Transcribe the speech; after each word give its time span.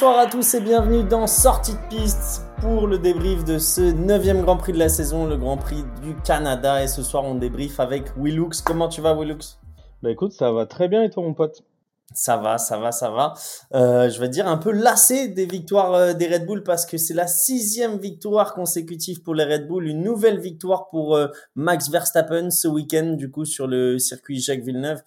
bonsoir 0.00 0.18
à 0.20 0.26
tous 0.26 0.54
et 0.54 0.60
bienvenue 0.60 1.02
dans 1.02 1.26
Sortie 1.26 1.72
de 1.72 1.88
piste 1.88 2.44
pour 2.60 2.86
le 2.86 3.00
débrief 3.00 3.44
de 3.44 3.58
ce 3.58 3.80
neuvième 3.80 4.42
Grand 4.42 4.56
Prix 4.56 4.72
de 4.72 4.78
la 4.78 4.88
saison, 4.88 5.26
le 5.26 5.36
Grand 5.36 5.56
Prix 5.56 5.82
du 6.04 6.14
Canada. 6.22 6.84
Et 6.84 6.86
ce 6.86 7.02
soir, 7.02 7.24
on 7.24 7.34
débrief 7.34 7.80
avec 7.80 8.04
Willux. 8.16 8.62
Comment 8.64 8.88
tu 8.88 9.00
vas, 9.00 9.12
Willux? 9.12 9.58
Bah 10.00 10.12
écoute, 10.12 10.30
ça 10.30 10.52
va 10.52 10.66
très 10.66 10.86
bien 10.86 11.02
et 11.02 11.10
toi, 11.10 11.24
mon 11.24 11.34
pote? 11.34 11.64
Ça 12.14 12.36
va, 12.36 12.58
ça 12.58 12.78
va, 12.78 12.92
ça 12.92 13.10
va. 13.10 13.34
Euh, 13.74 14.08
je 14.08 14.20
vais 14.20 14.28
dire 14.28 14.46
un 14.46 14.56
peu 14.56 14.70
lassé 14.70 15.26
des 15.26 15.46
victoires 15.46 15.94
euh, 15.94 16.12
des 16.12 16.28
Red 16.28 16.46
Bull 16.46 16.62
parce 16.62 16.86
que 16.86 16.96
c'est 16.96 17.12
la 17.12 17.26
sixième 17.26 17.98
victoire 17.98 18.54
consécutive 18.54 19.24
pour 19.24 19.34
les 19.34 19.44
Red 19.44 19.66
Bull, 19.66 19.88
une 19.88 20.04
nouvelle 20.04 20.38
victoire 20.38 20.90
pour 20.90 21.16
euh, 21.16 21.26
Max 21.56 21.90
Verstappen 21.90 22.50
ce 22.50 22.68
week-end 22.68 23.14
du 23.18 23.32
coup 23.32 23.44
sur 23.44 23.66
le 23.66 23.98
circuit 23.98 24.40
Jacques 24.40 24.62
Villeneuve 24.62 25.02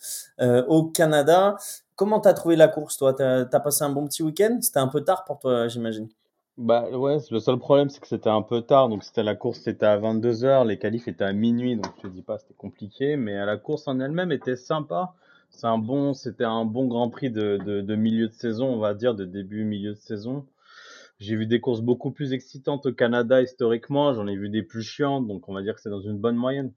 au 0.68 0.84
Canada. 0.84 1.56
Comment 2.02 2.20
t'as 2.20 2.34
trouvé 2.34 2.56
la 2.56 2.68
course 2.68 2.98
toi? 2.98 3.14
T'as 3.14 3.42
as 3.42 3.60
passé 3.60 3.84
un 3.84 3.92
bon 3.92 4.08
petit 4.08 4.24
week-end? 4.24 4.58
C'était 4.60 4.80
un 4.80 4.88
peu 4.88 5.02
tard 5.02 5.24
pour 5.24 5.38
toi, 5.38 5.68
j'imagine. 5.68 6.10
Bah 6.58 6.90
ouais, 6.90 7.20
le 7.30 7.40
seul 7.40 7.60
problème 7.60 7.90
c'est 7.92 8.00
que 8.00 8.08
c'était 8.08 8.28
un 8.28 8.42
peu 8.42 8.64
tard, 8.64 8.90
donc 8.90 9.04
c'était 9.04 9.22
la 9.22 9.36
course 9.36 9.60
c'était 9.60 9.86
à 9.86 10.00
22h, 10.00 10.66
les 10.66 10.80
qualifs 10.80 11.08
étaient 11.08 11.26
à 11.26 11.32
minuit, 11.32 11.76
donc 11.76 11.94
je 11.98 12.02
te 12.02 12.08
dis 12.08 12.24
pas 12.24 12.40
c'était 12.40 12.56
compliqué, 12.56 13.18
mais 13.18 13.46
la 13.46 13.56
course 13.56 13.88
en 13.88 14.00
elle-même 14.00 14.32
était 14.32 14.56
sympa. 14.56 15.14
C'est 15.52 15.68
un 15.68 15.78
bon, 15.78 16.16
c'était 16.16 16.44
un 16.44 16.66
bon 16.66 16.88
Grand 16.88 17.12
Prix 17.12 17.30
de, 17.30 17.60
de, 17.64 17.82
de, 17.82 17.96
milieu 17.96 18.30
de 18.30 18.34
saison, 18.34 18.66
on 18.70 18.80
va 18.80 18.96
dire, 18.96 19.14
de 19.14 19.26
début 19.26 19.64
milieu 19.64 19.92
de 19.92 20.00
saison. 20.00 20.48
J'ai 21.20 21.36
vu 21.36 21.46
des 21.46 21.62
courses 21.62 21.82
beaucoup 21.82 22.10
plus 22.10 22.34
excitantes 22.34 22.88
au 22.88 22.94
Canada 22.94 23.44
historiquement, 23.44 24.16
j'en 24.16 24.26
ai 24.26 24.36
vu 24.36 24.50
des 24.50 24.64
plus 24.64 24.82
chiantes, 24.82 25.28
donc 25.28 25.48
on 25.50 25.54
va 25.54 25.62
dire 25.62 25.76
que 25.76 25.82
c'est 25.82 25.92
dans 25.92 26.02
une 26.02 26.18
bonne 26.18 26.36
moyenne. 26.36 26.74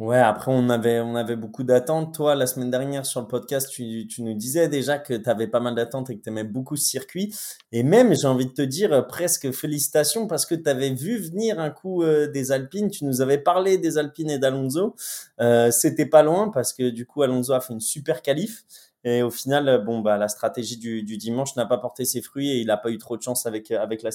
Ouais, 0.00 0.18
après 0.18 0.50
on 0.52 0.70
avait 0.70 0.98
on 0.98 1.14
avait 1.14 1.36
beaucoup 1.36 1.62
d'attentes. 1.62 2.12
Toi, 2.14 2.34
la 2.34 2.48
semaine 2.48 2.68
dernière 2.70 3.06
sur 3.06 3.20
le 3.20 3.28
podcast, 3.28 3.70
tu, 3.70 4.08
tu 4.08 4.22
nous 4.24 4.34
disais 4.34 4.68
déjà 4.68 4.98
que 4.98 5.14
tu 5.14 5.30
avais 5.30 5.46
pas 5.46 5.60
mal 5.60 5.76
d'attentes 5.76 6.10
et 6.10 6.16
que 6.18 6.22
tu 6.22 6.30
aimais 6.30 6.42
beaucoup 6.42 6.74
ce 6.74 6.84
circuit. 6.84 7.32
Et 7.70 7.84
même, 7.84 8.12
j'ai 8.12 8.26
envie 8.26 8.46
de 8.46 8.50
te 8.52 8.62
dire 8.62 8.92
euh, 8.92 9.02
presque 9.02 9.52
félicitations 9.52 10.26
parce 10.26 10.46
que 10.46 10.56
tu 10.56 10.68
avais 10.68 10.90
vu 10.90 11.18
venir 11.18 11.60
un 11.60 11.70
coup 11.70 12.02
euh, 12.02 12.26
des 12.26 12.50
Alpines. 12.50 12.90
Tu 12.90 13.04
nous 13.04 13.20
avais 13.20 13.38
parlé 13.38 13.78
des 13.78 13.96
Alpines 13.96 14.30
et 14.30 14.38
d'Alonso. 14.40 14.96
Euh, 15.40 15.70
C'était 15.70 16.06
pas 16.06 16.24
loin 16.24 16.50
parce 16.50 16.72
que 16.72 16.90
du 16.90 17.06
coup 17.06 17.22
Alonso 17.22 17.52
a 17.52 17.60
fait 17.60 17.72
une 17.72 17.80
super 17.80 18.20
qualif. 18.20 18.64
Et 19.04 19.22
au 19.22 19.30
final, 19.30 19.84
bon 19.84 20.00
bah 20.00 20.16
la 20.18 20.26
stratégie 20.28 20.76
du, 20.78 21.04
du 21.04 21.18
dimanche 21.18 21.54
n'a 21.56 21.66
pas 21.66 21.78
porté 21.78 22.04
ses 22.04 22.20
fruits 22.22 22.50
et 22.50 22.60
il 22.60 22.70
a 22.70 22.76
pas 22.78 22.90
eu 22.90 22.98
trop 22.98 23.16
de 23.16 23.22
chance 23.22 23.46
avec 23.46 23.70
avec 23.70 24.02
la. 24.02 24.10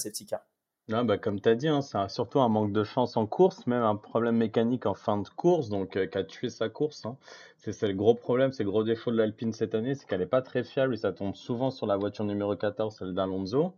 Non, 0.90 1.06
bah, 1.06 1.20
comme 1.20 1.40
tu 1.40 1.48
as 1.48 1.54
dit, 1.56 1.68
hein, 1.68 1.82
c'est 1.82 2.10
surtout 2.10 2.40
un 2.40 2.50
manque 2.50 2.72
de 2.74 2.84
chance 2.84 3.16
en 3.16 3.28
course, 3.28 3.68
même 3.68 3.84
un 3.84 3.96
problème 3.96 4.38
mécanique 4.38 4.88
en 4.88 4.96
fin 4.96 5.20
de 5.20 5.30
course, 5.30 5.70
donc 5.70 5.96
euh, 5.96 6.08
qui 6.08 6.18
a 6.18 6.24
tué 6.24 6.50
sa 6.50 6.68
course. 6.68 7.06
Hein. 7.06 7.16
C'est 7.60 7.88
le 7.88 7.94
gros 7.94 8.16
problème, 8.16 8.52
c'est 8.52 8.64
le 8.64 8.72
gros 8.72 8.84
défaut 8.84 9.12
de 9.12 9.18
l'Alpine 9.18 9.54
cette 9.54 9.76
année, 9.76 9.94
c'est 9.94 10.08
qu'elle 10.08 10.22
n'est 10.22 10.26
pas 10.26 10.42
très 10.42 10.64
fiable 10.64 10.96
et 10.96 10.98
ça 10.98 11.14
tombe 11.14 11.36
souvent 11.36 11.70
sur 11.70 11.86
la 11.86 11.96
voiture 11.96 12.26
numéro 12.26 12.56
14, 12.56 12.96
celle 12.98 13.14
d'Alonso. 13.14 13.76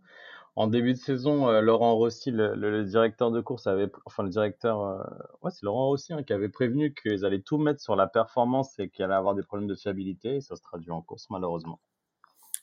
En 0.56 0.68
début 0.68 0.94
de 0.94 0.98
saison, 0.98 1.48
euh, 1.48 1.60
Laurent 1.60 1.94
Rossi, 1.96 2.30
le, 2.30 2.84
directeur 2.84 3.30
de 3.30 3.42
course, 3.42 3.66
avait, 3.66 3.90
enfin 4.06 4.22
le 4.22 4.30
directeur, 4.30 4.80
euh, 4.80 5.02
ouais, 5.42 5.50
c'est 5.50 5.64
Laurent 5.64 5.88
Rossi 5.88 6.14
hein, 6.14 6.22
qui 6.22 6.32
avait 6.32 6.48
prévenu 6.48 6.94
qu'ils 6.94 7.26
allaient 7.26 7.42
tout 7.42 7.58
mettre 7.58 7.82
sur 7.82 7.96
la 7.96 8.06
performance 8.06 8.78
et 8.78 8.88
qu'il 8.88 9.04
allait 9.04 9.14
avoir 9.14 9.34
des 9.34 9.42
problèmes 9.42 9.68
de 9.68 9.74
fiabilité, 9.74 10.36
et 10.36 10.40
ça 10.40 10.56
se 10.56 10.62
traduit 10.62 10.90
en 10.90 11.02
course 11.02 11.26
malheureusement. 11.30 11.78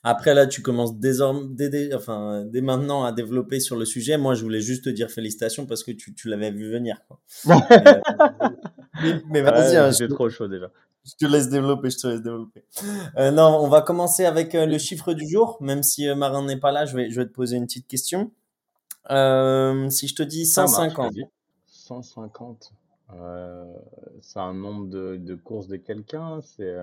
Après, 0.02 0.32
là, 0.32 0.46
tu 0.46 0.62
commences 0.62 0.98
désormais, 0.98 1.68
dès, 1.68 1.94
enfin, 1.94 2.44
dès 2.46 2.62
maintenant 2.62 3.04
à 3.04 3.12
développer 3.12 3.60
sur 3.60 3.76
le 3.76 3.84
sujet. 3.84 4.16
Moi, 4.16 4.34
je 4.34 4.42
voulais 4.42 4.62
juste 4.62 4.84
te 4.84 4.90
dire 4.90 5.10
félicitations 5.10 5.66
parce 5.66 5.84
que 5.84 5.90
tu, 5.90 6.14
tu 6.14 6.28
l'avais 6.28 6.50
vu 6.50 6.70
venir. 6.70 7.02
Quoi. 7.06 7.20
mais, 9.28 9.42
vas-y. 9.42 9.76
Hein, 9.76 9.90
J'ai 9.90 10.08
trop 10.08 10.30
chaud 10.30 10.48
déjà. 10.48 10.70
Je 11.04 11.12
te 11.14 11.30
laisse 11.30 11.48
développer, 11.48 11.90
je 11.90 11.98
te 11.98 12.06
laisse 12.06 12.22
développer. 12.22 12.64
Euh, 13.16 13.30
non, 13.30 13.58
on 13.60 13.68
va 13.68 13.82
commencer 13.82 14.24
avec 14.24 14.54
euh, 14.54 14.64
le 14.64 14.78
chiffre 14.78 15.12
du 15.12 15.28
jour. 15.28 15.58
Même 15.60 15.82
si 15.82 16.08
euh, 16.08 16.14
Marin 16.14 16.44
n'est 16.44 16.58
pas 16.58 16.72
là, 16.72 16.86
je 16.86 16.96
vais, 16.96 17.10
je 17.10 17.20
vais 17.20 17.26
te 17.26 17.32
poser 17.32 17.56
une 17.56 17.66
petite 17.66 17.86
question. 17.86 18.30
Euh, 19.10 19.88
si 19.90 20.08
je 20.08 20.14
te 20.14 20.22
dis 20.22 20.46
150. 20.46 21.12
150. 21.66 22.72
c'est 24.20 24.38
un 24.38 24.54
nombre 24.54 24.88
de, 24.88 25.16
de 25.16 25.34
courses 25.34 25.68
de 25.68 25.76
quelqu'un. 25.76 26.40
C'est 26.42 26.74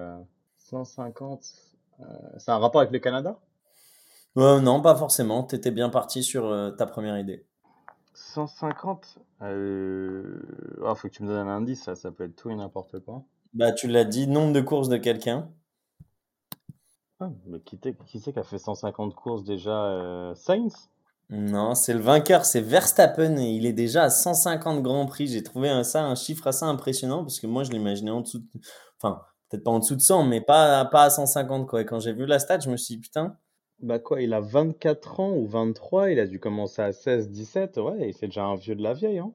150. 0.57 1.66
Euh, 1.99 2.03
c'est 2.37 2.51
un 2.51 2.59
rapport 2.59 2.81
avec 2.81 2.91
le 2.91 2.99
Canada? 2.99 3.39
Euh, 4.37 4.59
Non, 4.59 4.81
pas 4.81 4.95
forcément. 4.95 5.43
Tu 5.43 5.55
étais 5.55 5.71
bien 5.71 5.89
parti 5.89 6.23
sur 6.23 6.45
euh, 6.45 6.71
ta 6.71 6.85
première 6.85 7.17
idée. 7.17 7.45
150 8.13 9.19
euh... 9.43 10.41
Oh, 10.81 10.95
faut 10.95 11.07
que 11.07 11.13
tu 11.13 11.23
me 11.23 11.27
donnes 11.27 11.47
un 11.47 11.57
indice, 11.57 11.83
ça, 11.83 11.95
ça 11.95 12.11
peut 12.11 12.25
être 12.25 12.35
tout 12.35 12.49
et 12.49 12.55
n'importe 12.55 12.99
quoi. 12.99 13.23
Bah, 13.53 13.71
tu 13.71 13.87
l'as 13.87 14.05
dit, 14.05 14.27
nombre 14.27 14.53
de 14.53 14.61
courses 14.61 14.89
de 14.89 14.97
quelqu'un. 14.97 15.49
Ah, 17.19 17.29
mais 17.45 17.59
qui, 17.61 17.79
qui 17.79 18.19
c'est 18.19 18.33
qui 18.33 18.39
a 18.39 18.43
fait 18.43 18.57
150 18.57 19.13
courses 19.15 19.43
déjà 19.43 20.33
Sainz? 20.35 20.89
Non, 21.29 21.75
c'est 21.75 21.93
le 21.93 21.99
vainqueur, 21.99 22.45
c'est 22.45 22.61
Verstappen 22.61 23.37
et 23.37 23.49
il 23.49 23.65
est 23.65 23.73
déjà 23.73 24.03
à 24.03 24.09
150 24.09 24.81
grands 24.81 25.05
prix. 25.05 25.27
J'ai 25.27 25.43
trouvé 25.43 25.83
ça 25.83 26.03
un 26.03 26.15
chiffre 26.15 26.47
assez 26.47 26.63
impressionnant 26.63 27.23
parce 27.23 27.39
que 27.39 27.47
moi 27.47 27.63
je 27.63 27.71
l'imaginais 27.71 28.11
en 28.11 28.21
dessous. 28.21 28.39
De... 28.39 28.45
Enfin, 29.01 29.21
peut-être 29.49 29.63
pas 29.63 29.71
en 29.71 29.79
dessous 29.79 29.95
de 29.95 30.01
100, 30.01 30.25
mais 30.25 30.41
pas, 30.41 30.85
pas 30.85 31.03
à 31.03 31.09
150. 31.09 31.67
Quoi. 31.67 31.81
Et 31.81 31.85
quand 31.85 31.99
j'ai 31.99 32.13
vu 32.13 32.25
la 32.25 32.39
stat, 32.39 32.59
je 32.59 32.69
me 32.69 32.77
suis 32.77 32.95
dit, 32.95 33.01
putain. 33.01 33.37
Bah 33.79 33.99
quoi, 33.99 34.21
il 34.21 34.33
a 34.33 34.41
24 34.41 35.19
ans 35.19 35.33
ou 35.33 35.45
23, 35.45 36.09
il 36.09 36.19
a 36.19 36.25
dû 36.25 36.39
commencer 36.39 36.81
à 36.81 36.91
16, 36.91 37.29
17, 37.29 37.77
ouais, 37.77 38.11
c'est 38.19 38.25
déjà 38.25 38.43
un 38.43 38.55
vieux 38.55 38.73
de 38.73 38.81
la 38.81 38.93
vieille. 38.93 39.19
Hein. 39.19 39.31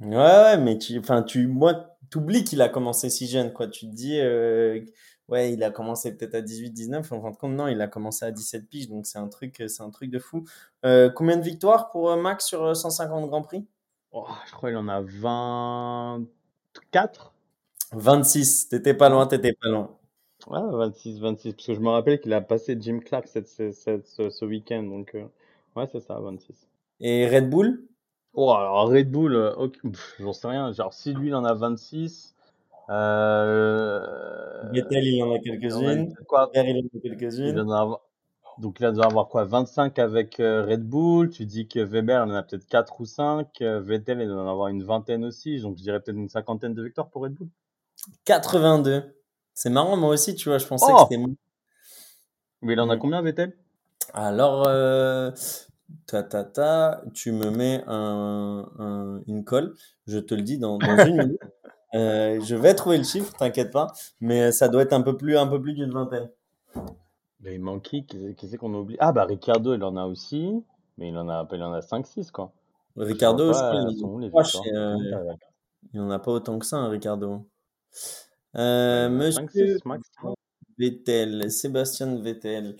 Ouais, 0.00 0.16
ouais, 0.16 0.58
mais 0.58 0.76
tu, 0.76 0.98
enfin, 0.98 1.22
tu, 1.22 1.46
moi, 1.46 1.96
t'oublies 2.10 2.44
qu'il 2.44 2.60
a 2.60 2.68
commencé 2.68 3.08
si 3.08 3.26
jeune, 3.26 3.54
quoi. 3.54 3.68
Tu 3.68 3.88
te 3.88 3.94
dis, 3.94 4.20
euh, 4.20 4.84
ouais, 5.28 5.54
il 5.54 5.62
a 5.62 5.70
commencé 5.70 6.14
peut-être 6.14 6.34
à 6.34 6.42
18, 6.42 6.72
19, 6.72 7.10
en 7.12 7.22
fin 7.22 7.30
de 7.30 7.36
compte, 7.36 7.52
non, 7.52 7.68
il 7.68 7.80
a 7.80 7.88
commencé 7.88 8.26
à 8.26 8.30
17 8.30 8.68
piges, 8.68 8.90
donc 8.90 9.06
c'est 9.06 9.18
un 9.18 9.28
truc, 9.28 9.62
c'est 9.66 9.82
un 9.82 9.90
truc 9.90 10.10
de 10.10 10.18
fou. 10.18 10.44
Euh, 10.84 11.08
combien 11.08 11.38
de 11.38 11.42
victoires 11.42 11.90
pour 11.90 12.10
euh, 12.10 12.16
Max 12.16 12.44
sur 12.44 12.76
150 12.76 13.28
Grand 13.28 13.40
Prix? 13.40 13.64
Oh, 14.12 14.26
Je 14.46 14.52
crois 14.52 14.68
qu'il 14.68 14.78
en 14.78 14.88
a 14.88 15.00
24. 15.00 17.32
26, 17.92 18.68
t'étais 18.68 18.94
pas 18.94 19.08
loin, 19.08 19.26
t'étais 19.26 19.52
pas 19.52 19.68
loin. 19.68 19.96
Ah, 20.50 20.66
26, 20.70 21.20
26, 21.20 21.52
parce 21.54 21.66
que 21.66 21.74
je 21.74 21.80
me 21.80 21.88
rappelle 21.88 22.20
qu'il 22.20 22.32
a 22.32 22.40
passé 22.40 22.76
Jim 22.78 23.00
Clark 23.00 23.26
cette, 23.26 23.48
cette, 23.48 24.06
ce, 24.06 24.30
ce 24.30 24.44
week-end, 24.44 24.82
donc 24.82 25.14
euh, 25.14 25.24
ouais, 25.74 25.86
c'est 25.90 26.00
ça, 26.00 26.18
26. 26.20 26.68
Et 27.00 27.28
Red 27.28 27.50
Bull? 27.50 27.82
Oh, 28.34 28.52
alors 28.52 28.88
Red 28.88 29.10
Bull, 29.10 29.34
euh, 29.34 29.68
j'en 30.20 30.32
sais 30.32 30.48
rien, 30.48 30.72
genre 30.72 30.92
si 30.92 31.14
lui 31.14 31.28
il 31.28 31.34
en 31.34 31.44
a 31.44 31.54
26, 31.54 32.34
euh... 32.90 34.00
Vettel 34.72 35.04
il 35.04 35.22
en 35.22 35.32
a 35.34 35.38
quelques-unes, 35.38 36.14
quoi 36.28 36.50
il 36.54 36.60
en 36.60 36.98
a 36.98 37.00
quelques-unes. 37.00 37.64
Donc 38.58 38.78
il 38.80 38.90
doit 38.92 39.06
avoir 39.06 39.28
quoi 39.28 39.44
25 39.44 39.98
avec 39.98 40.40
euh, 40.40 40.64
Red 40.64 40.82
Bull, 40.82 41.30
tu 41.30 41.44
dis 41.44 41.66
que 41.68 41.80
Weber 41.80 42.22
en 42.24 42.30
a 42.30 42.42
peut-être 42.42 42.66
4 42.66 43.00
ou 43.00 43.04
5, 43.04 43.48
Vettel 43.60 44.20
il 44.20 44.28
doit 44.28 44.42
en 44.42 44.48
avoir 44.50 44.68
une 44.68 44.82
vingtaine 44.82 45.24
aussi, 45.24 45.60
donc 45.60 45.76
je 45.76 45.82
dirais 45.82 46.00
peut-être 46.00 46.16
une 46.16 46.28
cinquantaine 46.28 46.74
de 46.74 46.82
victoires 46.82 47.08
pour 47.10 47.22
Red 47.22 47.34
Bull. 47.34 47.48
82. 48.24 49.14
C'est 49.54 49.70
marrant, 49.70 49.96
moi 49.96 50.10
aussi, 50.10 50.34
tu 50.34 50.48
vois, 50.48 50.58
je 50.58 50.66
pensais 50.66 50.92
que 50.92 50.96
oh 50.96 51.06
c'était 51.08 51.22
Mais 52.62 52.74
il 52.74 52.80
en 52.80 52.90
a 52.90 52.96
combien, 52.96 53.22
Vettel? 53.22 53.56
Alors, 54.12 54.64
euh, 54.66 55.30
ta, 56.06 56.22
ta, 56.22 56.44
ta, 56.44 57.02
tu 57.14 57.32
me 57.32 57.50
mets 57.50 57.82
un, 57.86 59.22
une 59.26 59.44
colle, 59.44 59.74
je 60.06 60.18
te 60.18 60.34
le 60.34 60.42
dis 60.42 60.58
dans, 60.58 60.78
dans 60.78 61.06
une 61.06 61.16
minute. 61.16 61.40
Euh, 61.94 62.40
je 62.42 62.56
vais 62.56 62.74
trouver 62.74 62.98
le 62.98 63.04
chiffre, 63.04 63.32
t'inquiète 63.38 63.70
pas, 63.70 63.86
mais 64.20 64.52
ça 64.52 64.68
doit 64.68 64.82
être 64.82 64.92
un 64.92 65.00
peu 65.00 65.16
plus, 65.16 65.38
un 65.38 65.46
peu 65.46 65.62
plus 65.62 65.72
d'une 65.72 65.92
vingtaine. 65.92 66.28
Mais 67.40 67.54
il 67.54 67.60
manque 67.60 67.84
qui? 67.84 68.04
Qui 68.04 68.48
c'est 68.48 68.58
qu'on 68.58 68.74
a 68.74 68.78
oublié 68.78 68.98
Ah, 69.00 69.12
bah 69.12 69.24
Ricardo, 69.24 69.72
il 69.72 69.82
en 69.82 69.96
a 69.96 70.04
aussi, 70.04 70.62
mais 70.98 71.08
il 71.08 71.16
en 71.16 71.28
a, 71.28 71.48
il 71.52 71.62
en 71.62 71.72
a 71.72 71.80
5-6, 71.80 72.32
quoi. 72.32 72.52
Ricardo, 72.96 73.52
je, 73.52 74.28
crois, 74.28 74.42
euh, 74.74 74.96
il 75.94 76.00
en 76.00 76.10
a 76.10 76.18
pas 76.18 76.32
autant 76.32 76.58
que 76.58 76.66
ça, 76.66 76.76
hein, 76.76 76.88
Ricardo. 76.88 77.46
Euh, 78.56 79.08
monsieur 79.08 79.78
Vettel, 80.78 81.50
Sébastien 81.50 82.20
Vettel. 82.20 82.76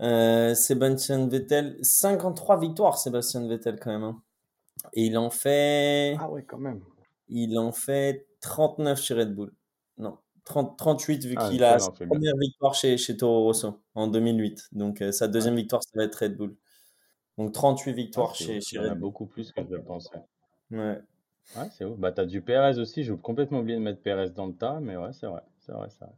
Euh, 0.00 0.54
Sébastien 0.54 1.28
Vettel, 1.28 1.78
53 1.82 2.58
victoires, 2.58 2.98
Sébastien 2.98 3.46
Vettel, 3.46 3.78
quand 3.78 3.90
même. 3.90 4.04
Hein. 4.04 4.22
Et 4.94 5.06
il 5.06 5.18
en 5.18 5.30
fait. 5.30 6.16
Ah 6.18 6.30
ouais, 6.30 6.42
quand 6.42 6.58
même. 6.58 6.80
Il 7.28 7.58
en 7.58 7.72
fait 7.72 8.26
39 8.40 9.00
chez 9.00 9.14
Red 9.14 9.34
Bull. 9.34 9.52
Non, 9.98 10.16
30, 10.44 10.78
38 10.78 11.24
vu 11.26 11.34
ah, 11.36 11.48
qu'il 11.48 11.62
a 11.64 11.78
sa 11.78 11.90
première 11.90 12.36
victoire 12.36 12.74
chez, 12.74 12.96
chez 12.96 13.16
Toro 13.16 13.44
Rosso 13.44 13.78
en 13.94 14.08
2008. 14.08 14.70
Donc 14.72 15.02
euh, 15.02 15.12
sa 15.12 15.28
deuxième 15.28 15.56
victoire, 15.56 15.82
ça 15.82 15.90
va 15.94 16.04
être 16.04 16.16
Red 16.16 16.36
Bull. 16.36 16.56
Donc 17.36 17.52
38 17.52 17.92
victoires 17.92 18.30
ah, 18.32 18.34
chez, 18.34 18.60
chez 18.60 18.78
Red 18.78 18.92
Bull. 18.92 18.98
beaucoup 19.00 19.26
plus 19.26 19.52
que 19.52 19.62
je 19.62 19.74
le 19.74 19.82
pensais. 19.82 20.16
Ouais. 20.70 20.98
Ouais, 21.56 21.68
c'est 21.76 21.84
ouf. 21.84 21.98
Bah, 21.98 22.12
t'as 22.12 22.26
du 22.26 22.42
Perez 22.42 22.78
aussi. 22.78 23.04
J'ai 23.04 23.16
complètement 23.16 23.60
oublié 23.60 23.76
de 23.76 23.82
mettre 23.82 24.02
Perez 24.02 24.30
dans 24.30 24.46
le 24.46 24.54
tas, 24.54 24.78
mais 24.80 24.96
ouais, 24.96 25.12
c'est 25.12 25.26
vrai. 25.26 25.42
C'est 25.58 25.72
vrai, 25.72 25.88
c'est 25.90 26.04
vrai. 26.04 26.14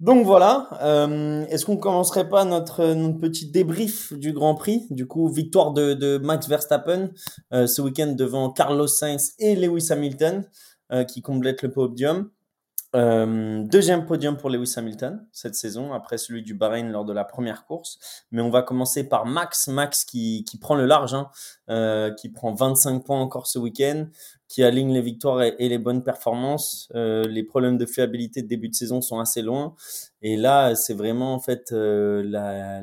Donc 0.00 0.26
voilà, 0.26 0.68
euh, 0.82 1.46
est-ce 1.46 1.64
qu'on 1.64 1.76
commencerait 1.76 2.28
pas 2.28 2.44
notre, 2.44 2.94
notre 2.94 3.18
petit 3.20 3.50
débrief 3.50 4.12
du 4.12 4.32
Grand 4.32 4.56
Prix? 4.56 4.86
Du 4.90 5.06
coup, 5.06 5.28
victoire 5.28 5.72
de, 5.72 5.94
de 5.94 6.18
Max 6.18 6.48
Verstappen 6.48 7.10
euh, 7.52 7.68
ce 7.68 7.80
week-end 7.80 8.08
devant 8.08 8.50
Carlos 8.50 8.88
Sainz 8.88 9.34
et 9.38 9.54
Lewis 9.54 9.86
Hamilton 9.90 10.44
euh, 10.92 11.04
qui 11.04 11.22
complètent 11.22 11.62
le 11.62 11.70
podium. 11.70 12.28
Euh, 12.94 13.64
deuxième 13.64 14.06
podium 14.06 14.36
pour 14.36 14.50
Lewis 14.50 14.74
Hamilton 14.76 15.26
cette 15.32 15.56
saison, 15.56 15.92
après 15.92 16.16
celui 16.16 16.42
du 16.42 16.54
Bahreïn 16.54 16.92
lors 16.92 17.04
de 17.04 17.12
la 17.12 17.24
première 17.24 17.66
course. 17.66 17.98
Mais 18.30 18.40
on 18.40 18.50
va 18.50 18.62
commencer 18.62 19.08
par 19.08 19.26
Max. 19.26 19.68
Max 19.68 20.04
qui, 20.04 20.44
qui 20.44 20.58
prend 20.58 20.74
le 20.74 20.86
large, 20.86 21.14
hein, 21.14 21.28
euh, 21.70 22.12
qui 22.12 22.28
prend 22.28 22.54
25 22.54 23.04
points 23.04 23.20
encore 23.20 23.46
ce 23.46 23.58
week-end, 23.58 24.06
qui 24.48 24.62
aligne 24.62 24.92
les 24.92 25.02
victoires 25.02 25.42
et, 25.42 25.68
les 25.68 25.78
bonnes 25.78 26.04
performances. 26.04 26.88
Euh, 26.94 27.24
les 27.24 27.42
problèmes 27.42 27.78
de 27.78 27.86
fiabilité 27.86 28.42
de 28.42 28.46
début 28.46 28.68
de 28.68 28.74
saison 28.74 29.00
sont 29.00 29.18
assez 29.18 29.42
loin. 29.42 29.74
Et 30.22 30.36
là, 30.36 30.76
c'est 30.76 30.94
vraiment 30.94 31.34
en 31.34 31.40
fait 31.40 31.72
euh, 31.72 32.22
la, 32.24 32.80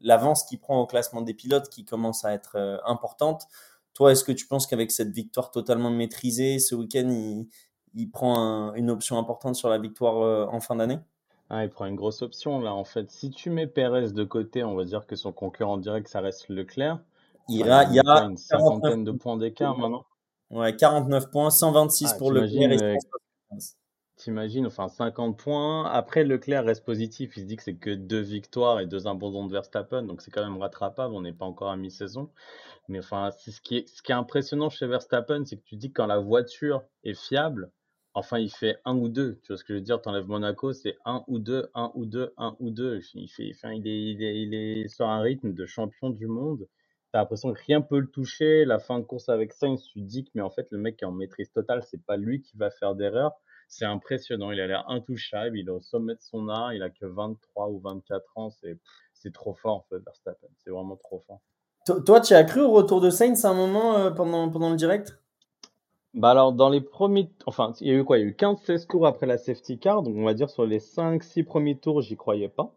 l'avance 0.00 0.44
qu'il 0.44 0.58
prend 0.58 0.80
au 0.80 0.86
classement 0.86 1.20
des 1.20 1.34
pilotes 1.34 1.68
qui 1.68 1.84
commence 1.84 2.24
à 2.24 2.32
être 2.32 2.56
euh, 2.56 2.78
importante. 2.86 3.46
Toi, 3.92 4.12
est-ce 4.12 4.24
que 4.24 4.32
tu 4.32 4.46
penses 4.46 4.66
qu'avec 4.66 4.90
cette 4.90 5.10
victoire 5.10 5.50
totalement 5.50 5.90
maîtrisée 5.90 6.58
ce 6.58 6.74
week-end, 6.74 7.08
il 7.08 7.48
il 7.96 8.10
prend 8.10 8.74
une 8.74 8.90
option 8.90 9.18
importante 9.18 9.56
sur 9.56 9.68
la 9.68 9.78
victoire 9.78 10.22
euh, 10.22 10.46
en 10.50 10.60
fin 10.60 10.76
d'année? 10.76 11.00
Ah, 11.48 11.64
il 11.64 11.70
prend 11.70 11.86
une 11.86 11.96
grosse 11.96 12.22
option 12.22 12.60
là 12.60 12.74
en 12.74 12.84
fait. 12.84 13.10
Si 13.10 13.30
tu 13.30 13.50
mets 13.50 13.66
Perez 13.66 14.12
de 14.12 14.24
côté, 14.24 14.62
on 14.62 14.74
va 14.74 14.84
dire 14.84 15.06
que 15.06 15.16
son 15.16 15.32
concurrent 15.32 15.78
direct 15.78 16.08
ça 16.08 16.20
reste 16.20 16.48
Leclerc. 16.48 17.00
Il 17.48 17.58
y 17.58 17.62
a, 17.62 17.84
il 17.84 17.94
y 17.94 18.00
a 18.00 18.22
une 18.24 18.36
cinquantaine 18.36 19.04
de 19.04 19.12
points 19.12 19.36
d'écart 19.36 19.78
maintenant. 19.78 20.04
Ouais, 20.50 20.74
49 20.76 21.30
points, 21.30 21.50
126 21.50 22.10
ah, 22.12 22.18
pour 22.18 22.32
Leclerc. 22.32 22.78
Euh, 22.82 22.96
t'imagines, 24.16 24.66
enfin 24.66 24.88
50 24.88 25.38
points. 25.38 25.86
Après, 25.86 26.24
Leclerc 26.24 26.64
reste 26.64 26.84
positif. 26.84 27.36
Il 27.36 27.42
se 27.42 27.46
dit 27.46 27.56
que 27.56 27.62
c'est 27.62 27.76
que 27.76 27.90
deux 27.90 28.20
victoires 28.20 28.80
et 28.80 28.86
deux 28.86 29.06
abandons 29.06 29.46
de 29.46 29.52
Verstappen. 29.52 30.02
Donc 30.02 30.22
c'est 30.22 30.30
quand 30.30 30.44
même 30.44 30.58
rattrapable. 30.58 31.14
On 31.14 31.22
n'est 31.22 31.32
pas 31.32 31.46
encore 31.46 31.70
à 31.70 31.76
mi-saison. 31.76 32.30
Mais 32.88 33.00
enfin, 33.00 33.30
ce 33.32 33.60
qui, 33.60 33.78
est, 33.78 33.88
ce 33.88 34.02
qui 34.02 34.12
est 34.12 34.16
impressionnant 34.16 34.70
chez 34.70 34.86
Verstappen, 34.86 35.44
c'est 35.44 35.56
que 35.56 35.64
tu 35.64 35.76
dis 35.76 35.88
que 35.88 35.94
quand 35.94 36.06
la 36.06 36.18
voiture 36.18 36.82
est 37.04 37.14
fiable, 37.14 37.70
Enfin, 38.16 38.38
il 38.38 38.50
fait 38.50 38.78
un 38.86 38.96
ou 38.96 39.10
deux. 39.10 39.38
Tu 39.42 39.48
vois 39.48 39.58
ce 39.58 39.62
que 39.62 39.74
je 39.74 39.78
veux 39.78 39.84
dire 39.84 40.00
T'enlèves 40.00 40.26
Monaco, 40.26 40.72
c'est 40.72 40.96
un 41.04 41.22
ou 41.28 41.38
deux, 41.38 41.68
un 41.74 41.92
ou 41.94 42.06
deux, 42.06 42.32
un 42.38 42.56
ou 42.60 42.70
deux. 42.70 43.02
Il, 43.12 43.28
fait, 43.28 43.52
il, 43.74 43.86
est, 43.86 44.02
il, 44.10 44.22
est, 44.22 44.40
il 44.40 44.54
est 44.54 44.88
sur 44.88 45.06
un 45.06 45.20
rythme 45.20 45.52
de 45.52 45.66
champion 45.66 46.08
du 46.08 46.26
monde. 46.26 46.66
T'as 47.12 47.18
l'impression 47.18 47.52
que 47.52 47.60
rien 47.66 47.82
peut 47.82 47.98
le 47.98 48.06
toucher. 48.06 48.64
La 48.64 48.78
fin 48.78 49.00
de 49.00 49.04
course 49.04 49.28
avec 49.28 49.52
Sainz, 49.52 49.82
tu 49.82 50.00
te 50.00 50.06
dis 50.06 50.24
que, 50.24 50.30
mais 50.34 50.40
en 50.40 50.48
fait, 50.48 50.66
le 50.70 50.78
mec 50.78 51.02
est 51.02 51.04
en 51.04 51.12
maîtrise 51.12 51.52
totale. 51.52 51.82
C'est 51.82 52.02
pas 52.06 52.16
lui 52.16 52.40
qui 52.40 52.56
va 52.56 52.70
faire 52.70 52.94
d'erreur. 52.94 53.32
C'est 53.68 53.84
impressionnant. 53.84 54.50
Il 54.50 54.60
a 54.62 54.66
l'air 54.66 54.88
intouchable. 54.88 55.58
Il 55.58 55.66
est 55.68 55.70
au 55.70 55.82
sommet 55.82 56.14
de 56.14 56.22
son 56.22 56.48
art. 56.48 56.72
Il 56.72 56.82
a 56.82 56.88
que 56.88 57.04
23 57.04 57.68
ou 57.68 57.80
24 57.80 58.24
ans. 58.36 58.48
C'est, 58.48 59.32
trop 59.34 59.52
fort, 59.52 59.76
en 59.76 59.86
fait, 59.90 59.98
Verstappen. 60.02 60.48
C'est 60.64 60.70
vraiment 60.70 60.96
trop 60.96 61.20
fort. 61.26 61.42
Toi, 62.06 62.22
tu 62.22 62.32
as 62.32 62.44
cru 62.44 62.62
au 62.62 62.70
retour 62.70 63.02
de 63.02 63.10
Sainz 63.10 63.44
un 63.44 63.52
moment 63.52 63.98
euh, 63.98 64.10
pendant, 64.10 64.48
pendant 64.48 64.70
le 64.70 64.76
direct? 64.76 65.18
Bah 66.14 66.30
alors, 66.30 66.52
dans 66.52 66.70
les 66.70 66.80
premiers. 66.80 67.28
Enfin, 67.46 67.72
il 67.80 67.88
y 67.88 67.90
a 67.90 67.94
eu 67.94 68.04
quoi? 68.04 68.18
Il 68.18 68.22
y 68.22 68.24
a 68.24 68.28
eu 68.28 68.32
15-16 68.32 68.86
tours 68.86 69.06
après 69.06 69.26
la 69.26 69.38
safety 69.38 69.78
car. 69.78 70.02
Donc, 70.02 70.16
on 70.16 70.24
va 70.24 70.34
dire 70.34 70.48
sur 70.50 70.64
les 70.64 70.78
5-6 70.78 71.44
premiers 71.44 71.76
tours, 71.76 72.00
j'y 72.00 72.16
croyais 72.16 72.48
pas. 72.48 72.72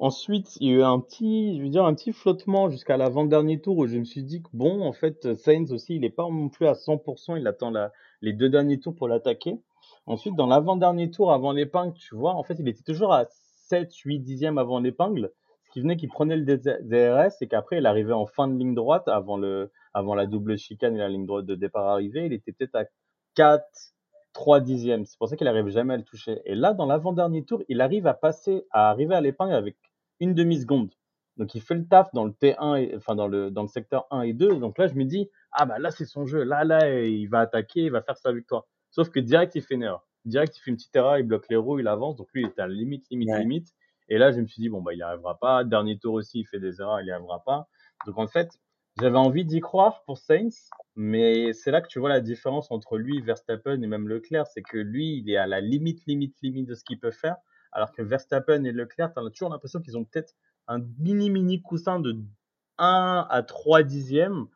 Ensuite, 0.00 0.56
il 0.60 0.68
y 0.68 0.70
a 0.72 0.74
eu 0.78 0.82
un 0.82 0.98
petit, 0.98 1.56
je 1.56 1.62
veux 1.62 1.68
dire, 1.68 1.84
un 1.84 1.94
petit 1.94 2.12
flottement 2.12 2.68
jusqu'à 2.68 2.96
l'avant-dernier 2.96 3.60
tour 3.60 3.78
où 3.78 3.86
je 3.86 3.96
me 3.96 4.04
suis 4.04 4.24
dit 4.24 4.42
que 4.42 4.48
bon, 4.52 4.82
en 4.82 4.92
fait, 4.92 5.34
Sainz 5.34 5.72
aussi, 5.72 5.94
il 5.94 6.00
n'est 6.00 6.10
pas 6.10 6.24
non 6.24 6.48
plus 6.48 6.66
à 6.66 6.72
100%. 6.72 7.38
Il 7.38 7.46
attend 7.46 7.70
la, 7.70 7.92
les 8.20 8.32
deux 8.32 8.48
derniers 8.48 8.80
tours 8.80 8.94
pour 8.94 9.06
l'attaquer. 9.06 9.60
Ensuite, 10.06 10.34
dans 10.34 10.46
l'avant-dernier 10.46 11.10
tour, 11.10 11.32
avant 11.32 11.52
l'épingle, 11.52 11.94
tu 11.94 12.14
vois, 12.16 12.34
en 12.34 12.42
fait, 12.42 12.56
il 12.58 12.68
était 12.68 12.82
toujours 12.82 13.12
à 13.12 13.26
7, 13.68 13.94
8 13.94 14.18
dixièmes 14.20 14.58
avant 14.58 14.80
l'épingle. 14.80 15.32
Qui 15.74 15.80
venait 15.80 15.96
qu'il 15.96 16.08
prenait 16.08 16.36
le 16.36 16.44
DRS 16.44 17.34
et 17.40 17.48
qu'après, 17.48 17.78
il 17.78 17.86
arrivait 17.86 18.12
en 18.12 18.26
fin 18.26 18.46
de 18.46 18.56
ligne 18.56 18.76
droite 18.76 19.08
avant 19.08 19.36
le, 19.36 19.72
avant 19.92 20.14
la 20.14 20.26
double 20.26 20.56
chicane 20.56 20.94
et 20.94 21.00
la 21.00 21.08
ligne 21.08 21.26
droite 21.26 21.46
de 21.46 21.56
départ 21.56 21.88
arrivée, 21.88 22.26
il 22.26 22.32
était 22.32 22.52
peut-être 22.52 22.76
à 22.76 22.84
4, 23.34 23.64
3 24.34 24.60
dixièmes. 24.60 25.04
C'est 25.04 25.18
pour 25.18 25.28
ça 25.28 25.36
qu'il 25.36 25.46
n'arrive 25.46 25.66
jamais 25.70 25.94
à 25.94 25.96
le 25.96 26.04
toucher. 26.04 26.40
Et 26.44 26.54
là, 26.54 26.74
dans 26.74 26.86
l'avant-dernier 26.86 27.44
tour, 27.44 27.60
il 27.68 27.80
arrive 27.80 28.06
à 28.06 28.14
passer, 28.14 28.68
à 28.70 28.88
arriver 28.88 29.16
à 29.16 29.20
l'épingle 29.20 29.52
avec 29.52 29.76
une 30.20 30.32
demi-seconde. 30.32 30.90
Donc 31.38 31.56
il 31.56 31.60
fait 31.60 31.74
le 31.74 31.88
taf 31.88 32.12
dans 32.14 32.24
le 32.24 32.30
T1, 32.30 32.80
et, 32.80 32.94
enfin 32.96 33.16
dans 33.16 33.26
le, 33.26 33.50
dans 33.50 33.62
le 33.62 33.68
secteur 33.68 34.06
1 34.12 34.22
et 34.22 34.32
2. 34.32 34.58
Donc 34.60 34.78
là, 34.78 34.86
je 34.86 34.94
me 34.94 35.02
dis, 35.02 35.28
ah 35.50 35.66
bah 35.66 35.80
là, 35.80 35.90
c'est 35.90 36.04
son 36.04 36.24
jeu. 36.24 36.44
Là, 36.44 36.62
là, 36.62 37.02
il 37.02 37.26
va 37.26 37.40
attaquer, 37.40 37.80
il 37.86 37.90
va 37.90 38.00
faire 38.00 38.16
sa 38.16 38.30
victoire. 38.30 38.64
Sauf 38.92 39.10
que 39.10 39.18
direct, 39.18 39.56
il 39.56 39.62
fait 39.62 39.74
une 39.74 39.82
erreur. 39.82 40.06
Direct, 40.24 40.56
il 40.56 40.60
fait 40.60 40.70
une 40.70 40.76
petite 40.76 40.94
erreur, 40.94 41.18
il 41.18 41.24
bloque 41.24 41.48
les 41.50 41.56
roues, 41.56 41.80
il 41.80 41.88
avance. 41.88 42.14
Donc 42.14 42.28
lui, 42.32 42.42
il 42.42 42.46
était 42.46 42.62
à 42.62 42.68
la 42.68 42.74
limite, 42.74 43.06
limite, 43.10 43.36
limite. 43.36 43.74
Et 44.08 44.18
là, 44.18 44.32
je 44.32 44.40
me 44.40 44.46
suis 44.46 44.60
dit, 44.60 44.68
bon, 44.68 44.82
bah, 44.82 44.92
il 44.92 44.96
n'y 44.96 45.02
arrivera 45.02 45.38
pas. 45.38 45.64
Dernier 45.64 45.98
tour 45.98 46.14
aussi, 46.14 46.40
il 46.40 46.46
fait 46.46 46.60
des 46.60 46.80
erreurs, 46.80 47.00
il 47.00 47.04
n'y 47.04 47.10
arrivera 47.10 47.42
pas. 47.44 47.68
Donc 48.06 48.18
en 48.18 48.26
fait, 48.26 48.50
j'avais 49.00 49.18
envie 49.18 49.44
d'y 49.44 49.60
croire 49.60 50.04
pour 50.04 50.18
Sainz, 50.18 50.70
mais 50.94 51.52
c'est 51.52 51.70
là 51.70 51.80
que 51.80 51.88
tu 51.88 51.98
vois 51.98 52.10
la 52.10 52.20
différence 52.20 52.70
entre 52.70 52.96
lui, 52.96 53.20
Verstappen 53.20 53.82
et 53.82 53.86
même 53.86 54.08
Leclerc, 54.08 54.46
c'est 54.46 54.62
que 54.62 54.78
lui, 54.78 55.18
il 55.18 55.30
est 55.30 55.36
à 55.36 55.46
la 55.46 55.60
limite, 55.60 56.04
limite, 56.06 56.36
limite 56.42 56.68
de 56.68 56.74
ce 56.74 56.84
qu'il 56.84 57.00
peut 57.00 57.10
faire, 57.10 57.36
alors 57.72 57.92
que 57.92 58.02
Verstappen 58.02 58.62
et 58.64 58.72
Leclerc, 58.72 59.12
tu 59.12 59.20
as 59.20 59.30
toujours 59.30 59.50
l'impression 59.50 59.80
qu'ils 59.80 59.96
ont 59.96 60.04
peut-être 60.04 60.34
un 60.68 60.78
mini, 60.98 61.28
mini 61.30 61.60
coussin 61.60 61.98
de 61.98 62.16
1 62.78 63.26
à 63.28 63.42
3 63.42 63.82
dixièmes, 63.82 64.46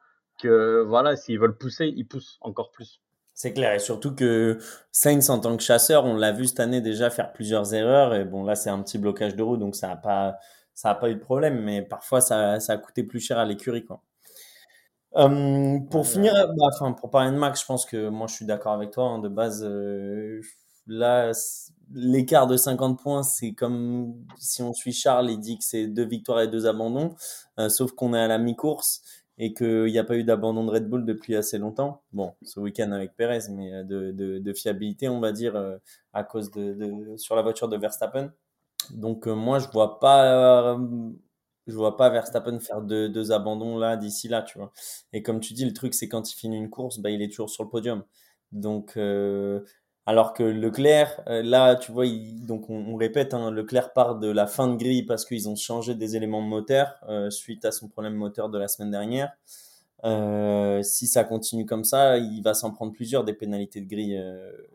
que 0.40 0.82
voilà, 0.82 1.16
s'ils 1.16 1.40
veulent 1.40 1.58
pousser, 1.58 1.92
ils 1.96 2.06
poussent 2.06 2.38
encore 2.40 2.70
plus. 2.70 3.00
C'est 3.38 3.52
clair, 3.52 3.72
et 3.72 3.78
surtout 3.78 4.16
que 4.16 4.58
Sainz 4.90 5.30
en 5.30 5.38
tant 5.38 5.56
que 5.56 5.62
chasseur, 5.62 6.04
on 6.04 6.16
l'a 6.16 6.32
vu 6.32 6.46
cette 6.48 6.58
année 6.58 6.80
déjà 6.80 7.08
faire 7.08 7.32
plusieurs 7.32 7.72
erreurs, 7.72 8.12
et 8.16 8.24
bon 8.24 8.42
là 8.42 8.56
c'est 8.56 8.68
un 8.68 8.82
petit 8.82 8.98
blocage 8.98 9.36
de 9.36 9.42
roue, 9.44 9.56
donc 9.56 9.76
ça 9.76 9.86
n'a 9.86 9.96
pas, 9.96 10.38
ça 10.74 10.90
a 10.90 10.96
pas 10.96 11.08
eu 11.08 11.14
de 11.14 11.20
problème, 11.20 11.62
mais 11.62 11.82
parfois 11.82 12.20
ça, 12.20 12.58
ça 12.58 12.72
a 12.72 12.78
coûté 12.78 13.04
plus 13.04 13.20
cher 13.20 13.38
à 13.38 13.44
l'écurie. 13.44 13.84
quoi. 13.84 14.02
Euh, 15.16 15.78
pour 15.88 16.04
finir, 16.04 16.32
bah, 16.34 16.66
enfin, 16.74 16.92
pour 16.94 17.10
parler 17.10 17.30
de 17.30 17.36
Max, 17.36 17.60
je 17.60 17.66
pense 17.66 17.86
que 17.86 18.08
moi 18.08 18.26
je 18.26 18.34
suis 18.34 18.44
d'accord 18.44 18.72
avec 18.72 18.90
toi. 18.90 19.04
Hein, 19.04 19.20
de 19.20 19.28
base, 19.28 19.62
euh, 19.64 20.40
là, 20.88 21.30
l'écart 21.94 22.48
de 22.48 22.56
50 22.56 23.00
points, 23.00 23.22
c'est 23.22 23.52
comme 23.52 24.16
si 24.36 24.62
on 24.62 24.72
suit 24.72 24.92
Charles, 24.92 25.30
il 25.30 25.38
dit 25.38 25.58
que 25.58 25.64
c'est 25.64 25.86
deux 25.86 26.06
victoires 26.06 26.40
et 26.40 26.48
deux 26.48 26.66
abandons, 26.66 27.14
euh, 27.60 27.68
sauf 27.68 27.92
qu'on 27.92 28.14
est 28.14 28.20
à 28.20 28.26
la 28.26 28.38
mi-course 28.38 29.02
et 29.38 29.54
qu'il 29.54 29.84
n'y 29.84 29.98
a 29.98 30.04
pas 30.04 30.16
eu 30.16 30.24
d'abandon 30.24 30.64
de 30.64 30.70
Red 30.70 30.88
Bull 30.88 31.04
depuis 31.04 31.36
assez 31.36 31.58
longtemps. 31.58 32.02
Bon, 32.12 32.34
ce 32.42 32.60
week-end 32.60 32.92
avec 32.92 33.16
Perez, 33.16 33.50
mais 33.50 33.84
de, 33.84 34.10
de, 34.10 34.38
de, 34.38 34.52
fiabilité, 34.52 35.08
on 35.08 35.20
va 35.20 35.32
dire, 35.32 35.56
à 36.12 36.24
cause 36.24 36.50
de, 36.50 36.74
de, 36.74 37.16
sur 37.16 37.36
la 37.36 37.42
voiture 37.42 37.68
de 37.68 37.76
Verstappen. 37.76 38.32
Donc 38.90 39.26
moi, 39.26 39.58
je 39.58 39.68
vois 39.68 40.00
pas 40.00 40.76
je 41.68 41.74
vois 41.74 41.96
pas 41.96 42.08
Verstappen 42.10 42.58
faire 42.58 42.80
deux, 42.80 43.08
deux 43.08 43.30
abandons 43.30 43.78
là 43.78 43.96
d'ici 43.96 44.26
là, 44.26 44.42
tu 44.42 44.58
vois. 44.58 44.72
Et 45.12 45.22
comme 45.22 45.38
tu 45.38 45.52
dis, 45.52 45.64
le 45.64 45.72
truc 45.72 45.94
c'est 45.94 46.08
quand 46.08 46.32
il 46.32 46.34
finit 46.34 46.56
une 46.56 46.70
course, 46.70 46.98
bah, 46.98 47.10
il 47.10 47.22
est 47.22 47.28
toujours 47.28 47.50
sur 47.50 47.62
le 47.62 47.70
podium. 47.70 48.02
Donc 48.52 48.96
euh, 48.96 49.60
alors 50.08 50.32
que 50.32 50.42
Leclerc, 50.42 51.20
euh, 51.26 51.42
là, 51.42 51.76
tu 51.76 51.92
vois, 51.92 52.06
donc 52.46 52.70
on, 52.70 52.96
répète, 52.96 53.34
hein, 53.34 53.50
Leclerc 53.50 53.92
part 53.92 54.18
de 54.18 54.30
la 54.30 54.46
fin 54.46 54.66
de 54.66 54.76
grille 54.76 55.02
parce 55.02 55.26
qu'ils 55.26 55.50
ont 55.50 55.54
changé 55.54 55.94
des 55.94 56.16
éléments 56.16 56.40
moteur 56.40 56.98
euh, 57.10 57.28
suite 57.28 57.66
à 57.66 57.72
son 57.72 57.88
problème 57.88 58.14
moteur 58.14 58.48
de 58.48 58.56
la 58.58 58.68
semaine 58.68 58.90
dernière. 58.90 59.36
si 60.82 61.06
ça 61.06 61.24
continue 61.24 61.66
comme 61.66 61.84
ça, 61.84 62.16
il 62.16 62.42
va 62.42 62.54
s'en 62.54 62.70
prendre 62.70 62.92
plusieurs 62.92 63.22
des 63.22 63.34
pénalités 63.34 63.82
de 63.82 63.86
grille 63.86 64.18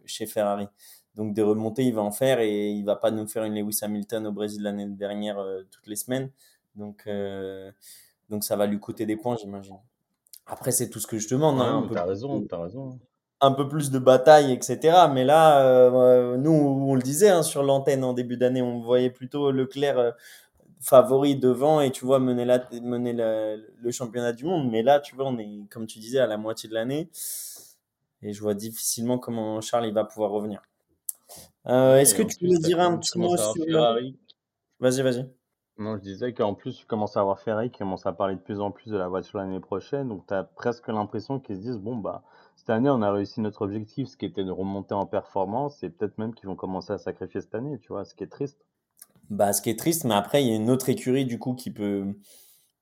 chez 0.05 0.27
Ferrari. 0.27 0.67
Donc 1.15 1.33
des 1.33 1.41
remontées, 1.41 1.83
il 1.83 1.95
va 1.95 2.03
en 2.03 2.11
faire 2.11 2.39
et 2.39 2.69
il 2.69 2.83
va 2.85 2.95
pas 2.95 3.09
nous 3.09 3.27
faire 3.27 3.43
une 3.43 3.55
Lewis 3.55 3.79
Hamilton 3.81 4.27
au 4.27 4.31
Brésil 4.31 4.61
l'année 4.61 4.87
dernière 4.87 5.43
toutes 5.71 5.87
les 5.87 5.95
semaines. 5.95 6.29
Donc, 6.75 7.03
euh, 7.07 7.71
donc 8.29 8.43
ça 8.43 8.55
va 8.55 8.65
lui 8.65 8.79
coûter 8.79 9.05
des 9.05 9.15
points, 9.15 9.35
j'imagine. 9.35 9.77
Après, 10.45 10.71
c'est 10.71 10.89
tout 10.89 10.99
ce 10.99 11.07
que 11.07 11.17
je 11.17 11.29
demande. 11.29 11.61
Hein, 11.61 11.87
t'as 11.91 12.05
raison, 12.05 12.41
t'as 12.43 12.63
raison. 12.63 12.99
Un 13.45 13.51
peu 13.51 13.67
plus 13.67 13.91
de 13.91 13.99
bataille, 13.99 14.53
etc. 14.53 15.07
Mais 15.11 15.25
là, 15.25 15.65
euh, 15.65 16.37
nous, 16.37 16.51
on 16.51 16.95
le 16.95 17.01
disait 17.01 17.29
hein, 17.29 17.43
sur 17.43 17.61
l'antenne 17.61 18.03
en 18.03 18.13
début 18.13 18.37
d'année, 18.37 18.61
on 18.61 18.79
voyait 18.79 19.09
plutôt 19.09 19.51
Leclerc 19.51 19.99
euh, 19.99 20.11
favori 20.79 21.35
devant 21.35 21.81
et 21.81 21.91
tu 21.91 22.05
vois 22.05 22.19
mener, 22.19 22.45
la, 22.45 22.63
mener 22.81 23.13
le 23.13 23.91
championnat 23.91 24.31
du 24.31 24.45
monde. 24.45 24.71
Mais 24.71 24.81
là, 24.81 25.01
tu 25.01 25.15
vois, 25.15 25.25
on 25.25 25.37
est, 25.37 25.67
comme 25.69 25.87
tu 25.87 25.99
disais, 25.99 26.19
à 26.19 26.27
la 26.27 26.37
moitié 26.37 26.69
de 26.69 26.73
l'année. 26.73 27.09
Et 28.21 28.31
je 28.31 28.41
vois 28.41 28.53
difficilement 28.53 29.17
comment 29.17 29.59
Charles 29.59 29.87
il 29.87 29.93
va 29.93 30.05
pouvoir 30.05 30.31
revenir. 30.31 30.61
Est-ce 31.65 32.15
que 32.15 32.23
tu 32.23 32.47
veux 32.47 32.59
dire 32.59 32.79
un 32.79 32.97
petit 32.97 33.17
mot 33.19 33.35
sur. 33.35 33.53
Vas-y, 34.79 35.01
vas-y. 35.01 35.42
Non, 35.79 35.97
je 35.97 36.01
disais 36.01 36.33
qu'en 36.33 36.53
plus, 36.53 36.77
tu 36.77 36.85
commences 36.85 37.17
à 37.17 37.21
avoir 37.21 37.39
Ferrari 37.39 37.71
qui 37.71 37.79
commence 37.79 38.05
à 38.05 38.13
parler 38.13 38.35
de 38.35 38.39
plus 38.39 38.59
en 38.59 38.69
plus 38.69 38.91
de 38.91 38.97
la 38.97 39.07
voiture 39.07 39.39
l'année 39.39 39.59
prochaine. 39.59 40.07
Donc, 40.07 40.27
tu 40.27 40.33
as 40.33 40.43
presque 40.43 40.87
l'impression 40.87 41.39
qu'ils 41.39 41.55
se 41.55 41.61
disent, 41.61 41.79
bon, 41.79 41.95
bah, 41.95 42.23
cette 42.55 42.69
année, 42.69 42.91
on 42.91 43.01
a 43.01 43.11
réussi 43.11 43.41
notre 43.41 43.63
objectif, 43.63 44.07
ce 44.07 44.15
qui 44.15 44.25
était 44.25 44.43
de 44.43 44.51
remonter 44.51 44.93
en 44.93 45.07
performance, 45.07 45.81
et 45.83 45.89
peut-être 45.89 46.19
même 46.19 46.35
qu'ils 46.35 46.47
vont 46.47 46.55
commencer 46.55 46.93
à 46.93 46.99
sacrifier 46.99 47.41
cette 47.41 47.55
année, 47.55 47.79
tu 47.79 47.87
vois, 47.87 48.05
ce 48.05 48.13
qui 48.13 48.23
est 48.23 48.27
triste. 48.27 48.59
Bah, 49.31 49.51
ce 49.51 49.63
qui 49.63 49.71
est 49.71 49.79
triste, 49.79 50.03
mais 50.03 50.13
après, 50.13 50.43
il 50.43 50.49
y 50.49 50.51
a 50.51 50.55
une 50.55 50.69
autre 50.69 50.89
écurie, 50.89 51.25
du 51.25 51.39
coup, 51.39 51.55
qui 51.55 51.71
peut, 51.71 52.05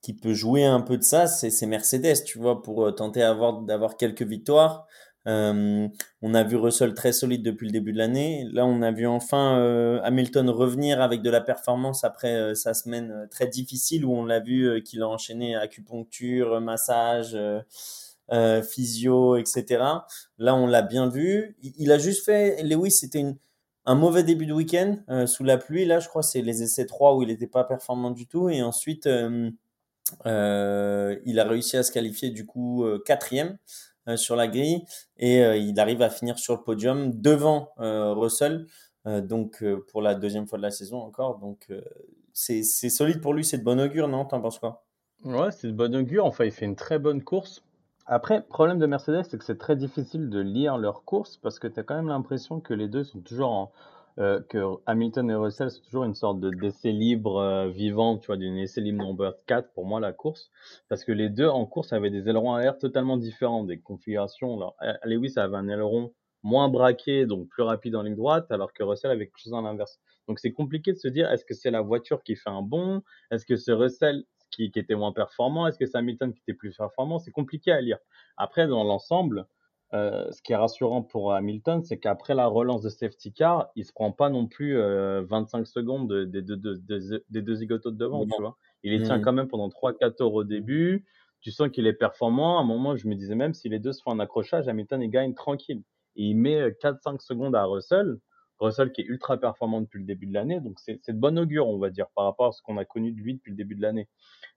qui 0.02 0.14
peut 0.14 0.34
jouer 0.34 0.66
un 0.66 0.82
peu 0.82 0.98
de 0.98 1.04
ça, 1.04 1.28
c'est 1.28 1.66
Mercedes, 1.66 2.26
tu 2.26 2.40
vois, 2.40 2.62
pour 2.62 2.86
euh, 2.86 2.92
tenter 2.92 3.22
d'avoir 3.22 3.96
quelques 3.96 4.24
victoires. 4.24 4.86
Euh, 5.28 5.88
on 6.22 6.34
a 6.34 6.44
vu 6.44 6.56
Russell 6.56 6.94
très 6.96 7.12
solide 7.12 7.44
depuis 7.44 7.68
le 7.68 7.72
début 7.72 7.94
de 7.94 7.98
l'année. 7.98 8.48
Là, 8.52 8.66
on 8.66 8.82
a 8.82 8.92
vu 8.92 9.06
enfin 9.08 9.58
euh, 9.60 10.00
Hamilton 10.04 10.50
revenir 10.50 11.02
avec 11.02 11.22
de 11.22 11.30
la 11.30 11.42
performance 11.42 12.04
après 12.04 12.34
euh, 12.36 12.56
sa 12.56 12.74
semaine 12.74 13.28
très 13.30 13.48
difficile 13.48 14.06
où 14.06 14.14
on 14.14 14.26
l'a 14.26 14.40
vu 14.40 14.82
qu'il 14.84 15.02
a 15.04 15.08
enchaîné 15.08 15.56
acupuncture, 15.56 16.60
massage, 16.62 17.38
physio, 18.64 19.36
etc. 19.38 19.84
Là, 20.38 20.56
on 20.56 20.66
l'a 20.68 20.82
bien 20.82 21.10
vu. 21.10 21.58
Il, 21.62 21.92
a 21.92 21.98
juste 21.98 22.26
fait, 22.26 22.64
Lewis, 22.64 22.92
c'était 22.92 23.26
un 23.86 23.96
mauvais 23.96 24.24
début 24.24 24.46
de 24.46 24.54
week-end 24.54 24.98
sous 25.28 25.44
la 25.44 25.58
pluie. 25.58 25.86
Là, 25.86 26.00
je 26.00 26.08
crois 26.08 26.24
c'est 26.24 26.42
les 26.42 26.64
essais 26.64 26.86
3 26.86 27.16
où 27.16 27.24
il 27.24 27.28
n'était 27.28 27.48
pas 27.48 27.64
performant 27.66 28.12
du 28.12 28.28
tout. 28.28 28.50
Et 28.50 28.62
ensuite, 28.64 29.06
il 29.06 29.54
a 30.26 31.44
réussi 31.44 31.78
à 31.78 31.84
se 31.84 31.92
qualifier 31.92 32.30
du 32.30 32.46
coup 32.46 32.86
quatrième 33.06 33.58
sur 34.16 34.36
la 34.36 34.48
grille 34.48 34.84
et 35.18 35.40
il 35.58 35.80
arrive 35.80 36.02
à 36.02 36.10
finir 36.10 36.40
sur 36.40 36.56
le 36.56 36.62
podium 36.62 37.20
devant 37.22 37.70
Russell. 37.78 38.66
donc 39.06 39.64
pour 39.92 40.02
la 40.02 40.16
deuxième 40.16 40.48
fois 40.48 40.58
de 40.58 40.64
la 40.64 40.72
saison 40.72 40.98
encore. 40.98 41.40
Donc 41.40 41.72
c'est 42.34 42.64
solide 42.64 43.22
pour 43.22 43.34
lui, 43.34 43.44
c'est 43.44 43.58
de 43.58 43.64
bon 43.64 43.80
augure, 43.80 44.08
non? 44.08 44.26
T'en 44.26 44.42
penses 44.42 44.60
quoi? 44.60 44.86
Ouais, 45.24 45.52
c'est 45.52 45.68
de 45.68 45.74
bon 45.74 45.96
augure. 45.96 46.26
Enfin, 46.26 46.46
il 46.46 46.52
fait 46.52 46.66
une 46.66 46.76
très 46.76 46.98
bonne 47.00 47.24
course. 47.24 47.64
Après, 48.08 48.42
problème 48.42 48.80
de 48.80 48.86
Mercedes, 48.88 49.24
c'est 49.30 49.38
que 49.38 49.46
c'est 49.46 49.58
très 49.58 49.76
difficile 49.76 50.30
de 50.30 50.40
lire 50.40 50.78
leur 50.78 51.04
course 51.04 51.38
parce 51.38 51.60
que 51.60 51.68
tu 51.68 51.80
as 51.80 51.84
quand 51.84 51.96
même 51.96 52.08
l'impression 52.08 52.60
que 52.60 52.74
les 52.74 52.88
deux 52.88 53.04
sont 53.04 53.20
toujours 53.22 53.52
en. 53.52 53.72
Euh, 54.20 54.42
que 54.50 54.58
Hamilton 54.86 55.30
et 55.30 55.36
Russell 55.36 55.72
sont 55.72 55.82
toujours 55.84 56.04
une 56.04 56.14
sorte 56.14 56.40
de 56.40 56.50
d'essai 56.50 56.92
libre 56.92 57.38
euh, 57.38 57.70
vivant, 57.70 58.18
tu 58.18 58.28
vois, 58.28 58.38
d'une 58.38 58.58
essai 58.58 58.82
libre 58.82 59.06
number 59.06 59.34
4 59.48 59.72
pour 59.74 59.86
moi 59.86 60.00
la 60.00 60.12
course. 60.12 60.52
Parce 60.90 61.04
que 61.04 61.12
les 61.12 61.30
deux 61.30 61.48
en 61.48 61.66
course 61.66 61.94
avaient 61.94 62.10
des 62.10 62.28
ailerons 62.28 62.54
à 62.54 62.62
air 62.62 62.78
totalement 62.78 63.18
différents, 63.18 63.64
des 63.64 63.80
configurations. 63.80 64.56
Alors, 64.56 64.76
Lewis 65.06 65.34
avait 65.38 65.56
un 65.56 65.68
aileron 65.70 66.14
moins 66.44 66.70
braqué, 66.70 67.26
donc 67.26 67.48
plus 67.50 67.64
rapide 67.64 67.96
en 67.96 68.02
ligne 68.02 68.16
droite, 68.16 68.52
alors 68.52 68.74
que 68.74 68.84
Russell 68.84 69.12
avait 69.12 69.28
quelque 69.28 69.40
chose 69.40 69.54
à 69.54 69.62
l'inverse. 69.62 70.00
Donc 70.28 70.40
c'est 70.40 70.52
compliqué 70.52 70.92
de 70.92 70.98
se 70.98 71.08
dire 71.08 71.30
est-ce 71.32 71.46
que 71.46 71.54
c'est 71.54 71.72
la 71.72 71.82
voiture 71.82 72.24
qui 72.24 72.36
fait 72.36 72.50
un 72.50 72.62
bon? 72.62 73.04
Est-ce 73.32 73.46
que 73.46 73.56
c'est 73.56 73.74
Russell 73.74 74.24
qui 74.50 74.72
était 74.76 74.96
moins 74.96 75.14
performant? 75.14 75.68
Est-ce 75.68 75.78
que 75.78 75.86
c'est 75.86 75.98
Hamilton 75.98 76.34
qui 76.34 76.42
était 76.42 76.54
plus 76.54 76.76
performant? 76.76 77.20
C'est 77.20 77.32
compliqué 77.32 77.72
à 77.72 77.80
lire. 77.82 77.98
Après, 78.38 78.68
dans 78.68 78.84
l'ensemble, 78.84 79.46
euh, 79.94 80.32
ce 80.32 80.42
qui 80.42 80.54
est 80.54 80.56
rassurant 80.56 81.02
pour 81.02 81.34
Hamilton, 81.34 81.84
c'est 81.84 81.98
qu'après 81.98 82.34
la 82.34 82.48
relance 82.48 82.82
de 82.82 82.90
safety 82.90 83.34
car, 83.34 83.70
il 83.76 83.84
se 83.86 83.92
prend 83.92 84.12
pas 84.12 84.30
non 84.30 84.48
plus 84.48 84.78
euh, 84.78 85.24
25 85.24 85.68
secondes 85.68 86.08
des 86.08 86.42
deux, 86.42 86.56
de, 86.56 86.76
de, 86.76 87.26
des 87.30 87.42
deux 87.42 87.56
zigotos 87.56 87.92
de 87.92 87.98
devant, 87.98 88.26
tu 88.26 88.42
vois. 88.42 88.58
Il 88.84 88.92
les 88.92 89.04
tient 89.04 89.18
mmh. 89.18 89.22
quand 89.22 89.34
même 89.34 89.48
pendant 89.48 89.68
3-4 89.68 90.16
tours 90.16 90.34
au 90.34 90.44
début. 90.44 91.06
Tu 91.42 91.52
sens 91.52 91.70
qu'il 91.70 91.88
est 91.88 91.94
performant. 91.94 92.60
À 92.60 92.62
un 92.62 92.66
moment, 92.66 92.96
je 92.96 93.08
me 93.08 93.16
disais 93.16 93.36
même 93.36 93.54
si 93.54 93.68
les 93.68 93.80
deux 93.80 93.92
se 93.92 94.02
font 94.02 94.12
un 94.12 94.20
accrochage, 94.20 94.68
Hamilton 94.68 95.02
il 95.02 95.10
gagne 95.10 95.34
tranquille. 95.34 95.84
Et 96.16 96.26
il 96.26 96.36
met 96.36 96.70
4-5 96.82 97.20
secondes 97.20 97.56
à 97.56 97.66
Russell. 97.66 98.18
Russell 98.60 98.92
qui 98.92 99.02
est 99.02 99.06
ultra 99.06 99.38
performant 99.38 99.82
depuis 99.82 100.00
le 100.00 100.06
début 100.06 100.28
de 100.28 100.34
l'année. 100.34 100.62
Donc 100.62 100.80
c'est 100.80 101.10
de 101.10 101.20
bonne 101.20 101.38
augure, 101.38 101.68
on 101.68 101.80
va 101.80 101.90
dire, 101.90 102.08
par 102.16 102.26
rapport 102.26 102.48
à 102.48 102.52
ce 102.52 102.62
qu'on 102.62 102.78
a 102.78 102.86
connu 102.86 103.12
de 103.12 103.20
lui 103.20 103.34
depuis 103.34 103.52
le 103.52 103.58
début 103.58 103.76
de 103.76 103.82
l'année. 103.82 104.08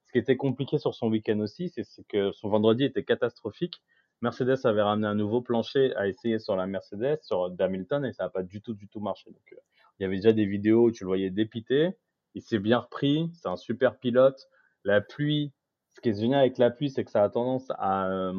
Ce 0.05 0.11
qui 0.11 0.19
était 0.19 0.37
compliqué 0.37 0.77
sur 0.77 0.93
son 0.93 1.09
week-end 1.09 1.39
aussi, 1.39 1.69
c'est 1.69 2.07
que 2.07 2.31
son 2.31 2.49
vendredi 2.49 2.83
était 2.85 3.03
catastrophique. 3.03 3.81
Mercedes 4.21 4.57
avait 4.65 4.81
ramené 4.81 5.07
un 5.07 5.15
nouveau 5.15 5.41
plancher 5.41 5.95
à 5.95 6.07
essayer 6.07 6.39
sur 6.39 6.55
la 6.55 6.67
Mercedes, 6.67 7.19
sur 7.21 7.53
Hamilton, 7.59 8.05
et 8.05 8.13
ça 8.13 8.23
n'a 8.25 8.29
pas 8.29 8.43
du 8.43 8.61
tout, 8.61 8.73
du 8.73 8.87
tout 8.87 8.99
marché. 8.99 9.29
Donc, 9.29 9.53
euh, 9.53 9.57
il 9.99 10.03
y 10.03 10.05
avait 10.05 10.15
déjà 10.15 10.33
des 10.33 10.45
vidéos 10.45 10.85
où 10.85 10.91
tu 10.91 11.03
le 11.03 11.07
voyais 11.07 11.29
dépité. 11.29 11.97
Il 12.33 12.41
s'est 12.41 12.59
bien 12.59 12.79
repris. 12.79 13.29
C'est 13.33 13.47
un 13.47 13.55
super 13.55 13.97
pilote. 13.97 14.47
La 14.83 15.01
pluie, 15.01 15.53
ce 15.93 16.01
qui 16.01 16.09
est 16.09 16.19
génial 16.19 16.41
avec 16.41 16.57
la 16.57 16.69
pluie, 16.69 16.89
c'est 16.89 17.03
que 17.03 17.11
ça 17.11 17.23
a 17.23 17.29
tendance 17.29 17.67
à, 17.77 18.09
euh, 18.09 18.33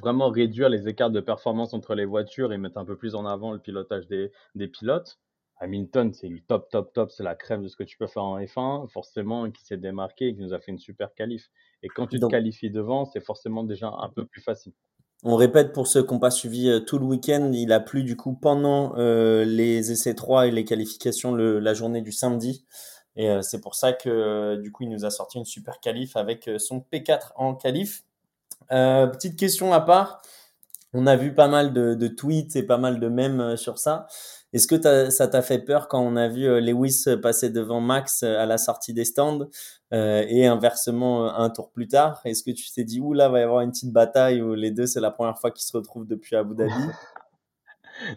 vraiment 0.00 0.28
réduire 0.28 0.68
les 0.68 0.88
écarts 0.88 1.10
de 1.10 1.20
performance 1.20 1.74
entre 1.74 1.94
les 1.94 2.04
voitures 2.04 2.52
et 2.52 2.58
mettre 2.58 2.78
un 2.78 2.84
peu 2.84 2.96
plus 2.96 3.14
en 3.14 3.26
avant 3.26 3.52
le 3.52 3.58
pilotage 3.58 4.06
des 4.06 4.68
pilotes. 4.68 5.18
Hamilton, 5.60 6.12
c'est 6.12 6.28
le 6.28 6.40
top, 6.40 6.68
top, 6.70 6.92
top, 6.92 7.10
c'est 7.10 7.22
la 7.22 7.34
crème 7.34 7.62
de 7.62 7.68
ce 7.68 7.76
que 7.76 7.84
tu 7.84 7.96
peux 7.96 8.06
faire 8.06 8.22
en 8.22 8.38
F1, 8.38 8.88
forcément, 8.88 9.50
qui 9.50 9.64
s'est 9.64 9.76
démarqué 9.76 10.28
et 10.28 10.34
qui 10.34 10.40
nous 10.40 10.54
a 10.54 10.60
fait 10.60 10.70
une 10.70 10.78
super 10.78 11.14
qualif. 11.14 11.50
Et 11.82 11.88
quand 11.88 12.06
tu 12.06 12.20
te 12.20 12.26
qualifies 12.26 12.70
devant, 12.70 13.04
c'est 13.04 13.20
forcément 13.20 13.64
déjà 13.64 13.88
un 13.88 14.08
peu 14.08 14.24
plus 14.24 14.40
facile. 14.40 14.72
On 15.24 15.34
répète 15.34 15.72
pour 15.72 15.88
ceux 15.88 16.04
qui 16.04 16.14
n'ont 16.14 16.20
pas 16.20 16.30
suivi 16.30 16.68
euh, 16.68 16.78
tout 16.78 16.98
le 16.98 17.04
week-end, 17.04 17.50
il 17.52 17.72
a 17.72 17.80
plu 17.80 18.04
du 18.04 18.16
coup 18.16 18.34
pendant 18.34 18.96
euh, 18.98 19.44
les 19.44 19.90
essais 19.90 20.14
3 20.14 20.46
et 20.46 20.50
les 20.52 20.64
qualifications 20.64 21.32
le, 21.32 21.58
la 21.58 21.74
journée 21.74 22.02
du 22.02 22.12
samedi. 22.12 22.64
Et 23.16 23.28
euh, 23.28 23.42
c'est 23.42 23.60
pour 23.60 23.74
ça 23.74 23.92
que 23.92 24.54
du 24.56 24.70
coup 24.70 24.84
il 24.84 24.90
nous 24.90 25.04
a 25.04 25.10
sorti 25.10 25.38
une 25.38 25.44
super 25.44 25.80
qualif 25.80 26.16
avec 26.16 26.48
son 26.58 26.84
P4 26.92 27.32
en 27.34 27.56
qualif. 27.56 28.04
Petite 28.68 29.36
question 29.36 29.72
à 29.72 29.80
part. 29.80 30.22
On 30.94 31.06
a 31.06 31.16
vu 31.16 31.34
pas 31.34 31.48
mal 31.48 31.72
de, 31.72 32.08
tweets 32.08 32.56
et 32.56 32.62
pas 32.62 32.78
mal 32.78 32.98
de 32.98 33.08
mèmes 33.08 33.40
euh, 33.40 33.56
sur 33.56 33.78
ça. 33.78 34.06
Est-ce 34.54 34.66
que 34.66 35.10
ça 35.10 35.28
t'a 35.28 35.42
fait 35.42 35.58
peur 35.58 35.88
quand 35.88 36.00
on 36.00 36.16
a 36.16 36.28
vu 36.28 36.46
euh, 36.46 36.60
Lewis 36.60 37.04
passer 37.22 37.50
devant 37.50 37.82
Max 37.82 38.22
à 38.22 38.46
la 38.46 38.56
sortie 38.56 38.94
des 38.94 39.04
stands 39.04 39.46
euh, 39.92 40.24
et 40.26 40.46
inversement 40.46 41.34
un 41.36 41.50
tour 41.50 41.70
plus 41.70 41.88
tard? 41.88 42.22
Est-ce 42.24 42.42
que 42.42 42.50
tu 42.52 42.72
t'es 42.72 42.84
dit, 42.84 43.00
ouh 43.00 43.12
là, 43.12 43.28
va 43.28 43.40
y 43.40 43.42
avoir 43.42 43.60
une 43.60 43.70
petite 43.70 43.92
bataille 43.92 44.40
où 44.40 44.54
les 44.54 44.70
deux, 44.70 44.86
c'est 44.86 45.00
la 45.00 45.10
première 45.10 45.38
fois 45.38 45.50
qu'ils 45.50 45.66
se 45.66 45.76
retrouvent 45.76 46.06
depuis 46.06 46.36
Abu 46.36 46.54
Dhabi? 46.54 46.72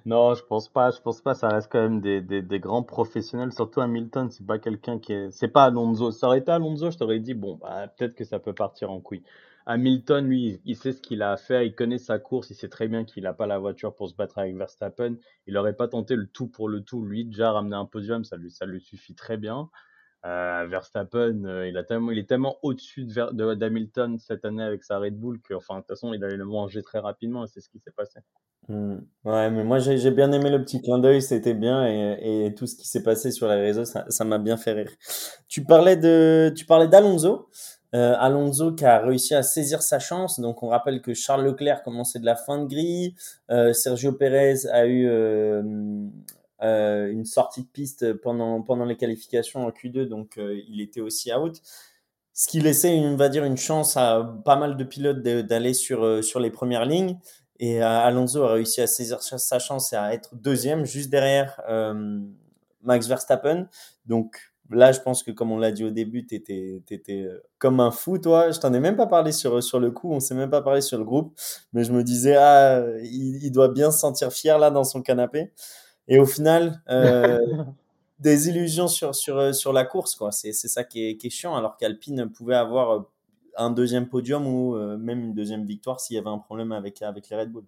Non, 0.05 0.35
je 0.35 0.43
pense 0.43 0.69
pas. 0.69 0.91
Je 0.91 1.01
pense 1.01 1.21
pas. 1.21 1.33
Ça 1.33 1.49
reste 1.49 1.71
quand 1.71 1.81
même 1.81 2.01
des 2.01 2.59
grands 2.59 2.83
professionnels. 2.83 3.51
Surtout 3.51 3.81
Hamilton, 3.81 4.29
c'est 4.29 4.45
pas 4.45 4.59
quelqu'un 4.59 4.99
qui 4.99 5.13
est. 5.13 5.31
C'est 5.31 5.47
pas 5.47 5.63
Alonso. 5.63 6.11
Ça 6.11 6.27
aurait 6.27 6.37
été 6.37 6.51
Alonso, 6.51 6.91
je 6.91 6.97
t'aurais 6.99 7.19
dit 7.19 7.33
bon, 7.33 7.55
bah, 7.55 7.87
peut-être 7.87 8.13
que 8.13 8.23
ça 8.23 8.37
peut 8.37 8.53
partir 8.53 8.91
en 8.91 8.99
couille. 8.99 9.23
Hamilton, 9.65 10.27
lui, 10.27 10.59
il 10.65 10.75
sait 10.75 10.91
ce 10.91 11.01
qu'il 11.01 11.21
a 11.21 11.31
à 11.31 11.37
faire, 11.37 11.61
il 11.61 11.75
connaît 11.75 11.97
sa 11.97 12.19
course, 12.19 12.49
il 12.49 12.55
sait 12.55 12.69
très 12.69 12.87
bien 12.87 13.03
qu'il 13.03 13.23
n'a 13.23 13.33
pas 13.33 13.47
la 13.47 13.59
voiture 13.59 13.95
pour 13.95 14.09
se 14.09 14.15
battre 14.15 14.39
avec 14.39 14.55
Verstappen. 14.55 15.15
Il 15.47 15.53
n'aurait 15.53 15.75
pas 15.75 15.87
tenté 15.87 16.15
le 16.15 16.27
tout 16.27 16.47
pour 16.47 16.67
le 16.67 16.81
tout. 16.81 17.05
Lui, 17.05 17.25
déjà 17.25 17.51
ramener 17.51 17.75
un 17.75 17.85
podium, 17.85 18.23
ça 18.23 18.37
lui, 18.37 18.81
suffit 18.81 19.15
très 19.15 19.37
bien. 19.37 19.69
Euh, 20.25 20.67
Verstappen, 20.69 21.45
euh, 21.45 21.67
il, 21.67 21.77
est 21.77 22.25
tellement 22.25 22.57
au-dessus 22.61 23.05
de, 23.05 23.53
d'Hamilton 23.55 24.19
cette 24.19 24.45
année 24.45 24.63
avec 24.63 24.83
sa 24.83 24.99
Red 24.99 25.17
Bull 25.17 25.41
que, 25.41 25.55
enfin, 25.55 25.75
de 25.75 25.79
toute 25.79 25.89
façon, 25.89 26.13
il 26.13 26.23
allait 26.23 26.37
le 26.37 26.45
manger 26.45 26.83
très 26.83 26.99
rapidement 26.99 27.43
et 27.43 27.47
c'est 27.47 27.61
ce 27.61 27.69
qui 27.69 27.79
s'est 27.79 27.91
passé. 27.91 28.19
Mmh. 28.67 28.97
Ouais, 29.25 29.49
mais 29.49 29.63
moi 29.63 29.79
j'ai, 29.79 30.11
bien 30.11 30.31
aimé 30.31 30.51
le 30.51 30.63
petit 30.63 30.79
clin 30.79 30.99
d'œil, 30.99 31.23
c'était 31.23 31.55
bien 31.55 31.83
et, 31.87 32.53
tout 32.55 32.67
ce 32.67 32.75
qui 32.75 32.87
s'est 32.87 33.01
passé 33.01 33.31
sur 33.31 33.47
les 33.47 33.55
réseaux, 33.55 33.85
ça, 33.85 34.23
m'a 34.23 34.37
bien 34.37 34.55
fait 34.57 34.73
rire. 34.73 34.91
Tu 35.47 35.63
parlais 35.63 35.99
tu 36.53 36.65
parlais 36.67 36.87
d'Alonso. 36.87 37.49
Euh, 37.93 38.15
Alonso 38.17 38.71
qui 38.71 38.85
a 38.85 38.99
réussi 38.99 39.35
à 39.35 39.43
saisir 39.43 39.81
sa 39.81 39.99
chance. 39.99 40.39
Donc 40.39 40.63
on 40.63 40.67
rappelle 40.67 41.01
que 41.01 41.13
Charles 41.13 41.43
Leclerc 41.43 41.83
commençait 41.83 42.19
de 42.19 42.25
la 42.25 42.35
fin 42.35 42.59
de 42.59 42.65
grille. 42.65 43.15
Euh, 43.49 43.73
Sergio 43.73 44.13
Pérez 44.13 44.65
a 44.71 44.85
eu 44.85 45.07
euh, 45.09 45.61
euh, 46.61 47.11
une 47.11 47.25
sortie 47.25 47.63
de 47.63 47.67
piste 47.67 48.13
pendant, 48.13 48.61
pendant 48.61 48.85
les 48.85 48.95
qualifications 48.95 49.65
en 49.65 49.69
Q2, 49.71 50.07
donc 50.07 50.37
il 50.37 50.79
était 50.81 51.01
aussi 51.01 51.33
out. 51.33 51.61
Ce 52.33 52.47
qui 52.47 52.61
laissait, 52.61 52.97
on 52.97 53.17
va 53.17 53.27
dire, 53.27 53.43
une 53.43 53.57
chance 53.57 53.97
à 53.97 54.39
pas 54.45 54.55
mal 54.55 54.77
de 54.77 54.83
pilotes 54.85 55.21
d'aller 55.21 55.73
sur, 55.73 56.23
sur 56.23 56.39
les 56.39 56.49
premières 56.49 56.85
lignes. 56.85 57.19
Et 57.59 57.81
Alonso 57.81 58.43
a 58.43 58.53
réussi 58.53 58.81
à 58.81 58.87
saisir 58.87 59.21
sa 59.21 59.59
chance 59.59 59.91
et 59.91 59.97
à 59.97 60.13
être 60.13 60.33
deuxième, 60.33 60.85
juste 60.85 61.09
derrière 61.09 61.61
Max 62.81 63.07
Verstappen. 63.07 63.67
Donc 64.05 64.50
là, 64.69 64.91
je 64.91 64.99
pense 64.99 65.23
que 65.23 65.31
comme 65.31 65.51
on 65.51 65.57
l'a 65.57 65.71
dit 65.71 65.83
au 65.83 65.89
début, 65.89 66.25
tu 66.25 66.35
étais, 66.35 66.81
euh, 67.09 67.41
comme 67.57 67.79
un 67.79 67.91
fou, 67.91 68.17
toi. 68.17 68.51
Je 68.51 68.59
t'en 68.59 68.73
ai 68.73 68.79
même 68.79 68.95
pas 68.95 69.07
parlé 69.07 69.31
sur, 69.31 69.61
sur 69.63 69.79
le 69.79 69.91
coup, 69.91 70.11
on 70.11 70.19
s'est 70.19 70.35
même 70.35 70.49
pas 70.49 70.61
parlé 70.61 70.81
sur 70.81 70.97
le 70.97 71.03
groupe, 71.03 71.33
mais 71.73 71.83
je 71.83 71.91
me 71.91 72.03
disais, 72.03 72.35
ah, 72.35 72.83
il, 73.03 73.51
doit 73.51 73.69
bien 73.69 73.91
se 73.91 73.99
sentir 73.99 74.31
fier 74.31 74.57
là 74.59 74.71
dans 74.71 74.83
son 74.83 75.01
canapé. 75.01 75.51
Et 76.07 76.19
au 76.19 76.25
final, 76.25 76.81
euh, 76.89 77.39
des 78.19 78.49
illusions 78.49 78.87
sur, 78.87 79.15
sur, 79.15 79.37
euh, 79.37 79.53
sur 79.53 79.73
la 79.73 79.85
course, 79.85 80.15
quoi. 80.15 80.31
C'est 80.31 80.53
ça 80.53 80.83
qui 80.83 81.09
est, 81.09 81.17
qui 81.17 81.27
est 81.27 81.31
chiant, 81.31 81.55
alors 81.55 81.77
qu'Alpine 81.77 82.29
pouvait 82.29 82.55
avoir 82.55 83.05
un 83.57 83.69
deuxième 83.71 84.07
podium 84.07 84.47
ou 84.47 84.75
même 84.97 85.19
une 85.25 85.33
deuxième 85.33 85.65
victoire 85.65 85.99
s'il 85.99 86.15
y 86.15 86.19
avait 86.19 86.29
un 86.29 86.37
problème 86.37 86.71
avec, 86.71 87.01
avec 87.01 87.29
les 87.29 87.37
Red 87.37 87.51
Bull. 87.51 87.65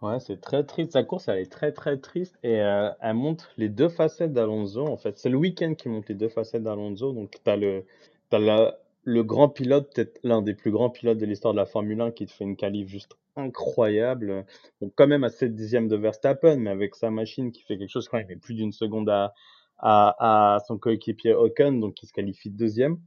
Ouais, 0.00 0.20
c'est 0.20 0.40
très 0.40 0.64
triste. 0.64 0.92
Sa 0.92 1.02
course, 1.02 1.26
elle 1.28 1.38
est 1.38 1.50
très 1.50 1.72
très 1.72 1.98
triste 1.98 2.38
et 2.44 2.60
euh, 2.60 2.90
elle 3.00 3.14
montre 3.14 3.50
les 3.56 3.68
deux 3.68 3.88
facettes 3.88 4.32
d'Alonso. 4.32 4.86
En 4.86 4.96
fait, 4.96 5.18
c'est 5.18 5.28
le 5.28 5.36
week-end 5.36 5.74
qui 5.74 5.88
montre 5.88 6.06
les 6.08 6.14
deux 6.14 6.28
facettes 6.28 6.62
d'Alonso. 6.62 7.12
Donc, 7.12 7.32
tu 7.44 7.50
as 7.50 7.56
le, 7.56 7.84
as 8.30 8.78
le 9.02 9.22
grand 9.24 9.48
pilote, 9.48 9.92
peut-être 9.92 10.20
l'un 10.22 10.40
des 10.42 10.54
plus 10.54 10.70
grands 10.70 10.90
pilotes 10.90 11.18
de 11.18 11.26
l'histoire 11.26 11.52
de 11.52 11.58
la 11.58 11.66
Formule 11.66 12.00
1 12.00 12.12
qui 12.12 12.26
te 12.26 12.32
fait 12.32 12.44
une 12.44 12.56
qualif 12.56 12.88
juste 12.88 13.16
incroyable. 13.34 14.46
Bon, 14.80 14.90
quand 14.94 15.08
même 15.08 15.24
à 15.24 15.30
7 15.30 15.54
dixièmes 15.56 15.88
de 15.88 15.96
Verstappen, 15.96 16.56
mais 16.58 16.70
avec 16.70 16.94
sa 16.94 17.10
machine 17.10 17.50
qui 17.50 17.62
fait 17.62 17.76
quelque 17.76 17.90
chose 17.90 18.08
quand 18.08 18.18
il 18.18 18.26
met 18.26 18.36
plus 18.36 18.54
d'une 18.54 18.72
seconde 18.72 19.08
à, 19.08 19.34
à, 19.78 20.54
à 20.54 20.60
son 20.60 20.78
coéquipier 20.78 21.34
Ocon, 21.34 21.72
donc 21.72 21.94
qui 21.94 22.06
se 22.06 22.12
qualifie 22.12 22.50
deuxième. 22.50 22.98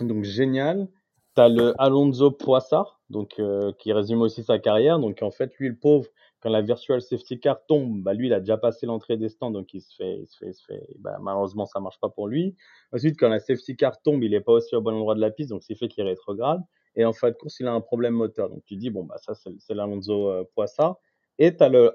Donc, 0.00 0.22
génial. 0.22 0.88
Tu 1.34 1.42
as 1.42 1.48
le 1.48 1.74
Alonso 1.80 2.30
Poissard, 2.30 3.00
donc, 3.10 3.34
euh, 3.38 3.72
qui 3.78 3.92
résume 3.92 4.22
aussi 4.22 4.42
sa 4.44 4.58
carrière. 4.58 4.98
Donc, 4.98 5.22
en 5.22 5.30
fait, 5.30 5.54
lui, 5.58 5.68
le 5.68 5.76
pauvre, 5.76 6.08
quand 6.40 6.50
la 6.50 6.62
virtual 6.62 7.00
safety 7.00 7.40
car 7.40 7.64
tombe, 7.66 8.02
bah 8.02 8.12
lui, 8.12 8.26
il 8.26 8.32
a 8.32 8.40
déjà 8.40 8.58
passé 8.58 8.86
l'entrée 8.86 9.16
des 9.16 9.28
stands, 9.28 9.50
donc 9.50 9.72
il 9.74 9.80
se 9.80 9.94
fait, 9.96 10.86
bah, 10.98 11.18
malheureusement, 11.20 11.66
ça 11.66 11.80
marche 11.80 11.98
pas 11.98 12.08
pour 12.08 12.28
lui. 12.28 12.54
Ensuite, 12.92 13.18
quand 13.18 13.28
la 13.28 13.40
safety 13.40 13.76
car 13.76 14.00
tombe, 14.02 14.22
il 14.22 14.34
est 14.34 14.40
pas 14.40 14.52
aussi 14.52 14.74
au 14.76 14.80
bon 14.80 14.94
endroit 14.94 15.14
de 15.14 15.20
la 15.20 15.30
piste, 15.30 15.50
donc 15.50 15.62
c'est 15.62 15.74
fait 15.74 15.88
qu'il 15.88 16.04
rétrograde. 16.04 16.62
Et 16.94 17.04
en 17.04 17.12
fin 17.12 17.30
de 17.30 17.34
course, 17.34 17.60
il 17.60 17.66
a 17.66 17.72
un 17.72 17.80
problème 17.80 18.14
moteur. 18.14 18.48
Donc 18.48 18.64
tu 18.64 18.76
dis, 18.76 18.90
bon, 18.90 19.04
bah 19.04 19.16
ça, 19.18 19.34
c'est 19.34 19.74
l'Alonso 19.74 20.30
euh, 20.30 20.44
Poissard. 20.54 20.96
Et 21.38 21.54
tu 21.56 21.62
as 21.62 21.68
le 21.68 21.90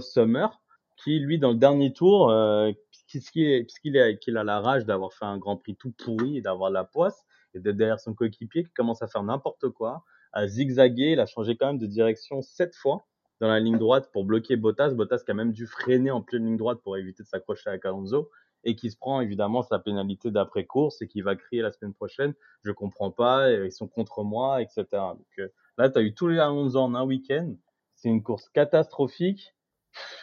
Summer, 0.00 0.60
qui, 0.96 1.18
lui, 1.18 1.38
dans 1.38 1.50
le 1.50 1.58
dernier 1.58 1.92
tour, 1.92 2.30
euh, 2.30 2.72
puisqu'il 3.08 3.66
qu'il 3.66 4.36
a 4.36 4.44
la 4.44 4.60
rage 4.60 4.86
d'avoir 4.86 5.12
fait 5.12 5.26
un 5.26 5.36
Grand 5.38 5.56
Prix 5.56 5.76
tout 5.76 5.92
pourri 5.92 6.38
et 6.38 6.40
d'avoir 6.40 6.70
la 6.70 6.84
poisse, 6.84 7.24
et 7.54 7.60
d'être 7.60 7.76
derrière 7.76 8.00
son 8.00 8.14
coéquipier 8.14 8.64
qui 8.64 8.72
commence 8.72 9.02
à 9.02 9.08
faire 9.08 9.22
n'importe 9.22 9.68
quoi, 9.70 10.04
à 10.32 10.46
zigzaguer, 10.46 11.12
il 11.12 11.20
a 11.20 11.26
changé 11.26 11.56
quand 11.56 11.66
même 11.66 11.78
de 11.78 11.86
direction 11.86 12.42
sept 12.42 12.74
fois 12.74 13.06
dans 13.40 13.48
la 13.48 13.60
ligne 13.60 13.78
droite 13.78 14.10
pour 14.12 14.24
bloquer 14.24 14.56
Bottas. 14.56 14.90
Bottas 14.90 15.22
qui 15.24 15.30
a 15.30 15.34
même 15.34 15.52
dû 15.52 15.66
freiner 15.66 16.10
en 16.10 16.22
pleine 16.22 16.44
ligne 16.44 16.56
droite 16.56 16.80
pour 16.82 16.96
éviter 16.96 17.22
de 17.22 17.28
s'accrocher 17.28 17.70
à 17.70 17.78
Alonso 17.84 18.30
et 18.64 18.74
qui 18.74 18.90
se 18.90 18.96
prend 18.96 19.20
évidemment 19.20 19.62
sa 19.62 19.78
pénalité 19.78 20.30
d'après-course 20.30 21.00
et 21.00 21.08
qui 21.08 21.20
va 21.22 21.36
crier 21.36 21.62
la 21.62 21.70
semaine 21.70 21.94
prochaine 21.94 22.34
Je 22.62 22.72
comprends 22.72 23.10
pas, 23.10 23.50
ils 23.50 23.72
sont 23.72 23.86
contre 23.86 24.24
moi, 24.24 24.60
etc. 24.60 24.84
Donc 24.90 25.26
euh, 25.38 25.48
là, 25.78 25.88
tu 25.88 25.98
as 25.98 26.02
eu 26.02 26.14
tous 26.14 26.28
les 26.28 26.38
Alonso 26.38 26.78
en 26.78 26.94
un 26.94 27.04
week-end. 27.04 27.54
C'est 27.94 28.08
une 28.08 28.22
course 28.22 28.48
catastrophique. 28.48 29.54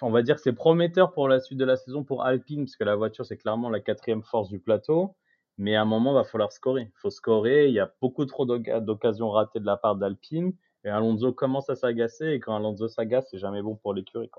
On 0.01 0.11
va 0.11 0.21
dire 0.21 0.35
que 0.35 0.41
c'est 0.41 0.53
prometteur 0.53 1.13
pour 1.13 1.27
la 1.27 1.39
suite 1.39 1.57
de 1.57 1.65
la 1.65 1.77
saison 1.77 2.03
pour 2.03 2.23
Alpine, 2.23 2.65
parce 2.65 2.75
que 2.75 2.83
la 2.83 2.95
voiture, 2.95 3.25
c'est 3.25 3.37
clairement 3.37 3.69
la 3.69 3.79
quatrième 3.79 4.23
force 4.23 4.49
du 4.49 4.59
plateau. 4.59 5.15
Mais 5.57 5.75
à 5.75 5.81
un 5.81 5.85
moment, 5.85 6.11
il 6.11 6.15
va 6.15 6.23
falloir 6.23 6.51
scorer. 6.51 6.83
Il 6.83 6.99
faut 6.99 7.09
scorer. 7.09 7.67
Il 7.67 7.73
y 7.73 7.79
a 7.79 7.91
beaucoup 8.01 8.25
trop 8.25 8.45
d'occasions 8.45 9.29
ratées 9.29 9.59
de 9.59 9.65
la 9.65 9.77
part 9.77 9.95
d'Alpine. 9.95 10.53
Et 10.83 10.89
Alonso 10.89 11.31
commence 11.31 11.69
à 11.69 11.75
s'agacer. 11.75 12.27
Et 12.27 12.39
quand 12.39 12.55
Alonso 12.55 12.87
s'agace, 12.87 13.27
c'est 13.31 13.37
jamais 13.37 13.61
bon 13.61 13.75
pour 13.75 13.93
l'écurie. 13.93 14.29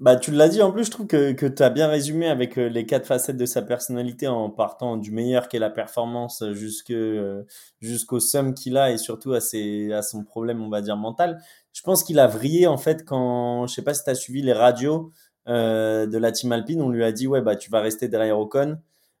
Bah, 0.00 0.16
tu 0.16 0.32
l'as 0.32 0.48
dit, 0.48 0.60
en 0.60 0.72
plus, 0.72 0.84
je 0.86 0.90
trouve 0.90 1.06
que, 1.06 1.32
que 1.32 1.46
tu 1.46 1.62
as 1.62 1.70
bien 1.70 1.86
résumé 1.86 2.28
avec 2.28 2.58
euh, 2.58 2.68
les 2.68 2.84
quatre 2.84 3.06
facettes 3.06 3.36
de 3.36 3.46
sa 3.46 3.62
personnalité 3.62 4.26
en 4.26 4.50
partant 4.50 4.96
du 4.96 5.12
meilleur 5.12 5.48
qu'est 5.48 5.60
la 5.60 5.70
performance 5.70 6.42
jusque, 6.52 6.90
euh, 6.90 7.44
jusqu'au 7.80 8.18
somme 8.18 8.54
qu'il 8.54 8.76
a 8.76 8.90
et 8.90 8.98
surtout 8.98 9.34
à, 9.34 9.40
ses, 9.40 9.92
à 9.92 10.02
son 10.02 10.24
problème, 10.24 10.62
on 10.62 10.68
va 10.68 10.80
dire, 10.80 10.96
mental. 10.96 11.40
Je 11.72 11.82
pense 11.82 12.02
qu'il 12.02 12.18
a 12.18 12.26
vrillé, 12.26 12.66
en 12.66 12.76
fait, 12.76 13.04
quand, 13.04 13.68
je 13.68 13.74
sais 13.74 13.82
pas 13.82 13.94
si 13.94 14.02
tu 14.02 14.10
as 14.10 14.16
suivi 14.16 14.42
les 14.42 14.52
radios 14.52 15.12
euh, 15.46 16.06
de 16.06 16.18
la 16.18 16.32
team 16.32 16.50
Alpine, 16.50 16.82
on 16.82 16.88
lui 16.88 17.04
a 17.04 17.12
dit, 17.12 17.28
ouais, 17.28 17.40
bah, 17.40 17.54
tu 17.54 17.70
vas 17.70 17.80
rester 17.80 18.08
derrière 18.08 18.38
Ocon 18.38 18.78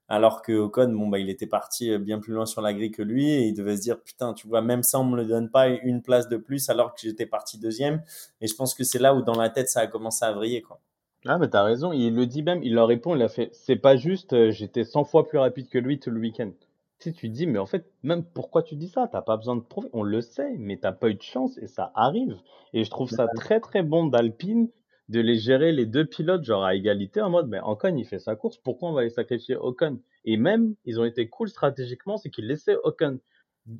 alors 0.08 0.42
que 0.42 0.52
Ocon, 0.52 0.92
bon, 0.92 1.08
bah, 1.08 1.18
il 1.18 1.30
était 1.30 1.46
parti 1.46 1.90
euh, 1.90 1.98
bien 1.98 2.18
plus 2.18 2.34
loin 2.34 2.46
sur 2.46 2.60
la 2.60 2.74
grille 2.74 2.90
que 2.90 3.02
lui 3.02 3.30
et 3.30 3.46
il 3.46 3.54
devait 3.54 3.76
se 3.76 3.82
dire, 3.82 4.00
putain, 4.00 4.34
tu 4.34 4.46
vois, 4.46 4.60
même 4.60 4.82
ça, 4.82 5.00
on 5.00 5.04
me 5.04 5.16
le 5.16 5.24
donne 5.24 5.50
pas 5.50 5.68
une 5.68 6.02
place 6.02 6.28
de 6.28 6.36
plus 6.36 6.68
alors 6.68 6.94
que 6.94 7.00
j'étais 7.02 7.26
parti 7.26 7.58
deuxième. 7.58 8.02
Et 8.40 8.46
je 8.46 8.54
pense 8.54 8.74
que 8.74 8.84
c'est 8.84 8.98
là 8.98 9.14
où 9.14 9.22
dans 9.22 9.38
la 9.38 9.48
tête, 9.48 9.68
ça 9.68 9.80
a 9.80 9.86
commencé 9.86 10.24
à 10.24 10.32
vriller, 10.32 10.62
quoi. 10.62 10.80
Ah, 11.26 11.38
mais 11.38 11.48
t'as 11.48 11.62
raison, 11.62 11.92
il 11.92 12.14
le 12.14 12.26
dit 12.26 12.42
même, 12.42 12.62
il 12.62 12.74
leur 12.74 12.86
répond, 12.86 13.16
il 13.16 13.22
a 13.22 13.28
fait, 13.28 13.48
c'est 13.54 13.76
pas 13.76 13.96
juste, 13.96 14.34
euh, 14.34 14.50
j'étais 14.50 14.84
100 14.84 15.04
fois 15.04 15.26
plus 15.26 15.38
rapide 15.38 15.70
que 15.70 15.78
lui 15.78 15.98
tout 15.98 16.10
le 16.10 16.20
week-end. 16.20 16.50
Tu 16.98 17.10
sais, 17.10 17.12
tu 17.12 17.30
dis, 17.30 17.46
mais 17.46 17.58
en 17.58 17.64
fait, 17.64 17.90
même 18.02 18.24
pourquoi 18.24 18.62
tu 18.62 18.76
dis 18.76 18.88
ça? 18.88 19.08
T'as 19.10 19.22
pas 19.22 19.38
besoin 19.38 19.56
de 19.56 19.62
prouver, 19.62 19.88
on 19.94 20.02
le 20.02 20.20
sait, 20.20 20.54
mais 20.58 20.76
t'as 20.76 20.92
pas 20.92 21.08
eu 21.08 21.14
de 21.14 21.22
chance 21.22 21.56
et 21.56 21.66
ça 21.66 21.92
arrive. 21.94 22.36
Et 22.74 22.84
je 22.84 22.90
trouve 22.90 23.08
ça 23.08 23.26
très 23.36 23.58
très 23.58 23.82
bon 23.82 24.06
d'Alpine 24.06 24.68
de 25.08 25.20
les 25.20 25.36
gérer 25.36 25.72
les 25.72 25.86
deux 25.86 26.06
pilotes 26.06 26.44
genre 26.44 26.64
à 26.64 26.74
égalité 26.74 27.20
en 27.20 27.30
mode 27.30 27.48
mais 27.48 27.60
Ocon 27.60 27.96
il 27.96 28.06
fait 28.06 28.18
sa 28.18 28.36
course 28.36 28.56
pourquoi 28.58 28.90
on 28.90 28.92
va 28.92 29.02
les 29.02 29.10
sacrifier 29.10 29.56
Ocon? 29.56 30.00
Et 30.24 30.36
même 30.36 30.74
ils 30.84 30.98
ont 30.98 31.04
été 31.04 31.28
cool 31.28 31.48
stratégiquement 31.48 32.16
c'est 32.16 32.30
qu'ils 32.30 32.46
laissaient 32.46 32.76
Ocon. 32.84 33.20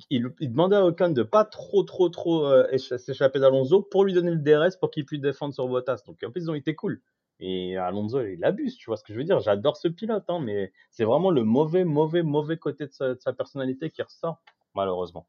Ils, 0.09 0.23
demandaient 0.41 0.75
à 0.75 0.85
Ocon 0.85 1.09
de 1.09 1.23
pas 1.23 1.45
trop 1.45 1.83
trop 1.83 2.09
trop 2.09 2.45
euh, 2.45 2.77
s'échapper 2.77 3.39
d'Alonso 3.39 3.81
pour 3.81 4.03
lui 4.03 4.13
donner 4.13 4.31
le 4.31 4.37
DRS 4.37 4.77
pour 4.79 4.91
qu'il 4.91 5.05
puisse 5.05 5.21
défendre 5.21 5.53
sur 5.53 5.67
Bottas. 5.67 6.03
Donc 6.05 6.17
en 6.23 6.31
plus 6.31 6.43
ils 6.43 6.51
ont 6.51 6.55
été 6.55 6.75
cool. 6.75 7.01
Et 7.39 7.75
Alonso 7.77 8.21
il 8.21 8.43
abuse 8.43 8.77
tu 8.77 8.85
vois 8.89 8.97
ce 8.97 9.03
que 9.03 9.13
je 9.13 9.17
veux 9.17 9.25
dire? 9.25 9.39
J'adore 9.39 9.77
ce 9.77 9.87
pilote 9.87 10.25
hein, 10.27 10.39
mais 10.39 10.71
c'est 10.91 11.05
vraiment 11.05 11.31
le 11.31 11.43
mauvais 11.43 11.85
mauvais 11.85 12.21
mauvais 12.21 12.57
côté 12.57 12.85
de 12.85 12.91
sa 12.91 13.33
personnalité 13.33 13.89
qui 13.89 14.03
ressort 14.03 14.41
malheureusement 14.75 15.27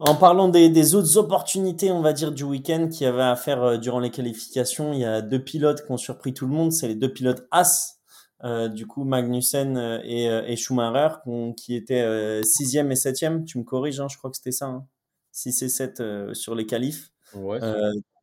en 0.00 0.14
parlant 0.14 0.48
des, 0.48 0.94
autres 0.94 1.18
opportunités, 1.18 1.92
on 1.92 2.00
va 2.00 2.12
dire, 2.12 2.32
du 2.32 2.42
week-end 2.42 2.88
qu'il 2.88 3.02
y 3.02 3.06
avait 3.06 3.22
à 3.22 3.36
faire 3.36 3.62
euh, 3.62 3.76
durant 3.76 4.00
les 4.00 4.10
qualifications, 4.10 4.92
il 4.92 5.00
y 5.00 5.04
a 5.04 5.20
deux 5.20 5.42
pilotes 5.42 5.84
qui 5.84 5.92
ont 5.92 5.98
surpris 5.98 6.32
tout 6.32 6.46
le 6.46 6.52
monde. 6.52 6.72
C'est 6.72 6.88
les 6.88 6.94
deux 6.94 7.12
pilotes 7.12 7.46
As, 7.50 8.00
euh, 8.42 8.68
du 8.68 8.86
coup 8.86 9.04
Magnussen 9.04 9.76
euh, 9.76 10.00
et, 10.02 10.56
Schumacher, 10.56 11.16
qui 11.56 11.76
étaient 11.76 12.42
sixième 12.44 12.90
et 12.90 12.96
septième. 12.96 13.44
Tu 13.44 13.58
me 13.58 13.64
corriges, 13.64 14.00
hein, 14.00 14.08
je 14.10 14.16
crois 14.16 14.30
que 14.30 14.36
c'était 14.36 14.52
ça. 14.52 14.66
Hein. 14.66 14.86
6 15.32 15.62
et 15.62 15.68
7 15.68 16.02
sur 16.32 16.54
les 16.54 16.66
qualifs. 16.66 17.12
Ouais, 17.34 17.60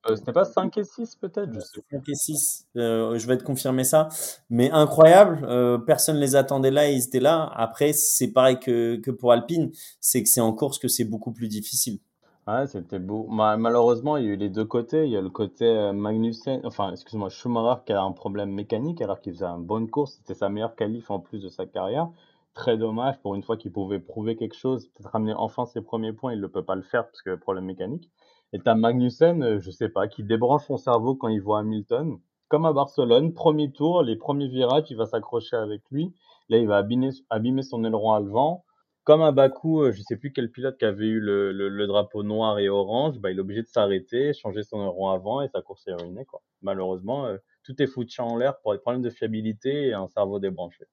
euh, 0.09 0.15
ce 0.15 0.25
n'est 0.25 0.33
pas 0.33 0.45
5 0.45 0.77
et 0.77 0.83
6 0.83 1.15
peut-être? 1.17 1.53
Je 1.53 1.59
5 1.59 2.09
et 2.09 2.15
6, 2.15 2.67
euh, 2.77 3.17
je 3.17 3.27
vais 3.27 3.37
te 3.37 3.43
confirmer 3.43 3.83
ça. 3.83 4.09
Mais 4.49 4.69
incroyable, 4.71 5.39
euh, 5.43 5.77
personne 5.77 6.15
ne 6.15 6.21
les 6.21 6.35
attendait 6.35 6.71
là 6.71 6.89
et 6.89 6.93
ils 6.93 7.05
étaient 7.05 7.19
là. 7.19 7.51
Après, 7.55 7.93
c'est 7.93 8.31
pareil 8.31 8.59
que, 8.59 8.97
que 8.97 9.11
pour 9.11 9.31
Alpine, 9.31 9.71
c'est 9.99 10.23
que 10.23 10.29
c'est 10.29 10.41
en 10.41 10.53
course 10.53 10.79
que 10.79 10.87
c'est 10.87 11.05
beaucoup 11.05 11.31
plus 11.31 11.47
difficile. 11.47 11.99
Ouais, 12.47 12.65
c'était 12.67 12.99
beau. 12.99 13.27
malheureusement, 13.27 14.15
il 14.15 14.25
y 14.25 14.29
a 14.29 14.31
eu 14.31 14.37
les 14.37 14.49
deux 14.49 14.63
côtés. 14.63 15.03
Il 15.03 15.11
y 15.11 15.17
a 15.17 15.21
le 15.21 15.29
côté 15.29 15.91
Magnussen, 15.93 16.61
enfin, 16.63 16.91
excuse-moi, 16.93 17.29
Schumacher 17.29 17.81
qui 17.85 17.91
a 17.91 18.01
un 18.01 18.13
problème 18.13 18.51
mécanique 18.51 19.01
alors 19.01 19.19
qu'il 19.19 19.33
faisait 19.33 19.45
une 19.45 19.65
bonne 19.65 19.89
course. 19.89 20.13
C'était 20.13 20.33
sa 20.33 20.47
meilleure 20.47 20.75
qualif 20.75 21.11
en 21.11 21.19
plus 21.19 21.41
de 21.41 21.49
sa 21.49 21.65
carrière. 21.65 22.07
Très 22.53 22.77
dommage 22.77 23.19
pour 23.19 23.35
une 23.35 23.43
fois 23.43 23.57
qu'il 23.57 23.73
pouvait 23.73 23.99
prouver 23.99 24.37
quelque 24.37 24.55
chose, 24.55 24.87
peut-être 24.87 25.11
ramener 25.11 25.33
enfin 25.33 25.65
ses 25.65 25.81
premiers 25.81 26.13
points. 26.13 26.33
Il 26.33 26.39
ne 26.39 26.47
peut 26.47 26.63
pas 26.63 26.75
le 26.75 26.83
faire 26.83 27.05
parce 27.05 27.21
que 27.21 27.35
problème 27.35 27.65
mécanique. 27.65 28.09
Et 28.53 28.59
t'as 28.59 28.75
Magnussen, 28.75 29.43
euh, 29.43 29.59
je 29.59 29.71
sais 29.71 29.89
pas, 29.89 30.07
qui 30.07 30.23
débranche 30.23 30.65
son 30.65 30.77
cerveau 30.77 31.15
quand 31.15 31.27
il 31.27 31.41
voit 31.41 31.59
Hamilton. 31.59 32.17
Comme 32.47 32.65
à 32.65 32.71
Barcelone, 32.71 33.33
premier 33.33 33.71
tour, 33.71 34.03
les 34.03 34.15
premiers 34.15 34.47
virages, 34.47 34.85
il 34.89 34.95
va 34.95 35.05
s'accrocher 35.05 35.57
avec 35.57 35.81
lui. 35.91 36.13
Là, 36.47 36.57
il 36.57 36.67
va 36.67 36.77
abîmer, 36.77 37.09
abîmer 37.29 37.61
son 37.61 37.83
aileron 37.83 38.13
à 38.13 38.21
vent. 38.21 38.63
Comme 39.03 39.21
à 39.21 39.31
Bakou, 39.31 39.81
euh, 39.81 39.91
je 39.91 40.01
sais 40.01 40.15
plus 40.15 40.31
quel 40.31 40.49
pilote 40.49 40.77
qui 40.77 40.85
avait 40.85 41.07
eu 41.07 41.19
le, 41.19 41.51
le, 41.51 41.87
drapeau 41.87 42.23
noir 42.23 42.59
et 42.59 42.69
orange, 42.69 43.19
bah, 43.19 43.31
il 43.31 43.37
est 43.37 43.41
obligé 43.41 43.61
de 43.63 43.67
s'arrêter, 43.67 44.33
changer 44.33 44.63
son 44.63 44.81
aileron 44.81 45.09
avant 45.09 45.41
et 45.41 45.49
sa 45.49 45.61
course 45.61 45.87
est 45.87 45.93
ruinée. 45.93 46.25
Quoi. 46.25 46.41
Malheureusement, 46.61 47.25
euh, 47.25 47.37
tout 47.63 47.81
est 47.81 47.87
foutu 47.87 48.21
en 48.21 48.37
l'air 48.37 48.59
pour 48.59 48.73
des 48.73 48.79
problèmes 48.79 49.01
de 49.01 49.09
fiabilité 49.09 49.87
et 49.87 49.93
un 49.93 50.07
cerveau 50.07 50.39
débranché 50.39 50.85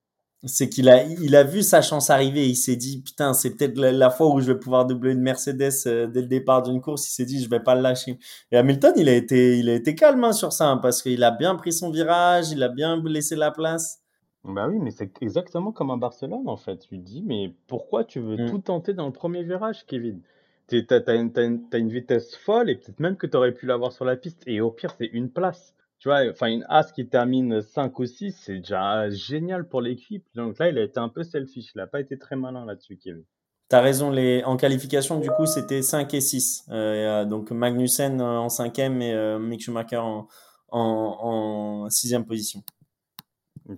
c'est 0.46 0.68
qu'il 0.68 0.88
a, 0.88 1.02
il 1.04 1.34
a 1.36 1.42
vu 1.42 1.62
sa 1.62 1.82
chance 1.82 2.10
arriver. 2.10 2.46
Il 2.48 2.56
s'est 2.56 2.76
dit, 2.76 3.02
putain, 3.02 3.32
c'est 3.34 3.50
peut-être 3.50 3.78
la, 3.78 4.10
fois 4.10 4.28
où 4.28 4.40
je 4.40 4.52
vais 4.52 4.58
pouvoir 4.58 4.86
doubler 4.86 5.12
une 5.12 5.20
Mercedes 5.20 5.72
euh, 5.86 6.06
dès 6.06 6.22
le 6.22 6.26
départ 6.26 6.62
d'une 6.62 6.80
course. 6.80 7.08
Il 7.08 7.12
s'est 7.12 7.24
dit, 7.24 7.42
je 7.42 7.48
vais 7.48 7.60
pas 7.60 7.74
le 7.74 7.80
lâcher. 7.80 8.18
Et 8.52 8.56
Hamilton, 8.56 8.92
il 8.96 9.08
a 9.08 9.14
été, 9.14 9.58
il 9.58 9.68
a 9.68 9.74
été 9.74 9.94
calme 9.94 10.22
hein, 10.24 10.32
sur 10.32 10.52
ça, 10.52 10.68
hein, 10.68 10.76
parce 10.78 11.02
qu'il 11.02 11.22
a 11.24 11.30
bien 11.30 11.54
pris 11.56 11.72
son 11.72 11.90
virage, 11.90 12.50
il 12.50 12.62
a 12.62 12.68
bien 12.68 13.02
laissé 13.04 13.36
la 13.36 13.50
place. 13.50 14.00
Bah 14.44 14.68
oui, 14.68 14.78
mais 14.78 14.90
c'est 14.90 15.10
exactement 15.22 15.72
comme 15.72 15.90
à 15.90 15.96
Barcelone, 15.96 16.46
en 16.48 16.56
fait. 16.56 16.78
Tu 16.78 16.98
te 16.98 17.04
dis, 17.04 17.22
mais 17.22 17.54
pourquoi 17.66 18.04
tu 18.04 18.20
veux 18.20 18.36
mm. 18.36 18.50
tout 18.50 18.58
tenter 18.58 18.92
dans 18.92 19.06
le 19.06 19.12
premier 19.12 19.42
virage, 19.42 19.86
Kevin? 19.86 20.20
T'as 20.66 21.00
as, 21.06 21.14
une, 21.14 21.30
une 21.72 21.88
vitesse 21.90 22.36
folle 22.36 22.70
et 22.70 22.76
peut-être 22.76 23.00
même 23.00 23.16
que 23.16 23.26
tu 23.26 23.36
aurais 23.36 23.52
pu 23.52 23.66
l'avoir 23.66 23.92
sur 23.92 24.04
la 24.04 24.16
piste. 24.16 24.42
Et 24.46 24.60
au 24.60 24.70
pire, 24.70 24.94
c'est 24.98 25.06
une 25.12 25.30
place 25.30 25.74
tu 26.04 26.10
vois, 26.10 26.28
enfin, 26.28 26.48
une 26.48 26.66
As 26.68 26.92
qui 26.92 27.06
termine 27.06 27.62
5 27.62 27.98
ou 27.98 28.04
6, 28.04 28.36
c'est 28.38 28.58
déjà 28.58 29.08
génial 29.08 29.66
pour 29.66 29.80
l'équipe. 29.80 30.22
Donc 30.34 30.58
là, 30.58 30.68
il 30.68 30.76
a 30.76 30.82
été 30.82 31.00
un 31.00 31.08
peu 31.08 31.22
selfish. 31.22 31.72
Il 31.74 31.78
n'a 31.78 31.86
pas 31.86 31.98
été 31.98 32.18
très 32.18 32.36
malin 32.36 32.66
là-dessus, 32.66 32.98
Kevin. 32.98 33.24
Tu 33.70 33.74
as 33.74 33.80
raison. 33.80 34.10
Les... 34.10 34.44
En 34.44 34.58
qualification, 34.58 35.18
du 35.18 35.30
coup, 35.30 35.46
c'était 35.46 35.80
5 35.80 36.12
et 36.12 36.20
6. 36.20 36.66
Euh, 36.68 37.24
donc 37.24 37.50
Magnussen 37.52 38.20
en 38.20 38.48
5e 38.48 39.00
et 39.00 39.14
euh, 39.14 39.38
Mick 39.38 39.62
Schumacher 39.62 39.96
en, 39.96 40.28
en, 40.68 41.88
6e 41.88 42.24
position. 42.26 42.62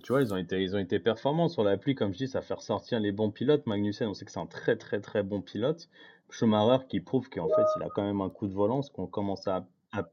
Tu 0.03 0.11
vois, 0.11 0.21
ils 0.21 0.33
ont, 0.33 0.37
été, 0.37 0.61
ils 0.61 0.75
ont 0.75 0.79
été 0.79 0.99
performants 0.99 1.47
sur 1.47 1.63
la 1.63 1.77
pluie, 1.77 1.95
comme 1.95 2.11
je 2.11 2.17
dis, 2.17 2.27
ça 2.27 2.41
fait 2.41 2.55
ressortir 2.55 2.99
les 2.99 3.13
bons 3.13 3.31
pilotes. 3.31 3.65
Magnussen, 3.67 4.05
on 4.05 4.13
sait 4.13 4.25
que 4.25 4.33
c'est 4.33 4.41
un 4.41 4.47
très 4.47 4.75
très 4.75 4.99
très 4.99 5.23
bon 5.23 5.41
pilote. 5.41 5.87
Schumacher 6.29 6.87
qui 6.89 6.99
prouve 6.99 7.29
qu'en 7.29 7.47
fait, 7.47 7.65
il 7.77 7.83
a 7.83 7.87
quand 7.95 8.03
même 8.03 8.19
un 8.19 8.29
coup 8.29 8.47
de 8.47 8.53
volant, 8.53 8.81
ce 8.81 8.91
qu'on 8.91 9.07
commence 9.07 9.47
à 9.47 9.65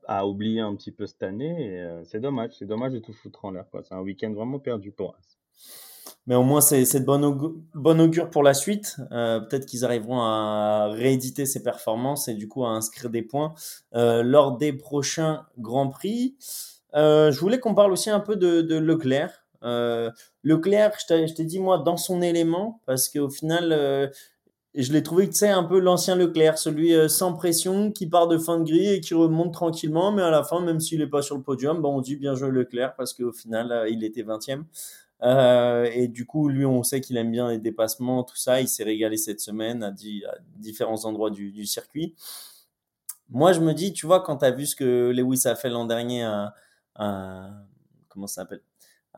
à, 0.06 0.26
oublier 0.26 0.60
un 0.60 0.74
petit 0.74 0.92
peu 0.92 1.06
cette 1.06 1.22
année. 1.22 1.80
Euh, 1.80 2.02
c'est 2.04 2.20
dommage, 2.20 2.50
c'est 2.58 2.66
dommage 2.66 2.92
de 2.92 2.98
tout 2.98 3.12
foutre 3.12 3.44
en 3.44 3.50
l'air. 3.50 3.66
C'est 3.82 3.94
un 3.94 4.00
week-end 4.00 4.32
vraiment 4.32 4.58
perdu 4.58 4.90
pour 4.90 5.16
As. 5.18 5.38
Mais 6.26 6.34
au 6.34 6.42
moins, 6.42 6.62
c'est 6.62 6.82
de 6.82 7.04
bonne, 7.04 8.00
augure 8.00 8.30
pour 8.30 8.42
la 8.42 8.54
suite. 8.54 8.96
Euh, 9.12 9.40
peut-être 9.40 9.66
qu'ils 9.66 9.84
arriveront 9.84 10.20
à 10.20 10.88
rééditer 10.90 11.44
ces 11.44 11.62
performances 11.62 12.28
et 12.28 12.34
du 12.34 12.48
coup 12.48 12.64
à 12.64 12.70
inscrire 12.70 13.10
des 13.10 13.22
points 13.22 13.54
euh, 13.94 14.22
lors 14.22 14.56
des 14.56 14.72
prochains 14.72 15.44
Grands 15.58 15.88
Prix. 15.88 16.36
je 16.94 17.38
voulais 17.38 17.60
qu'on 17.60 17.74
parle 17.74 17.92
aussi 17.92 18.08
un 18.08 18.20
peu 18.20 18.36
de, 18.36 18.62
de 18.62 18.76
Leclerc. 18.76 19.44
Leclerc, 20.42 20.92
je 20.98 21.34
t'ai 21.34 21.44
dit, 21.44 21.58
moi, 21.58 21.78
dans 21.78 21.96
son 21.96 22.22
élément, 22.22 22.80
parce 22.86 23.08
qu'au 23.08 23.28
final, 23.28 24.10
et 24.76 24.82
je 24.82 24.92
l'ai 24.92 25.02
trouvé, 25.04 25.28
tu 25.28 25.36
sais, 25.36 25.50
un 25.50 25.62
peu 25.62 25.78
l'ancien 25.78 26.16
Leclerc, 26.16 26.58
celui 26.58 26.94
euh, 26.94 27.08
sans 27.08 27.32
pression, 27.32 27.92
qui 27.92 28.08
part 28.08 28.26
de 28.26 28.38
fin 28.38 28.58
de 28.58 28.64
grille 28.64 28.94
et 28.94 29.00
qui 29.00 29.14
remonte 29.14 29.52
tranquillement, 29.52 30.10
mais 30.10 30.22
à 30.22 30.30
la 30.30 30.42
fin, 30.42 30.60
même 30.60 30.80
s'il 30.80 30.98
n'est 30.98 31.06
pas 31.06 31.22
sur 31.22 31.36
le 31.36 31.42
podium, 31.42 31.80
bon, 31.80 31.96
on 31.96 32.00
dit 32.00 32.16
bien 32.16 32.34
joué 32.34 32.50
Leclerc 32.50 32.96
parce 32.96 33.14
qu'au 33.14 33.32
final, 33.32 33.70
euh, 33.70 33.88
il 33.88 34.02
était 34.02 34.24
20e. 34.24 34.64
Euh, 35.22 35.88
et 35.92 36.08
du 36.08 36.26
coup, 36.26 36.48
lui, 36.48 36.66
on 36.66 36.82
sait 36.82 37.00
qu'il 37.00 37.16
aime 37.16 37.30
bien 37.30 37.50
les 37.50 37.58
dépassements, 37.58 38.24
tout 38.24 38.36
ça. 38.36 38.60
Il 38.60 38.68
s'est 38.68 38.84
régalé 38.84 39.16
cette 39.16 39.40
semaine 39.40 39.84
à, 39.84 39.92
différents 40.56 41.04
endroits 41.04 41.30
du, 41.30 41.64
circuit. 41.66 42.14
Moi, 43.30 43.52
je 43.52 43.60
me 43.60 43.72
dis, 43.74 43.92
tu 43.92 44.06
vois, 44.06 44.22
quand 44.22 44.38
tu 44.38 44.44
as 44.44 44.50
vu 44.50 44.66
ce 44.66 44.76
que 44.76 45.12
Lewis 45.14 45.46
a 45.46 45.54
fait 45.54 45.70
l'an 45.70 45.86
dernier 45.86 46.28
comment 48.14 48.26
ça 48.26 48.42
s'appelle? 48.42 48.62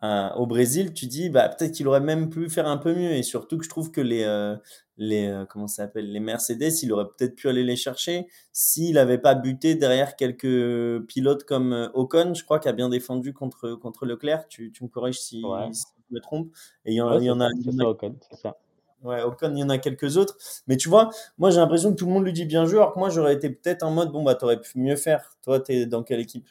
Au 0.03 0.47
Brésil, 0.47 0.93
tu 0.93 1.07
dis 1.07 1.31
bah 1.31 1.49
peut-être 1.49 1.73
qu'il 1.73 1.89
aurait 1.89 2.01
même 2.01 2.29
pu 2.29 2.49
faire 2.51 2.67
un 2.67 2.77
peu 2.77 2.95
mieux 2.95 3.13
et 3.13 3.23
surtout 3.23 3.59
que 3.59 3.65
je 3.65 3.71
trouve 3.71 3.91
que 3.91 4.01
les 4.01 4.25
euh, 4.25 4.57
les 4.99 5.27
euh, 5.27 5.45
comment 5.47 5.69
ça 5.69 5.85
s'appelle 5.85 6.13
les 6.13 6.21
Mercedes, 6.21 6.83
il 6.83 6.93
aurait 6.93 7.07
peut-être 7.17 7.35
pu 7.35 7.49
aller 7.49 7.65
les 7.65 7.77
chercher 7.77 8.27
s'il 8.53 8.95
n'avait 8.95 9.19
pas 9.19 9.35
buté 9.35 9.75
derrière 9.75 10.17
quelques 10.17 11.07
pilotes 11.07 11.45
comme 11.45 11.73
euh, 11.73 11.89
Ocon, 11.95 12.35
je 12.35 12.45
crois, 12.45 12.59
qui 12.59 12.69
a 12.69 12.73
bien 12.73 12.89
défendu 12.89 13.33
contre 13.33 13.75
contre 13.75 14.07
Leclerc. 14.07 14.49
Tu, 14.49 14.71
tu 14.73 14.85
me 14.85 14.89
corriges 14.89 15.21
si, 15.21 15.41
je 15.41 16.15
me 16.15 16.21
trompe. 16.21 16.51
Et 16.85 16.93
il 16.93 16.97
y 16.97 17.01
en, 17.01 17.41
a, 17.41 17.49
c'est 18.31 18.37
ça. 18.37 18.57
Ouais, 19.03 19.23
Ocon, 19.23 19.53
il 19.55 19.59
y 19.59 19.63
en 19.63 19.69
a 19.69 19.79
quelques 19.79 20.17
autres. 20.17 20.37
Mais 20.67 20.77
tu 20.77 20.89
vois, 20.89 21.11
moi, 21.39 21.51
j'ai 21.51 21.59
l'impression 21.59 21.91
que 21.91 21.97
tout 21.97 22.07
le 22.07 22.13
monde 22.13 22.25
lui 22.25 22.33
dit 22.33 22.47
bien 22.47 22.65
joué, 22.65 22.79
alors 22.79 22.95
que 22.95 22.99
moi, 22.99 23.11
j'aurais 23.11 23.35
été 23.35 23.51
peut-être 23.51 23.83
en 23.83 23.91
mode, 23.91 24.11
bon, 24.11 24.23
bah, 24.23 24.35
t'aurais 24.35 24.61
pu 24.61 24.79
mieux 24.79 24.97
faire. 24.97 25.37
Toi, 25.43 25.61
t'es 25.61 25.87
dans 25.87 26.03
quelle 26.03 26.21
équipe? 26.21 26.49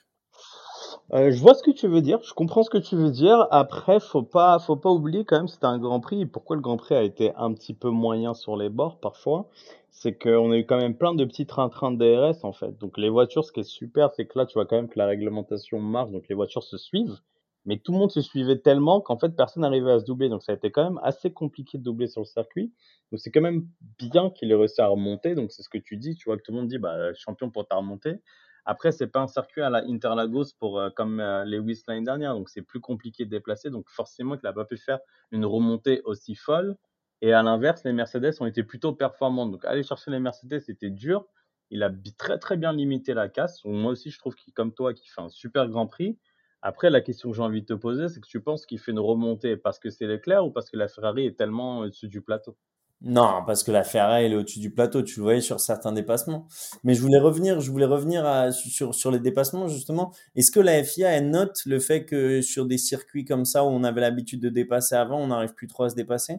Euh, 1.14 1.32
je 1.32 1.40
vois 1.40 1.54
ce 1.54 1.62
que 1.62 1.72
tu 1.72 1.88
veux 1.88 2.02
dire, 2.02 2.20
je 2.24 2.34
comprends 2.34 2.64
ce 2.64 2.70
que 2.70 2.80
tu 2.80 2.96
veux 2.96 3.12
dire. 3.12 3.48
Après, 3.52 4.00
faut 4.00 4.24
pas, 4.24 4.58
faut 4.60 4.76
pas 4.76 4.90
oublier 4.90 5.24
quand 5.24 5.38
même, 5.38 5.48
c'était 5.48 5.66
un 5.66 5.78
Grand 5.78 6.00
Prix. 6.00 6.26
pourquoi 6.26 6.56
le 6.56 6.62
Grand 6.62 6.78
Prix 6.78 6.96
a 6.96 7.04
été 7.04 7.32
un 7.36 7.54
petit 7.54 7.74
peu 7.76 7.90
moyen 7.90 8.34
sur 8.34 8.58
les 8.58 8.70
bords 8.70 9.00
parfois, 9.00 9.48
c'est 9.92 10.18
qu'on 10.18 10.52
a 10.52 10.58
eu 10.58 10.66
quand 10.66 10.78
même 10.78 10.98
plein 10.98 11.14
de 11.14 11.24
petits 11.26 11.46
trains-trains 11.46 11.92
de 11.92 11.98
DRS 11.98 12.44
en 12.44 12.54
fait. 12.54 12.78
Donc 12.80 12.98
les 12.98 13.10
voitures, 13.10 13.46
ce 13.46 13.52
qui 13.52 13.60
est 13.60 13.64
super, 13.64 14.12
c'est 14.16 14.26
que 14.26 14.38
là, 14.38 14.46
tu 14.48 14.56
vois 14.56 14.66
quand 14.66 14.76
même 14.78 14.90
que 14.90 14.98
la 14.98 15.06
réglementation 15.06 15.80
marche, 15.80 16.12
donc 16.12 16.28
les 16.28 16.36
voitures 16.36 16.64
se 16.64 16.78
suivent. 16.78 17.20
Mais 17.68 17.80
tout 17.80 17.92
le 17.94 17.98
monde 17.98 18.12
se 18.12 18.22
suivait 18.22 18.60
tellement 18.60 19.02
qu'en 19.02 19.18
fait, 19.18 19.30
personne 19.30 19.62
n'arrivait 19.62 19.92
à 19.92 20.00
se 20.00 20.06
doubler. 20.06 20.30
Donc 20.30 20.44
ça 20.44 20.52
a 20.52 20.56
été 20.56 20.72
quand 20.72 20.84
même 20.84 21.00
assez 21.04 21.32
compliqué 21.32 21.78
de 21.80 21.84
doubler 21.84 22.08
sur 22.08 22.22
le 22.22 22.26
circuit. 22.26 22.72
Donc 23.12 23.20
c'est 23.20 23.32
quand 23.32 23.42
même 23.42 23.68
bien 23.98 24.30
qu'il 24.30 24.52
ait 24.52 24.56
réussi 24.56 24.82
à 24.82 24.88
remonter. 24.88 25.34
Donc 25.34 25.52
c'est 25.52 25.64
ce 25.64 25.70
que 25.70 25.80
tu 25.80 25.98
dis, 25.98 26.16
tu 26.16 26.30
vois 26.30 26.38
que 26.38 26.44
tout 26.44 26.52
le 26.52 26.60
monde 26.60 26.68
dit, 26.68 26.78
bah 26.78 27.14
champion 27.16 27.50
pour 27.50 27.68
ta 27.68 27.76
remontée. 27.76 28.18
Après, 28.66 28.92
c'est 28.92 29.08
pas 29.08 29.22
un 29.22 29.28
circuit 29.28 29.62
à 29.62 29.70
la 29.70 29.84
Interlagos 29.86 30.46
euh, 30.64 30.90
comme 30.92 31.20
euh, 31.20 31.46
Lewis 31.46 31.84
l'année 31.88 32.04
dernière, 32.06 32.34
donc 32.34 32.50
c'est 32.50 32.62
plus 32.64 32.80
compliqué 32.80 33.26
de 33.26 33.30
déplacer. 33.30 33.70
Donc 33.70 33.90
forcément, 33.90 34.36
il 34.36 34.40
n'a 34.44 34.54
pas 34.54 34.66
pu 34.66 34.78
faire 34.78 35.00
une 35.32 35.46
remontée 35.46 36.02
aussi 36.06 36.36
folle. 36.36 36.76
Et 37.22 37.34
à 37.34 37.44
l'inverse, 37.44 37.84
les 37.86 37.94
Mercedes 37.94 38.34
ont 38.40 38.46
été 38.46 38.64
plutôt 38.64 38.94
performantes. 38.94 39.52
Donc 39.52 39.66
aller 39.66 39.84
chercher 39.84 40.12
les 40.12 40.20
Mercedes, 40.20 40.60
c'était 40.60 40.90
dur. 40.90 41.26
Il 41.70 41.84
a 41.84 41.92
très 42.18 42.38
très 42.40 42.58
bien 42.58 42.74
limité 42.74 43.14
la 43.14 43.30
casse. 43.30 43.64
Moi 43.66 43.92
aussi, 43.92 44.10
je 44.12 44.20
trouve 44.20 44.36
qu'il, 44.36 44.54
comme 44.54 44.74
toi, 44.74 44.94
qui 44.94 45.08
fait 45.10 45.22
un 45.22 45.30
super 45.30 45.68
Grand 45.70 45.88
Prix. 45.88 46.18
Après, 46.62 46.90
la 46.90 47.02
question 47.02 47.30
que 47.32 47.36
j'ai 47.38 47.44
envie 47.44 47.62
de 47.62 47.68
te 47.68 47.74
poser, 47.74 48.10
c'est 48.10 48.20
que 48.20 48.28
tu 48.28 48.42
penses 48.42 48.66
qu'il 48.66 48.80
fait 48.80 48.92
une 48.92 49.00
remontée 49.00 49.58
parce 49.58 49.80
que 49.80 49.90
c'est 49.90 50.08
Leclerc 50.08 50.46
ou 50.46 50.52
parce 50.52 50.70
que 50.70 50.78
la 50.78 50.88
Ferrari 50.88 51.26
est 51.28 51.38
tellement 51.38 51.80
au-dessus 51.80 52.08
du 52.08 52.22
plateau? 52.22 52.58
Non, 53.02 53.44
parce 53.46 53.64
que 53.64 53.72
la 53.72 53.84
Ferrari, 53.84 54.26
elle 54.26 54.34
est 54.34 54.36
au-dessus 54.36 54.60
du 54.60 54.72
plateau, 54.72 55.04
tu 55.04 55.20
le 55.20 55.24
voyais 55.24 55.42
sur 55.42 55.60
certains 55.60 55.92
dépassements. 55.92 56.48
Mais 56.84 56.96
je 56.96 57.02
voulais 57.02 57.20
revenir, 57.20 57.60
je 57.60 57.70
voulais 57.70 57.86
revenir 57.86 58.52
sur, 58.54 58.96
sur 58.96 59.12
les 59.12 59.20
dépassements, 59.20 59.68
justement. 59.68 60.12
Est-ce 60.36 60.52
que 60.52 60.60
la 60.60 60.84
FIA, 60.84 61.22
note 61.22 61.58
le 61.66 61.80
fait 61.80 62.06
que 62.06 62.42
sur 62.42 62.66
des 62.66 62.78
circuits 62.78 63.26
comme 63.26 63.46
ça, 63.46 63.64
où 63.64 63.68
on 63.68 63.84
avait 63.84 64.02
l'habitude 64.02 64.42
de 64.42 64.50
dépasser 64.50 64.96
avant, 64.96 65.20
on 65.20 65.28
n'arrive 65.28 65.54
plus 65.54 65.68
trop 65.68 65.84
à 65.84 65.90
se 65.90 65.96
dépasser? 65.96 66.38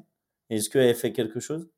Est-ce 0.50 0.70
qu'elle 0.70 0.94
fait 0.94 1.12
quelque 1.12 1.40
chose? 1.40 1.68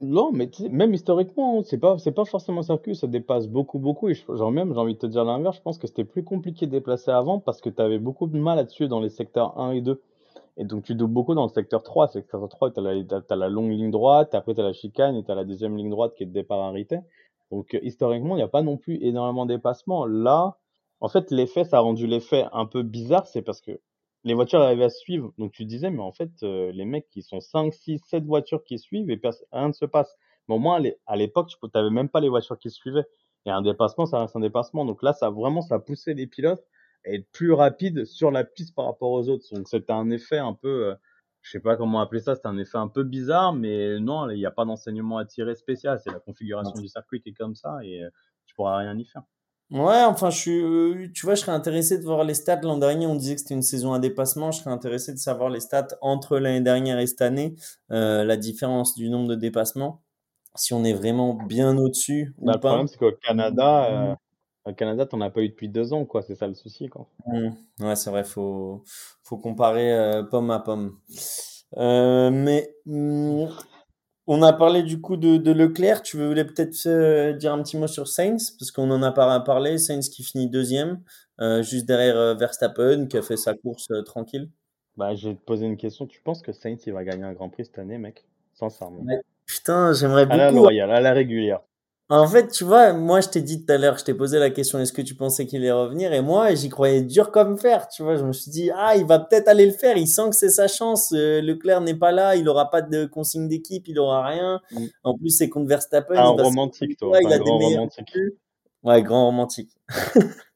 Non, 0.00 0.30
mais 0.32 0.50
même 0.70 0.92
historiquement, 0.92 1.62
c'est 1.62 1.78
pas, 1.78 1.96
pas 2.14 2.24
forcément 2.26 2.60
un 2.60 2.62
circuit, 2.64 2.94
ça 2.94 3.06
dépasse 3.06 3.48
beaucoup, 3.48 3.78
beaucoup. 3.78 4.08
Et 4.10 4.14
genre 4.14 4.52
même, 4.52 4.74
j'ai 4.74 4.78
envie 4.78 4.94
de 4.94 4.98
te 4.98 5.06
dire 5.06 5.24
l'inverse, 5.24 5.56
je 5.56 5.62
pense 5.62 5.78
que 5.78 5.86
c'était 5.86 6.04
plus 6.04 6.22
compliqué 6.22 6.66
de 6.66 6.72
déplacer 6.72 7.10
avant 7.10 7.40
parce 7.40 7.62
que 7.62 7.70
tu 7.70 7.80
avais 7.80 7.98
beaucoup 7.98 8.26
de 8.26 8.38
mal 8.38 8.56
là-dessus 8.56 8.88
dans 8.88 9.00
les 9.00 9.08
secteurs 9.08 9.58
1 9.58 9.72
et 9.72 9.80
2. 9.80 10.02
Et 10.56 10.64
donc, 10.64 10.84
tu 10.84 10.94
doubles 10.94 11.12
beaucoup 11.12 11.34
dans 11.34 11.44
le 11.44 11.50
secteur 11.50 11.82
3. 11.82 12.08
Secteur 12.08 12.48
3, 12.48 12.72
tu 12.72 12.80
as, 12.80 13.22
as, 13.28 13.36
la 13.36 13.48
longue 13.48 13.70
ligne 13.70 13.90
droite, 13.90 14.34
après 14.34 14.54
tu 14.54 14.60
as 14.60 14.64
la 14.64 14.72
chicane 14.72 15.16
et 15.16 15.24
tu 15.24 15.30
as 15.30 15.34
la 15.34 15.44
deuxième 15.44 15.76
ligne 15.76 15.90
droite 15.90 16.14
qui 16.16 16.22
est 16.22 16.26
le 16.26 16.32
départ 16.32 16.60
arrêté. 16.60 16.98
Donc, 17.50 17.74
euh, 17.74 17.80
historiquement, 17.82 18.34
il 18.36 18.38
n'y 18.38 18.44
a 18.44 18.48
pas 18.48 18.62
non 18.62 18.76
plus 18.76 18.98
énormément 19.02 19.44
de 19.46 19.54
dépassements. 19.54 20.06
Là, 20.06 20.56
en 21.00 21.08
fait, 21.08 21.30
l'effet, 21.30 21.64
ça 21.64 21.78
a 21.78 21.80
rendu 21.80 22.06
l'effet 22.06 22.46
un 22.52 22.66
peu 22.66 22.82
bizarre, 22.82 23.26
c'est 23.26 23.42
parce 23.42 23.60
que 23.60 23.80
les 24.24 24.34
voitures 24.34 24.60
arrivaient 24.60 24.84
à 24.84 24.90
suivre. 24.90 25.32
Donc, 25.38 25.52
tu 25.52 25.64
disais, 25.66 25.90
mais 25.90 26.02
en 26.02 26.12
fait, 26.12 26.30
euh, 26.42 26.72
les 26.72 26.84
mecs 26.84 27.08
qui 27.10 27.22
sont 27.22 27.40
5, 27.40 27.72
6, 27.72 28.00
7 28.06 28.24
voitures 28.24 28.64
qui 28.64 28.78
suivent 28.78 29.10
et 29.10 29.20
rien 29.52 29.68
ne 29.68 29.72
se 29.72 29.84
passe. 29.84 30.16
Mais 30.48 30.54
au 30.54 30.58
moins, 30.58 30.82
à 31.06 31.16
l'époque, 31.16 31.48
tu 31.48 31.56
n'avais 31.74 31.90
même 31.90 32.08
pas 32.08 32.20
les 32.20 32.28
voitures 32.28 32.58
qui 32.58 32.70
suivaient. 32.70 33.06
Et 33.44 33.50
un 33.50 33.62
dépassement, 33.62 34.06
ça 34.06 34.20
reste 34.20 34.34
un 34.36 34.40
dépassement. 34.40 34.84
Donc 34.84 35.02
là, 35.02 35.12
ça 35.12 35.30
vraiment, 35.30 35.60
ça 35.60 35.76
a 35.76 35.78
poussé 35.78 36.14
les 36.14 36.26
pilotes 36.26 36.64
être 37.06 37.30
plus 37.30 37.52
rapide 37.52 38.04
sur 38.04 38.30
la 38.30 38.44
piste 38.44 38.74
par 38.74 38.86
rapport 38.86 39.10
aux 39.10 39.28
autres. 39.28 39.44
Donc 39.52 39.68
c'était 39.68 39.92
un 39.92 40.10
effet 40.10 40.38
un 40.38 40.54
peu, 40.54 40.88
euh, 40.88 40.94
je 41.42 41.50
sais 41.50 41.60
pas 41.60 41.76
comment 41.76 42.00
appeler 42.00 42.20
ça, 42.20 42.34
c'était 42.34 42.48
un 42.48 42.58
effet 42.58 42.78
un 42.78 42.88
peu 42.88 43.04
bizarre, 43.04 43.52
mais 43.52 44.00
non, 44.00 44.28
il 44.30 44.38
n'y 44.38 44.46
a 44.46 44.50
pas 44.50 44.64
d'enseignement 44.64 45.18
à 45.18 45.24
tirer 45.24 45.54
spécial. 45.54 46.00
C'est 46.02 46.10
la 46.10 46.20
configuration 46.20 46.78
du 46.80 46.88
circuit 46.88 47.20
qui 47.20 47.30
est 47.30 47.34
comme 47.34 47.54
ça 47.54 47.78
et 47.82 48.02
euh, 48.02 48.10
tu 48.46 48.54
pourras 48.54 48.78
rien 48.78 48.96
y 48.98 49.04
faire. 49.04 49.22
Ouais, 49.72 50.04
enfin, 50.04 50.30
je 50.30 50.38
suis, 50.38 50.62
euh, 50.62 51.08
tu 51.12 51.26
vois, 51.26 51.34
je 51.34 51.40
serais 51.40 51.52
intéressé 51.52 51.98
de 51.98 52.04
voir 52.04 52.22
les 52.22 52.34
stats. 52.34 52.60
L'an 52.60 52.78
dernier, 52.78 53.06
on 53.08 53.16
disait 53.16 53.34
que 53.34 53.40
c'était 53.40 53.54
une 53.54 53.62
saison 53.62 53.92
à 53.92 53.98
dépassement. 53.98 54.52
Je 54.52 54.60
serais 54.60 54.70
intéressé 54.70 55.12
de 55.12 55.18
savoir 55.18 55.50
les 55.50 55.58
stats 55.58 55.88
entre 56.02 56.38
l'année 56.38 56.60
dernière 56.60 57.00
et 57.00 57.06
cette 57.08 57.22
année, 57.22 57.56
la 57.88 58.36
différence 58.36 58.94
du 58.94 59.10
nombre 59.10 59.26
de 59.28 59.34
dépassements. 59.34 60.04
Si 60.54 60.72
on 60.72 60.84
est 60.84 60.92
vraiment 60.92 61.34
bien 61.34 61.76
au-dessus 61.76 62.32
bah, 62.38 62.52
Le 62.54 62.60
problème, 62.60 62.86
c'est 62.86 62.96
qu'au 62.96 63.10
Canada, 63.10 64.16
au 64.66 64.74
Canada, 64.74 65.06
t'en 65.06 65.20
as 65.20 65.30
pas 65.30 65.40
eu 65.40 65.48
depuis 65.48 65.68
deux 65.68 65.92
ans, 65.92 66.04
quoi. 66.04 66.22
C'est 66.22 66.34
ça 66.34 66.46
le 66.46 66.54
souci, 66.54 66.88
quoi. 66.88 67.08
Mmh. 67.26 67.50
Ouais, 67.80 67.96
c'est 67.96 68.10
vrai, 68.10 68.24
faut, 68.24 68.82
faut 69.22 69.38
comparer 69.38 69.92
euh, 69.92 70.22
pomme 70.22 70.50
à 70.50 70.58
pomme. 70.58 70.98
Euh, 71.76 72.30
mais 72.30 72.74
mmh, 72.84 73.46
on 74.26 74.42
a 74.42 74.52
parlé 74.52 74.82
du 74.82 75.00
coup 75.00 75.16
de, 75.16 75.36
de 75.36 75.52
Leclerc. 75.52 76.02
Tu 76.02 76.16
voulais 76.16 76.44
peut-être 76.44 76.76
euh, 76.86 77.32
dire 77.32 77.52
un 77.52 77.62
petit 77.62 77.76
mot 77.76 77.86
sur 77.86 78.08
Sainz, 78.08 78.50
parce 78.58 78.70
qu'on 78.70 78.90
en 78.90 79.02
a 79.02 79.12
pas 79.12 79.40
parlé. 79.40 79.78
Sainz 79.78 80.08
qui 80.08 80.22
finit 80.22 80.50
deuxième, 80.50 81.00
juste 81.60 81.86
derrière 81.86 82.36
Verstappen, 82.36 83.06
qui 83.06 83.16
a 83.16 83.22
fait 83.22 83.36
sa 83.36 83.54
course 83.54 83.88
tranquille. 84.04 84.50
Bah, 84.96 85.14
je 85.14 85.28
vais 85.28 85.34
te 85.34 85.44
poser 85.44 85.66
une 85.66 85.76
question. 85.76 86.06
Tu 86.06 86.20
penses 86.22 86.42
que 86.42 86.52
Sainz 86.52 86.82
il 86.86 86.92
va 86.92 87.04
gagner 87.04 87.24
un 87.24 87.34
Grand 87.34 87.50
Prix 87.50 87.66
cette 87.66 87.78
année, 87.78 87.98
mec? 87.98 88.24
Sincèrement. 88.54 89.04
Putain, 89.44 89.92
j'aimerais 89.92 90.24
beaucoup. 90.24 90.40
À 90.40 90.44
la 90.46 90.50
loyale, 90.50 90.90
à 90.90 91.00
la 91.00 91.12
régulière. 91.12 91.60
En 92.08 92.28
fait, 92.28 92.48
tu 92.52 92.62
vois, 92.62 92.92
moi, 92.92 93.20
je 93.20 93.28
t'ai 93.28 93.42
dit 93.42 93.64
tout 93.64 93.72
à 93.72 93.78
l'heure, 93.78 93.98
je 93.98 94.04
t'ai 94.04 94.14
posé 94.14 94.38
la 94.38 94.50
question, 94.50 94.78
est-ce 94.78 94.92
que 94.92 95.02
tu 95.02 95.16
pensais 95.16 95.44
qu'il 95.44 95.58
allait 95.58 95.72
revenir? 95.72 96.12
Et 96.12 96.22
moi, 96.22 96.54
j'y 96.54 96.68
croyais 96.68 97.02
dur 97.02 97.32
comme 97.32 97.58
fer, 97.58 97.88
tu 97.88 98.04
vois. 98.04 98.14
Je 98.14 98.22
me 98.22 98.32
suis 98.32 98.48
dit, 98.48 98.70
ah, 98.76 98.94
il 98.96 99.04
va 99.04 99.18
peut-être 99.18 99.48
aller 99.48 99.66
le 99.66 99.72
faire. 99.72 99.96
Il 99.96 100.06
sent 100.06 100.30
que 100.30 100.36
c'est 100.36 100.50
sa 100.50 100.68
chance. 100.68 101.12
Euh, 101.12 101.40
Leclerc 101.40 101.80
n'est 101.80 101.96
pas 101.96 102.12
là. 102.12 102.36
Il 102.36 102.48
aura 102.48 102.70
pas 102.70 102.80
de 102.80 103.06
consigne 103.06 103.48
d'équipe. 103.48 103.88
Il 103.88 103.98
aura 103.98 104.24
rien. 104.24 104.60
Mm. 104.70 104.86
En 105.02 105.18
plus, 105.18 105.30
c'est 105.30 105.48
contre 105.48 105.68
Verstappen. 105.68 106.14
Un 106.14 106.28
romantique, 106.28 106.96
toi. 106.96 107.18
il 107.20 107.32
a 107.32 107.38
grand 107.38 107.58
romantique. 107.58 108.14
Ouais, 108.84 109.02
grand 109.02 109.26
romantique. 109.26 109.70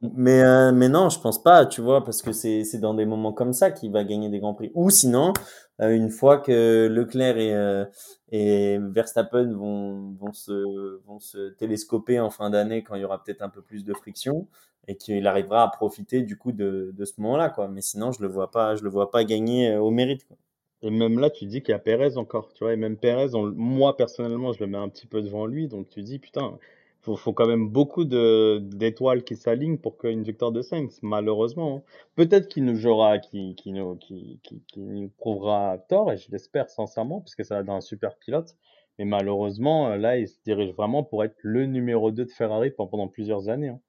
mais, 0.00 0.42
euh, 0.42 0.72
mais 0.72 0.88
non, 0.88 1.10
je 1.10 1.20
pense 1.20 1.42
pas, 1.42 1.66
tu 1.66 1.82
vois, 1.82 2.02
parce 2.02 2.22
que 2.22 2.32
c'est, 2.32 2.64
c'est 2.64 2.78
dans 2.78 2.94
des 2.94 3.04
moments 3.04 3.34
comme 3.34 3.52
ça 3.52 3.70
qu'il 3.70 3.92
va 3.92 4.02
gagner 4.02 4.30
des 4.30 4.38
grands 4.38 4.54
prix. 4.54 4.72
Ou 4.74 4.88
sinon, 4.88 5.34
une 5.80 6.10
fois 6.10 6.38
que 6.38 6.88
Leclerc 6.88 7.38
et, 7.38 7.54
euh, 7.54 7.84
et 8.32 8.78
Verstappen 8.80 9.52
vont, 9.52 10.12
vont, 10.12 10.32
se, 10.32 11.00
vont 11.06 11.18
se 11.18 11.50
télescoper 11.50 12.18
en 12.20 12.30
fin 12.30 12.50
d'année 12.50 12.82
quand 12.82 12.94
il 12.94 13.02
y 13.02 13.04
aura 13.04 13.22
peut-être 13.22 13.42
un 13.42 13.48
peu 13.48 13.62
plus 13.62 13.84
de 13.84 13.92
friction 13.94 14.46
et 14.88 14.96
qu'il 14.96 15.26
arrivera 15.26 15.64
à 15.64 15.68
profiter 15.68 16.22
du 16.22 16.38
coup 16.38 16.52
de, 16.52 16.92
de 16.96 17.04
ce 17.04 17.14
moment-là, 17.20 17.50
quoi. 17.50 17.68
Mais 17.68 17.80
sinon, 17.82 18.12
je 18.12 18.22
le 18.22 18.28
vois 18.28 18.50
pas, 18.50 18.76
je 18.76 18.84
le 18.84 18.90
vois 18.90 19.10
pas 19.10 19.24
gagner 19.24 19.70
euh, 19.72 19.80
au 19.80 19.90
mérite. 19.90 20.24
Quoi. 20.26 20.36
Et 20.82 20.90
même 20.90 21.18
là, 21.18 21.30
tu 21.30 21.46
dis 21.46 21.62
qu'il 21.62 21.72
y 21.72 21.74
a 21.74 21.78
Perez 21.78 22.16
encore, 22.16 22.52
tu 22.54 22.64
vois. 22.64 22.72
Et 22.72 22.76
même 22.76 22.96
Perez, 22.96 23.30
moi 23.34 23.96
personnellement, 23.96 24.52
je 24.52 24.60
le 24.60 24.66
mets 24.68 24.78
un 24.78 24.88
petit 24.88 25.06
peu 25.06 25.22
devant 25.22 25.46
lui, 25.46 25.68
donc 25.68 25.88
tu 25.88 26.02
dis 26.02 26.18
putain, 26.18 26.58
faut, 27.06 27.16
faut 27.16 27.32
quand 27.32 27.46
même 27.46 27.68
beaucoup 27.68 28.04
d'étoiles 28.04 29.22
qui 29.22 29.36
s'alignent 29.36 29.78
pour 29.78 29.96
qu'une 29.96 30.24
victoire 30.24 30.50
de 30.50 30.60
Sainz, 30.60 30.98
malheureusement. 31.02 31.76
Hein. 31.76 31.82
Peut-être 32.16 32.48
qu'il 32.48 32.64
nous 32.64 32.74
jouera, 32.74 33.18
qui 33.18 33.54
qui 33.54 33.72
nous, 33.72 35.10
prouvera 35.16 35.78
tort, 35.88 36.12
et 36.12 36.16
je 36.16 36.30
l'espère 36.32 36.68
sincèrement, 36.68 37.20
puisque 37.20 37.44
ça 37.44 37.56
va 37.56 37.62
dans 37.62 37.76
un 37.76 37.80
super 37.80 38.16
pilote. 38.16 38.56
Mais 38.98 39.04
malheureusement, 39.04 39.88
euh, 39.88 39.96
là, 39.96 40.18
il 40.18 40.26
se 40.26 40.38
dirige 40.44 40.74
vraiment 40.74 41.04
pour 41.04 41.22
être 41.22 41.36
le 41.42 41.66
numéro 41.66 42.10
2 42.10 42.24
de 42.24 42.30
Ferrari 42.30 42.70
pendant 42.70 43.08
plusieurs 43.08 43.48
années. 43.48 43.68
Hein. 43.68 43.80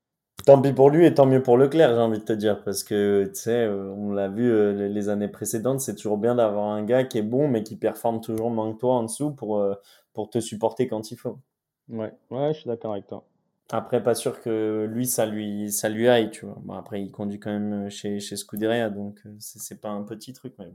Tant 0.45 0.61
pis 0.61 0.71
pour 0.71 0.89
lui 0.91 1.05
et 1.05 1.13
tant 1.13 1.25
mieux 1.25 1.41
pour 1.41 1.57
Leclerc, 1.57 1.95
j'ai 1.95 1.99
envie 1.99 2.19
de 2.19 2.23
te 2.23 2.33
dire, 2.33 2.63
parce 2.63 2.83
que 2.83 3.25
tu 3.33 3.41
sais, 3.41 3.65
euh, 3.65 3.91
on 3.97 4.11
l'a 4.11 4.27
vu 4.27 4.49
euh, 4.49 4.87
les 4.87 5.09
années 5.09 5.27
précédentes, 5.27 5.81
c'est 5.81 5.95
toujours 5.95 6.17
bien 6.17 6.35
d'avoir 6.35 6.67
un 6.67 6.83
gars 6.83 7.03
qui 7.03 7.17
est 7.17 7.23
bon, 7.23 7.47
mais 7.47 7.63
qui 7.63 7.77
performe 7.77 8.21
toujours 8.21 8.51
moins 8.51 8.71
que 8.73 8.77
toi 8.77 8.95
en 8.95 9.03
dessous 9.03 9.31
pour, 9.31 9.65
pour 10.13 10.29
te 10.29 10.39
supporter 10.39 10.87
quand 10.87 11.09
il 11.11 11.17
faut. 11.17 11.39
Ouais, 11.89 12.13
ouais, 12.31 12.53
je 12.53 12.59
suis 12.59 12.67
d'accord 12.67 12.93
avec 12.93 13.07
toi. 13.07 13.25
Après, 13.71 14.01
pas 14.01 14.15
sûr 14.15 14.41
que 14.41 14.85
lui, 14.89 15.05
ça 15.05 15.25
lui, 15.25 15.71
ça 15.71 15.89
lui 15.89 16.07
aille, 16.07 16.31
tu 16.31 16.45
vois. 16.45 16.57
Bon, 16.61 16.73
après, 16.73 17.01
il 17.01 17.11
conduit 17.11 17.39
quand 17.39 17.51
même 17.51 17.89
chez, 17.89 18.19
chez 18.19 18.37
Scuderia, 18.37 18.89
donc 18.89 19.19
euh, 19.25 19.35
c'est 19.39 19.81
pas 19.81 19.89
un 19.89 20.03
petit 20.03 20.33
truc, 20.33 20.53
mais. 20.57 20.73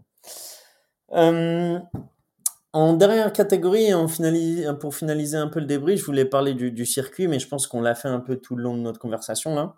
Euh, 1.12 1.78
en 2.74 2.94
dernière 2.94 3.32
catégorie, 3.32 3.90
pour 4.80 4.94
finaliser 4.94 5.36
un 5.36 5.48
peu 5.48 5.60
le 5.60 5.66
débris, 5.66 5.98
je 5.98 6.04
voulais 6.04 6.24
parler 6.24 6.54
du 6.54 6.86
circuit, 6.86 7.28
mais 7.28 7.38
je 7.38 7.48
pense 7.48 7.66
qu'on 7.66 7.82
l'a 7.82 7.94
fait 7.94 8.08
un 8.08 8.20
peu 8.20 8.36
tout 8.36 8.56
le 8.56 8.62
long 8.62 8.76
de 8.76 8.80
notre 8.80 8.98
conversation 8.98 9.54
là. 9.54 9.74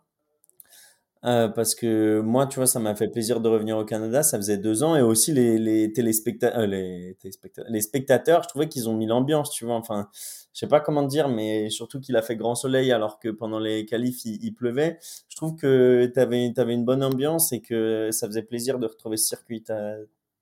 Euh, 1.24 1.48
parce 1.48 1.74
que 1.74 2.20
moi, 2.20 2.46
tu 2.46 2.56
vois, 2.56 2.66
ça 2.66 2.80
m'a 2.80 2.94
fait 2.94 3.08
plaisir 3.08 3.40
de 3.40 3.48
revenir 3.48 3.78
au 3.78 3.84
Canada. 3.84 4.22
Ça 4.22 4.36
faisait 4.36 4.58
deux 4.58 4.82
ans 4.82 4.94
et 4.94 5.00
aussi 5.00 5.32
les, 5.32 5.58
les 5.58 5.84
euh, 5.84 6.66
les, 6.66 7.16
téléspectateurs, 7.18 7.70
les 7.70 7.80
spectateurs, 7.80 8.42
je 8.42 8.48
trouvais 8.48 8.68
qu'ils 8.68 8.90
ont 8.90 8.94
mis 8.94 9.06
l'ambiance, 9.06 9.50
tu 9.50 9.64
vois. 9.64 9.76
Enfin, 9.76 10.10
je 10.52 10.58
sais 10.60 10.66
pas 10.66 10.80
comment 10.80 11.02
dire, 11.02 11.28
mais 11.28 11.70
surtout 11.70 11.98
qu'il 12.00 12.16
a 12.16 12.22
fait 12.22 12.36
grand 12.36 12.54
soleil 12.54 12.92
alors 12.92 13.18
que 13.18 13.30
pendant 13.30 13.58
les 13.58 13.86
qualifs 13.86 14.24
il, 14.26 14.54
pleuvait. 14.54 14.98
Je 15.28 15.36
trouve 15.36 15.56
que 15.56 16.10
tu 16.12 16.20
avais, 16.20 16.44
une 16.46 16.84
bonne 16.84 17.02
ambiance 17.02 17.52
et 17.52 17.62
que 17.62 18.10
ça 18.12 18.26
faisait 18.26 18.42
plaisir 18.42 18.78
de 18.78 18.86
retrouver 18.86 19.16
ce 19.16 19.26
circuit. 19.26 19.62
T'as 19.62 19.96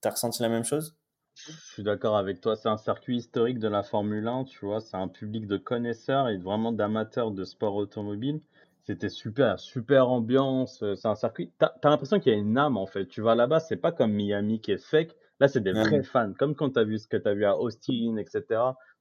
as 0.05 0.11
ressenti 0.11 0.43
la 0.43 0.49
même 0.49 0.65
chose? 0.65 0.97
Je 1.37 1.73
suis 1.75 1.83
d'accord 1.85 2.17
avec 2.17 2.41
toi. 2.41 2.57
C'est 2.57 2.69
un 2.69 2.77
circuit 2.77 3.17
historique 3.17 3.59
de 3.59 3.69
la 3.69 3.83
Formule 3.85 4.27
1, 4.27 4.45
tu 4.45 4.67
vois. 4.67 4.81
C'est 4.81 4.97
un 4.97 5.09
public 5.09 5.47
de 5.47 5.57
connaisseurs 5.57 6.29
et 6.29 6.37
vraiment 6.39 6.73
d'amateurs 6.73 7.31
de 7.31 7.45
sport 7.45 7.77
automobile. 7.77 8.41
C'était 8.85 9.09
super, 9.09 9.61
super 9.61 10.09
ambiance. 10.09 10.83
Euh, 10.83 10.95
c'est 10.97 11.09
un 11.09 11.15
circuit. 11.15 11.53
T'as 11.59 11.73
as, 11.83 11.91
l'impression 11.91 12.19
qu'il 12.19 12.33
y 12.33 12.35
a 12.35 12.39
une 12.39 12.59
âme 12.59 12.77
en 12.77 12.87
fait. 12.87 13.07
Tu 13.07 13.21
vas 13.21 13.35
là-bas, 13.35 13.61
c'est 13.61 13.77
pas 13.77 13.93
comme 13.93 14.13
Miami 14.13 14.61
qui 14.61 14.73
est 14.73 14.85
fake. 14.85 15.15
Là, 15.41 15.49
c'est 15.49 15.61
des 15.61 15.73
vrais 15.73 16.03
fans, 16.03 16.33
comme 16.39 16.55
quand 16.55 16.71
tu 16.71 16.79
as 16.79 16.85
vu 16.85 16.99
ce 16.99 17.09
que 17.09 17.17
tu 17.17 17.29
as 17.29 17.35
vu 17.35 17.45
à 17.45 17.57
Austin, 17.57 18.17
etc. 18.17 18.45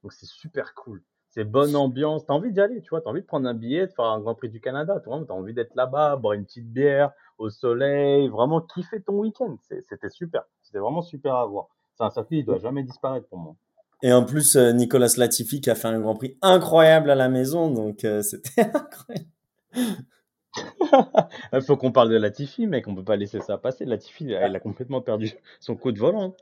Donc, 0.01 0.11
c'est 0.11 0.25
super 0.25 0.73
cool. 0.73 1.03
C'est 1.29 1.43
bonne 1.43 1.75
ambiance. 1.75 2.25
Tu 2.25 2.31
as 2.31 2.35
envie 2.35 2.51
d'y 2.51 2.59
aller, 2.59 2.81
tu 2.81 2.89
vois. 2.89 3.01
Tu 3.01 3.07
as 3.07 3.11
envie 3.11 3.21
de 3.21 3.25
prendre 3.27 3.47
un 3.47 3.53
billet, 3.53 3.87
de 3.87 3.91
faire 3.91 4.05
un 4.05 4.19
Grand 4.19 4.35
Prix 4.35 4.49
du 4.49 4.59
Canada. 4.59 4.99
Tu 5.03 5.09
as 5.09 5.33
envie 5.33 5.53
d'être 5.53 5.75
là-bas, 5.75 6.15
boire 6.17 6.33
une 6.33 6.45
petite 6.45 6.71
bière 6.71 7.11
au 7.37 7.49
soleil, 7.49 8.27
vraiment 8.27 8.61
kiffer 8.61 9.01
ton 9.01 9.19
week-end. 9.19 9.55
C'était 9.61 10.09
super. 10.09 10.43
C'était 10.61 10.79
vraiment 10.79 11.01
super 11.01 11.35
à 11.35 11.45
voir. 11.45 11.67
C'est 11.95 12.03
un 12.03 12.09
circuit, 12.09 12.39
il 12.39 12.45
doit 12.45 12.59
jamais 12.59 12.83
disparaître 12.83 13.27
pour 13.27 13.39
moi. 13.39 13.55
Et 14.03 14.11
en 14.11 14.25
plus, 14.25 14.55
euh, 14.55 14.71
Nicolas 14.73 15.13
Latifi 15.17 15.61
qui 15.61 15.69
a 15.69 15.75
fait 15.75 15.87
un 15.87 15.99
Grand 15.99 16.15
Prix 16.15 16.37
incroyable 16.41 17.09
à 17.11 17.15
la 17.15 17.29
maison, 17.29 17.69
donc 17.71 18.03
euh, 18.03 18.21
c'était 18.23 18.61
incroyable. 18.73 19.29
Il 21.53 21.61
faut 21.65 21.77
qu'on 21.77 21.91
parle 21.91 22.09
de 22.09 22.17
Latifi, 22.17 22.67
mec, 22.67 22.87
on 22.87 22.95
peut 22.95 23.03
pas 23.03 23.15
laisser 23.15 23.39
ça 23.39 23.57
passer. 23.57 23.85
Latifi, 23.85 24.31
elle 24.31 24.55
a 24.55 24.59
complètement 24.59 25.01
perdu 25.01 25.31
son 25.59 25.75
coup 25.75 25.91
de 25.91 25.99
volant. 25.99 26.35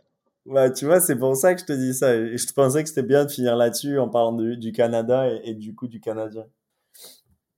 Bah, 0.46 0.70
tu 0.72 0.86
vois, 0.86 1.00
c'est 1.00 1.18
pour 1.18 1.36
ça 1.36 1.54
que 1.54 1.62
je 1.62 1.66
te 1.66 1.74
dis 1.74 1.94
ça. 1.94 2.16
Et 2.16 2.38
je 2.38 2.54
pensais 2.54 2.82
que 2.84 2.90
c'était 2.90 3.04
bien 3.04 3.26
de 3.26 3.32
finir 3.32 3.56
là-dessus 3.56 4.00
en 4.00 4.10
parlant 4.10 4.34
du 4.34 4.72
Canada 4.72 5.30
et, 5.44 5.54
du 5.54 5.76
coup 5.76 5.88
du 5.88 6.00
Canadien. 6.00 6.46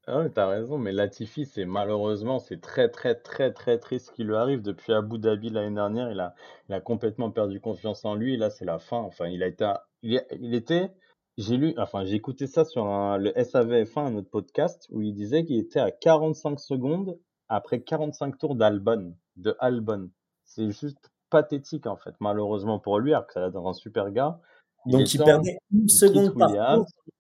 Ah 0.08 0.28
t'as 0.34 0.48
raison, 0.48 0.78
mais 0.78 0.92
Latifi, 0.92 1.46
c'est 1.46 1.64
malheureusement, 1.64 2.40
c'est 2.40 2.60
très, 2.60 2.90
très, 2.90 3.16
très, 3.16 3.54
très 3.54 3.78
triste 3.78 4.08
ce 4.08 4.12
qui 4.12 4.24
lui 4.24 4.36
arrive. 4.36 4.62
Depuis 4.62 4.94
Abu 4.94 5.20
Dhabi 5.20 5.52
l'année 5.52 5.76
dernière, 5.76 6.12
il 6.12 6.20
a, 6.20 6.36
il 6.68 6.74
a 6.74 6.82
complètement 6.82 7.32
perdu 7.32 7.62
confiance 7.62 8.04
en 8.04 8.16
lui. 8.16 8.36
là, 8.36 8.50
c'est 8.50 8.66
la 8.66 8.80
fin. 8.80 8.98
Enfin, 8.98 9.28
il 9.28 9.44
a 9.44 9.48
été, 9.48 9.72
il, 10.02 10.56
était, 10.56 10.92
j'ai 11.38 11.58
lu, 11.58 11.74
enfin, 11.78 12.06
j'ai 12.06 12.16
écouté 12.16 12.48
ça 12.48 12.66
sur 12.66 12.86
le 12.86 13.32
SAVF1, 13.32 14.00
un 14.00 14.16
autre 14.16 14.30
podcast, 14.30 14.88
où 14.92 15.02
il 15.02 15.14
disait 15.14 15.46
qu'il 15.46 15.58
était 15.58 15.80
à 15.80 15.92
45 15.92 16.60
secondes 16.60 17.18
après 17.50 17.82
45 17.82 18.38
tours 18.38 18.56
d'Albon, 18.56 19.16
de 19.36 19.56
Albon. 19.60 20.10
C'est 20.46 20.72
juste 20.72 21.12
pathétique, 21.30 21.88
en 21.88 21.96
fait, 21.98 22.14
malheureusement 22.20 22.80
pour 22.80 23.00
lui, 23.00 23.14
alors 23.14 23.28
que 23.28 23.34
ça 23.34 23.46
a 23.46 23.50
l'air 23.50 23.66
un 23.66 23.74
super 23.74 24.12
gars. 24.12 24.40
Donc, 24.86 25.14
il 25.14 25.24
perdait 25.24 25.58
une 25.72 25.90
seconde 25.90 26.38
par 26.38 26.52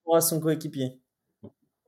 tour 0.06 0.16
à 0.16 0.22
son 0.22 0.40
coéquipier. 0.40 1.01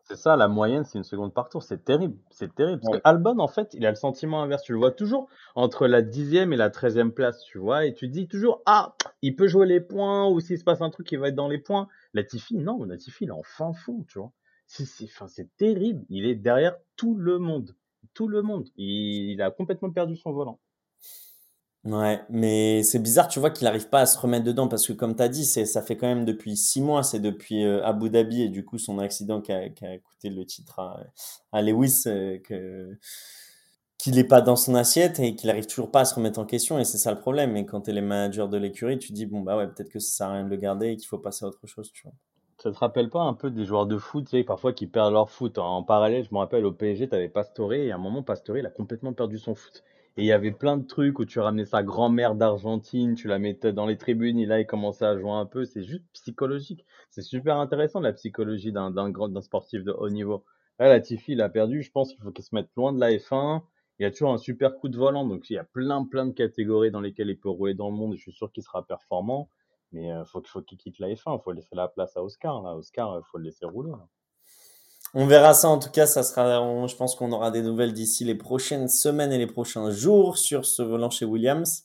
C'est 0.05 0.17
ça, 0.17 0.35
la 0.35 0.49
moyenne, 0.49 0.83
c'est 0.83 0.97
une 0.97 1.05
seconde 1.05 1.33
par 1.33 1.47
tour. 1.49 1.63
C'est 1.63 1.85
terrible. 1.85 2.17
C'est 2.29 2.53
terrible. 2.53 2.81
Parce 2.81 2.97
que 2.97 3.01
Albon, 3.05 3.39
en 3.39 3.47
fait, 3.47 3.73
il 3.73 3.85
a 3.85 3.89
le 3.89 3.95
sentiment 3.95 4.43
inverse. 4.43 4.63
Tu 4.63 4.73
le 4.73 4.77
vois 4.77 4.91
toujours 4.91 5.29
entre 5.55 5.87
la 5.87 6.01
dixième 6.01 6.51
et 6.51 6.57
la 6.57 6.69
treizième 6.69 7.13
place, 7.13 7.41
tu 7.43 7.57
vois. 7.57 7.85
Et 7.85 7.93
tu 7.93 8.09
dis 8.09 8.27
toujours, 8.27 8.61
ah, 8.65 8.95
il 9.21 9.35
peut 9.35 9.47
jouer 9.47 9.65
les 9.65 9.79
points, 9.79 10.27
ou 10.27 10.41
s'il 10.41 10.59
se 10.59 10.65
passe 10.65 10.81
un 10.81 10.89
truc, 10.89 11.09
il 11.11 11.19
va 11.19 11.29
être 11.29 11.35
dans 11.35 11.47
les 11.47 11.57
points. 11.57 11.87
Latifi, 12.13 12.57
non, 12.57 12.83
Latifi, 12.83 13.23
il 13.23 13.29
est 13.29 13.31
en 13.31 13.43
fin 13.43 13.71
fond, 13.73 14.05
tu 14.09 14.19
vois. 14.19 14.31
C'est 14.67 15.55
terrible. 15.55 16.03
Il 16.09 16.25
est 16.25 16.35
derrière 16.35 16.75
tout 16.97 17.15
le 17.15 17.39
monde. 17.39 17.75
Tout 18.13 18.27
le 18.27 18.41
monde. 18.41 18.67
il 18.75 19.41
a 19.41 19.51
complètement 19.51 19.91
perdu 19.91 20.17
son 20.17 20.33
volant. 20.33 20.59
Ouais, 21.85 22.21
mais 22.29 22.81
c'est 22.81 22.99
bizarre, 22.99 23.27
tu 23.27 23.39
vois, 23.41 23.49
qu'il 23.49 23.65
n'arrive 23.65 23.89
pas 23.89 23.99
à 23.99 24.05
se 24.05 24.17
remettre 24.17 24.45
dedans 24.45 24.69
parce 24.69 24.87
que, 24.87 24.93
comme 24.93 25.17
tu 25.17 25.21
as 25.21 25.27
dit, 25.27 25.43
c'est, 25.43 25.65
ça 25.65 25.81
fait 25.81 25.97
quand 25.97 26.07
même 26.07 26.23
depuis 26.23 26.55
six 26.55 26.81
mois, 26.81 27.03
c'est 27.03 27.19
depuis 27.19 27.65
euh, 27.65 27.83
Abu 27.83 28.09
Dhabi 28.09 28.43
et 28.43 28.47
du 28.47 28.63
coup 28.63 28.77
son 28.77 28.99
accident 28.99 29.41
qui 29.41 29.51
a, 29.51 29.67
coûté 29.69 30.29
le 30.29 30.45
titre 30.45 30.79
à, 31.51 31.61
Lewis 31.61 32.03
euh, 32.07 32.37
que, 32.39 32.97
qu'il 33.97 34.15
n'est 34.15 34.23
pas 34.23 34.39
dans 34.39 34.55
son 34.55 34.75
assiette 34.75 35.19
et 35.19 35.35
qu'il 35.35 35.47
n'arrive 35.47 35.65
toujours 35.67 35.91
pas 35.91 36.01
à 36.01 36.05
se 36.05 36.15
remettre 36.15 36.39
en 36.39 36.45
question 36.45 36.79
et 36.79 36.85
c'est 36.85 36.97
ça 36.97 37.11
le 37.11 37.19
problème. 37.19 37.57
Et 37.57 37.65
quand 37.65 37.81
tu 37.81 37.89
es 37.89 37.93
les 37.93 38.01
managers 38.01 38.47
de 38.49 38.57
l'écurie, 38.57 38.97
tu 38.97 39.11
dis, 39.11 39.25
bon, 39.25 39.41
bah 39.41 39.57
ouais, 39.57 39.67
peut-être 39.67 39.89
que 39.89 39.99
ça 39.99 40.17
sert 40.17 40.27
à 40.27 40.33
rien 40.35 40.45
de 40.45 40.49
le 40.49 40.57
garder 40.57 40.87
et 40.91 40.95
qu'il 40.95 41.07
faut 41.07 41.17
passer 41.17 41.43
à 41.43 41.49
autre 41.49 41.67
chose, 41.67 41.91
tu 41.91 42.03
vois. 42.03 42.13
Ça 42.59 42.71
te 42.71 42.77
rappelle 42.77 43.09
pas 43.09 43.23
un 43.23 43.33
peu 43.33 43.51
des 43.51 43.65
joueurs 43.65 43.87
de 43.87 43.97
foot, 43.97 44.23
tu 44.23 44.37
sais, 44.37 44.43
parfois 44.45 44.71
qui 44.71 44.87
perdent 44.87 45.11
leur 45.11 45.29
foot? 45.29 45.57
En 45.57 45.83
parallèle 45.83 46.23
Je 46.23 46.33
me 46.33 46.39
rappelle 46.39 46.65
au 46.65 46.71
PSG, 46.71 47.09
tu 47.09 47.15
avais 47.15 47.27
Pastore 47.27 47.73
et 47.73 47.91
à 47.91 47.95
un 47.95 47.97
moment, 47.97 48.23
Pastore, 48.23 48.57
il 48.57 48.65
a 48.65 48.69
complètement 48.69 49.11
perdu 49.11 49.37
son 49.37 49.53
foot. 49.53 49.83
Et 50.15 50.23
il 50.23 50.25
y 50.25 50.31
avait 50.31 50.51
plein 50.51 50.77
de 50.77 50.85
trucs 50.85 51.17
où 51.19 51.25
tu 51.25 51.39
ramenais 51.39 51.65
sa 51.65 51.81
grand-mère 51.81 52.35
d'Argentine, 52.35 53.15
tu 53.15 53.27
la 53.27 53.39
mettais 53.39 53.73
dans 53.73 53.87
les 53.87 53.97
tribunes, 53.97 54.37
et 54.37 54.45
là, 54.45 54.59
il 54.59 54.67
commençait 54.67 55.05
à 55.05 55.17
jouer 55.17 55.31
un 55.31 55.47
peu. 55.47 55.65
C'est 55.65 55.83
juste 55.83 56.05
psychologique. 56.13 56.85
C'est 57.09 57.23
super 57.23 57.57
intéressant, 57.57 57.99
la 57.99 58.13
psychologie 58.13 58.71
d'un, 58.71 58.91
d'un, 58.91 59.09
d'un 59.09 59.41
sportif 59.41 59.83
de 59.83 59.91
haut 59.91 60.09
niveau. 60.09 60.45
Là, 60.79 60.87
la 60.89 60.99
Tiffy, 60.99 61.33
il 61.33 61.41
a 61.41 61.49
perdu. 61.49 61.81
Je 61.81 61.91
pense 61.91 62.11
qu'il 62.11 62.21
faut 62.21 62.31
qu'il 62.31 62.43
se 62.43 62.53
mette 62.53 62.69
loin 62.75 62.93
de 62.93 62.99
la 62.99 63.11
F1. 63.11 63.61
Il 63.99 64.03
y 64.03 64.05
a 64.05 64.11
toujours 64.11 64.33
un 64.33 64.37
super 64.37 64.75
coup 64.75 64.89
de 64.89 64.97
volant. 64.97 65.25
Donc, 65.25 65.49
il 65.49 65.53
y 65.53 65.57
a 65.57 65.63
plein, 65.63 66.05
plein 66.05 66.25
de 66.27 66.31
catégories 66.33 66.91
dans 66.91 67.01
lesquelles 67.01 67.29
il 67.29 67.39
peut 67.39 67.49
rouler 67.49 67.73
dans 67.73 67.89
le 67.89 67.95
monde. 67.95 68.15
Je 68.15 68.21
suis 68.21 68.33
sûr 68.33 68.51
qu'il 68.51 68.63
sera 68.63 68.85
performant. 68.85 69.49
Mais 69.91 70.07
il 70.07 70.11
euh, 70.11 70.25
faut, 70.25 70.43
faut 70.45 70.61
qu'il 70.61 70.77
quitte 70.77 70.99
la 70.99 71.09
F1. 71.09 71.39
Il 71.39 71.43
faut 71.43 71.51
laisser 71.51 71.75
la 71.75 71.87
place 71.87 72.17
à 72.17 72.23
Oscar. 72.23 72.61
Là. 72.61 72.75
Oscar, 72.75 73.19
il 73.19 73.23
faut 73.31 73.37
le 73.39 73.45
laisser 73.45 73.65
rouler. 73.65 73.93
On 75.15 75.27
verra 75.27 75.53
ça 75.53 75.69
en 75.69 75.77
tout 75.77 75.91
cas, 75.91 76.07
ça 76.07 76.23
sera, 76.23 76.87
je 76.87 76.95
pense 76.95 77.13
qu'on 77.13 77.31
aura 77.31 77.51
des 77.51 77.61
nouvelles 77.61 77.93
d'ici 77.93 78.23
les 78.23 78.33
prochaines 78.33 78.87
semaines 78.87 79.31
et 79.31 79.37
les 79.37 79.45
prochains 79.45 79.91
jours 79.91 80.39
sur 80.39 80.65
ce 80.65 80.81
volant 80.81 81.11
chez 81.11 81.25
Williams. 81.25 81.83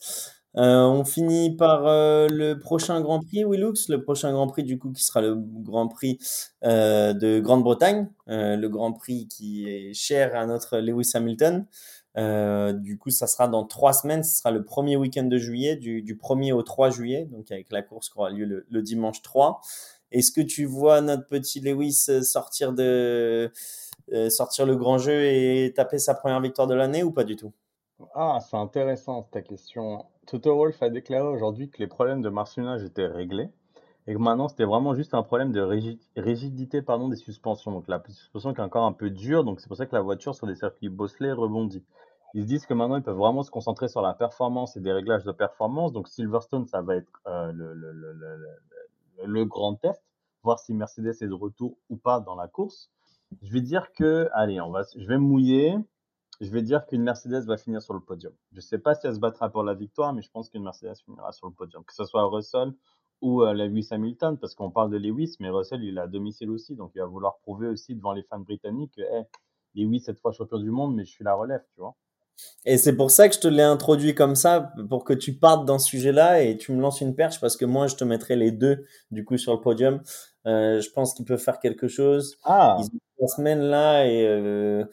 Euh, 0.57 0.87
on 0.87 1.05
finit 1.05 1.55
par 1.55 1.87
euh, 1.87 2.27
le 2.31 2.59
prochain 2.59 3.03
Grand 3.03 3.21
Prix, 3.21 3.45
Willux, 3.45 3.75
le 3.91 4.03
prochain 4.03 4.33
Grand 4.33 4.47
Prix 4.47 4.65
du 4.65 4.79
coup 4.79 4.93
qui 4.93 5.05
sera 5.05 5.21
le 5.21 5.35
Grand 5.37 5.89
Prix 5.89 6.19
euh, 6.65 7.13
de 7.13 7.39
Grande-Bretagne, 7.39 8.09
le 8.29 8.67
Grand 8.69 8.95
Prix 8.95 9.29
qui 9.29 9.69
est 9.69 9.93
cher 9.93 10.35
à 10.35 10.47
notre 10.47 10.79
Lewis 10.79 11.11
Hamilton. 11.13 11.67
du 12.17 12.97
coup, 12.99 13.11
ça 13.11 13.27
sera 13.27 13.47
dans 13.47 13.65
trois 13.67 13.93
semaines, 13.93 14.25
ce 14.25 14.39
sera 14.39 14.51
le 14.51 14.65
premier 14.65 14.97
week-end 14.97 15.25
de 15.25 15.37
juillet, 15.37 15.77
du, 15.77 16.01
du 16.01 16.17
1er 16.17 16.53
au 16.53 16.63
3 16.63 16.89
juillet, 16.89 17.29
donc 17.31 17.51
avec 17.53 17.71
la 17.71 17.83
course 17.83 18.09
qui 18.09 18.19
aura 18.19 18.31
lieu 18.31 18.47
le, 18.47 18.65
le 18.71 18.83
dimanche 18.83 19.21
3. 19.21 19.61
Est-ce 20.11 20.33
que 20.33 20.41
tu 20.41 20.65
vois 20.65 21.01
notre 21.01 21.27
petit 21.27 21.61
Lewis 21.61 22.07
euh, 22.09 22.23
sortir 22.23 22.73
de 22.73 23.53
euh, 24.13 24.31
sortir 24.31 24.65
le 24.65 24.77
grand 24.77 24.99
jeu 24.99 25.27
et 25.27 25.73
taper 25.75 25.99
sa 25.99 26.15
première 26.15 26.41
victoire 26.41 26.67
de 26.67 26.75
l'année 26.75 27.03
ou 27.03 27.11
pas 27.13 27.25
du 27.25 27.37
tout? 27.37 27.53
Ah, 28.15 28.39
c'est 28.49 28.57
intéressant 28.57 29.23
ta 29.25 29.43
question. 29.43 30.07
Toto 30.27 30.55
Wolf 30.57 30.83
a 30.83 30.89
déclaré 30.89 31.27
aujourd'hui 31.27 31.69
que 31.69 31.79
les 31.79 31.87
problèmes 31.87 32.23
de 32.23 32.29
martionnage 32.29 32.85
étaient 32.85 33.07
réglés 33.07 33.49
et 34.07 34.15
que 34.15 34.19
maintenant 34.19 34.49
c'était 34.49 34.65
vraiment 34.65 34.95
juste 34.95 35.13
un 35.13 35.23
problème 35.23 35.53
de 35.53 35.61
rigidité 36.17 36.81
pardon, 36.81 37.09
des 37.09 37.17
suspensions. 37.17 37.73
Donc 37.73 37.89
la 37.89 38.03
suspension 38.09 38.55
qui 38.55 38.61
est 38.61 38.65
encore 38.65 38.85
un 38.85 38.93
peu 38.93 39.11
dure, 39.11 39.45
donc 39.45 39.61
c'est 39.61 39.69
pour 39.69 39.77
ça 39.77 39.87
que 39.87 39.95
la 39.95 40.01
voiture 40.01 40.35
sur 40.35 40.47
des 40.47 40.55
circuits 40.55 40.89
bosselés 40.89 41.33
rebondit. 41.33 41.85
Ils 42.35 42.43
se 42.43 42.47
disent 42.47 42.67
que 42.67 42.75
maintenant 42.75 42.97
ils 42.97 43.03
peuvent 43.03 43.17
vraiment 43.17 43.43
se 43.43 43.51
concentrer 43.51 43.89
sur 43.89 44.03
la 44.03 44.15
performance 44.15 44.77
et 44.77 44.81
des 44.81 44.93
réglages 44.93 45.25
de 45.25 45.33
performance. 45.33 45.93
Donc 45.93 46.09
Silverstone, 46.09 46.67
ça 46.67 46.83
va 46.83 46.97
être 46.97 47.11
euh, 47.27 47.53
le, 47.53 47.75
le, 47.75 47.93
le, 47.93 48.13
le 49.25 49.45
grand 49.45 49.75
test, 49.75 50.03
voir 50.43 50.59
si 50.59 50.75
Mercedes 50.75 51.17
est 51.21 51.29
de 51.29 51.35
retour 51.35 51.79
ou 51.89 51.97
pas 51.97 52.21
dans 52.21 52.35
la 52.35 52.49
course. 52.49 52.91
Je 53.43 53.53
vais 53.53 53.61
dire 53.61 53.93
que, 53.93 54.29
allez, 54.33 54.61
on 54.61 54.71
va, 54.71 54.83
je 54.97 55.07
vais 55.07 55.19
mouiller. 55.19 55.77
Je 56.41 56.51
vais 56.51 56.63
dire 56.63 56.87
qu'une 56.87 57.03
Mercedes 57.03 57.47
va 57.47 57.57
finir 57.57 57.83
sur 57.83 57.95
le 57.95 58.01
podium. 58.01 58.33
Je 58.53 58.59
ne 58.59 58.61
sais 58.61 58.79
pas 58.79 58.95
si 58.95 59.09
elle 59.09 59.15
se 59.15 59.19
battra 59.19 59.51
pour 59.51 59.65
la 59.65 59.75
victoire, 59.75 60.13
mais 60.13 60.23
je 60.23 60.31
pense 60.31 60.49
qu'une 60.49 60.63
Mercedes 60.63 60.95
finira 61.05 61.33
sur 61.33 61.49
le 61.49 61.53
podium. 61.53 61.85
Que 61.85 61.93
ce 61.93 62.05
soit 62.05 62.25
Russell 62.27 62.73
ou 63.21 63.43
euh, 63.43 63.53
Lewis 63.53 63.89
Hamilton, 63.91 64.39
parce 64.39 64.55
qu'on 64.55 64.71
parle 64.71 64.91
de 64.91 64.99
Lewis, 64.99 65.37
mais 65.41 65.51
Russell, 65.51 65.83
il 65.83 65.99
est 65.99 66.01
à 66.01 66.07
domicile 66.07 66.51
aussi. 66.51 66.77
Donc, 66.77 66.93
il 66.95 67.01
va 67.01 67.07
vouloir 67.07 67.39
prouver 67.39 67.67
aussi 67.67 67.97
devant 67.97 68.13
les 68.13 68.23
fans 68.23 68.39
britanniques 68.39 68.95
que, 68.95 69.03
hey, 69.03 69.25
Lewis, 69.75 70.01
cette 70.01 70.21
fois 70.21 70.31
champion 70.31 70.59
du 70.59 70.71
monde, 70.71 70.95
mais 70.95 71.05
je 71.05 71.11
suis 71.11 71.25
la 71.25 71.35
relève, 71.35 71.65
tu 71.75 71.81
vois. 71.81 71.97
Et 72.65 72.77
c'est 72.77 72.97
pour 72.97 73.11
ça 73.11 73.29
que 73.29 73.35
je 73.35 73.41
te 73.41 73.49
l'ai 73.49 73.63
introduit 73.63 74.15
comme 74.15 74.35
ça, 74.35 74.73
pour 74.89 75.05
que 75.05 75.13
tu 75.13 75.35
partes 75.35 75.65
dans 75.65 75.79
ce 75.79 75.89
sujet-là 75.89 76.43
et 76.43 76.57
tu 76.57 76.73
me 76.73 76.81
lances 76.81 77.01
une 77.01 77.15
perche, 77.15 77.41
parce 77.41 77.57
que 77.57 77.65
moi, 77.65 77.87
je 77.87 77.97
te 77.97 78.05
mettrai 78.05 78.37
les 78.37 78.51
deux, 78.51 78.85
du 79.11 79.25
coup, 79.25 79.39
sur 79.39 79.53
le 79.53 79.61
podium. 79.61 80.03
Euh, 80.47 80.81
je 80.81 80.91
pense 80.91 81.15
qu'ils 81.15 81.25
peuvent 81.25 81.41
faire 81.41 81.61
quelque 81.61 81.89
chose. 81.89 82.37
Ah. 82.45 82.77
Ils 82.81 82.85
ont 82.87 83.01
trois 83.17 83.29
semaines 83.29 83.63
là, 83.63 84.07
et 84.07 84.27
euh, 84.27 84.85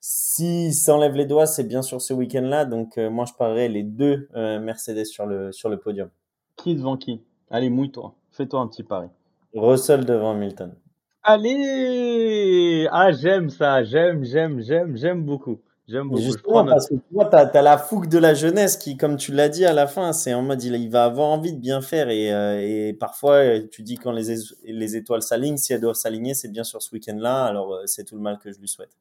s'ils 0.00 0.74
s'enlèvent 0.74 1.16
les 1.16 1.26
doigts, 1.26 1.46
c'est 1.46 1.64
bien 1.64 1.82
sûr 1.82 2.00
ce 2.00 2.12
week-end-là. 2.14 2.66
Donc, 2.66 2.98
euh, 2.98 3.10
moi, 3.10 3.24
je 3.24 3.32
parlerai 3.32 3.68
les 3.68 3.82
deux 3.82 4.28
euh, 4.36 4.60
Mercedes 4.60 5.06
sur 5.06 5.26
le, 5.26 5.50
sur 5.50 5.68
le 5.68 5.78
podium. 5.78 6.10
Qui 6.56 6.74
devant 6.74 6.96
qui? 6.96 7.22
Allez, 7.50 7.70
mouille-toi. 7.70 8.14
Fais-toi 8.30 8.60
un 8.60 8.68
petit 8.68 8.82
pari. 8.82 9.08
Russell 9.54 10.04
devant 10.04 10.32
Hamilton. 10.32 10.74
Allez 11.22 12.86
Ah, 12.92 13.12
j'aime 13.12 13.48
ça. 13.48 13.82
J'aime, 13.82 14.24
j'aime, 14.24 14.60
j'aime, 14.60 14.96
j'aime 14.96 15.24
beaucoup. 15.24 15.60
J'aime 15.86 16.08
beaucoup. 16.08 16.22
Justement, 16.22 16.64
parce 16.64 16.88
que 16.88 16.94
tu 16.94 17.02
vois, 17.12 17.26
tu 17.26 17.36
as, 17.36 17.62
la 17.62 17.76
fougue 17.76 18.08
de 18.08 18.16
la 18.16 18.32
jeunesse 18.32 18.78
qui, 18.78 18.96
comme 18.96 19.16
tu 19.16 19.32
l'as 19.32 19.50
dit 19.50 19.66
à 19.66 19.74
la 19.74 19.86
fin, 19.86 20.14
c'est 20.14 20.32
en 20.32 20.40
mode 20.40 20.62
il, 20.62 20.74
il, 20.76 20.90
va 20.90 21.04
avoir 21.04 21.28
envie 21.28 21.52
de 21.52 21.58
bien 21.58 21.82
faire. 21.82 22.08
Et, 22.08 22.32
euh, 22.32 22.60
et 22.60 22.94
parfois, 22.94 23.34
euh, 23.34 23.68
tu 23.70 23.82
dis 23.82 23.96
quand 23.96 24.12
les, 24.12 24.34
les 24.64 24.96
étoiles 24.96 25.20
s'alignent, 25.20 25.58
si 25.58 25.74
elles 25.74 25.82
doivent 25.82 25.94
s'aligner, 25.94 26.32
c'est 26.32 26.48
bien 26.48 26.64
sur 26.64 26.80
ce 26.80 26.94
week-end-là. 26.94 27.44
Alors, 27.44 27.74
euh, 27.74 27.82
c'est 27.84 28.04
tout 28.04 28.14
le 28.14 28.22
mal 28.22 28.38
que 28.38 28.50
je 28.50 28.58
lui 28.58 28.68
souhaite. 28.68 28.96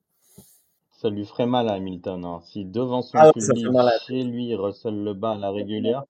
Ça 0.91 1.09
lui 1.09 1.25
ferait 1.25 1.45
mal 1.45 1.69
à 1.69 1.73
Hamilton. 1.73 2.25
Hein. 2.25 2.41
Si 2.43 2.65
devant 2.65 3.01
son 3.01 3.17
ah, 3.17 3.31
public, 3.31 3.65
chez 4.05 4.23
lui, 4.23 4.53
Russell 4.55 5.03
le 5.03 5.13
bat 5.13 5.31
à 5.31 5.37
la 5.37 5.51
régulière. 5.51 6.03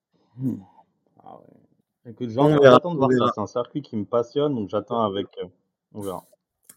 Ah 1.22 1.36
ouais. 1.36 2.10
Écoute, 2.10 2.30
j'attends 2.30 2.94
de 2.94 2.98
voir 2.98 3.10
ça. 3.12 3.32
C'est 3.34 3.40
un 3.40 3.46
circuit 3.46 3.82
qui 3.82 3.96
me 3.96 4.04
passionne, 4.04 4.56
donc 4.56 4.68
j'attends 4.68 5.02
avec. 5.02 5.26
on 5.94 6.00
verra. 6.00 6.24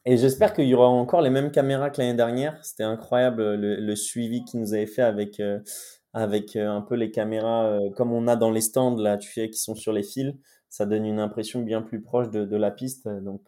Et 0.09 0.15
j'espère 0.15 0.53
qu'il 0.53 0.69
y 0.69 0.73
aura 0.73 0.87
encore 0.87 1.19
les 1.21 1.29
mêmes 1.29 1.51
caméras 1.51 1.89
que 1.89 1.99
l'année 1.99 2.13
dernière. 2.13 2.57
C'était 2.63 2.83
incroyable 2.83 3.55
le, 3.55 3.95
suivi 3.97 4.45
qu'ils 4.45 4.61
nous 4.61 4.73
avaient 4.73 4.85
fait 4.85 5.01
avec, 5.01 5.41
euh, 5.41 5.59
avec 6.13 6.55
euh, 6.55 6.69
un 6.69 6.79
peu 6.79 6.95
les 6.95 7.11
caméras 7.11 7.65
euh, 7.65 7.89
comme 7.93 8.13
on 8.13 8.25
a 8.29 8.37
dans 8.37 8.49
les 8.49 8.61
stands 8.61 8.95
là, 8.95 9.17
tu 9.17 9.29
sais, 9.33 9.49
qui 9.49 9.59
sont 9.59 9.75
sur 9.75 9.91
les 9.91 10.03
fils. 10.03 10.33
Ça 10.69 10.85
donne 10.85 11.05
une 11.05 11.19
impression 11.19 11.59
bien 11.61 11.81
plus 11.81 12.01
proche 12.01 12.29
de, 12.29 12.55
la 12.55 12.71
piste. 12.71 13.09
Donc, 13.09 13.41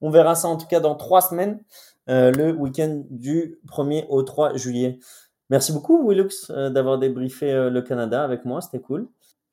on 0.00 0.10
verra 0.10 0.34
ça 0.34 0.48
en 0.48 0.56
tout 0.56 0.66
cas 0.66 0.80
dans 0.80 0.94
trois 0.94 1.20
semaines, 1.20 1.60
le 2.06 2.52
week-end 2.52 3.02
du 3.10 3.58
1er 3.68 4.06
au 4.08 4.22
3 4.22 4.56
juillet. 4.56 4.98
Merci 5.50 5.72
beaucoup, 5.72 6.08
Willux, 6.08 6.50
d'avoir 6.50 6.98
débriefé 6.98 7.68
le 7.68 7.82
Canada 7.82 8.22
avec 8.22 8.44
moi. 8.44 8.60
C'était 8.60 8.78
cool. 8.78 9.08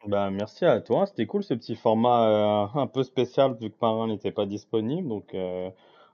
Bah, 0.06 0.30
merci 0.32 0.66
à 0.66 0.80
toi. 0.80 1.06
C'était 1.08 1.26
cool 1.26 1.44
ce 1.44 1.54
petit 1.56 1.76
format 1.76 2.30
euh, 2.76 2.80
un 2.80 2.88
peu 2.88 3.04
spécial 3.04 3.56
vu 3.60 3.70
que 3.70 3.76
Marin 3.82 4.08
n'était 4.08 4.32
pas 4.32 4.46
disponible. 4.46 5.10
Donc, 5.10 5.36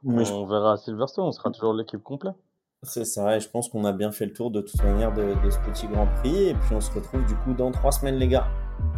euh, 0.07 0.23
on 0.31 0.45
verra 0.45 0.73
à 0.73 0.77
Silverstone. 0.77 1.25
On 1.25 1.31
sera 1.31 1.51
toujours 1.51 1.73
l'équipe 1.73 2.03
complète. 2.03 2.35
C'est 2.83 3.05
ça, 3.05 3.35
et 3.35 3.39
je 3.39 3.49
pense 3.49 3.67
qu'on 3.67 3.83
a 3.85 3.91
bien 3.91 4.11
fait 4.11 4.27
le 4.27 4.33
tour 4.33 4.51
de 4.51 4.61
toute 4.61 4.83
manière 4.83 5.11
de, 5.11 5.33
de, 5.43 5.49
ce 5.49 5.57
petit 5.59 5.87
Grand 5.87 6.07
Prix. 6.19 6.49
Et 6.49 6.53
puis 6.53 6.75
on 6.75 6.81
se 6.81 6.91
retrouve 6.91 7.25
du 7.25 7.35
coup 7.37 7.53
dans 7.53 7.71
trois 7.71 7.91
semaines, 7.91 8.15
les 8.15 8.27
gars. 8.27 8.47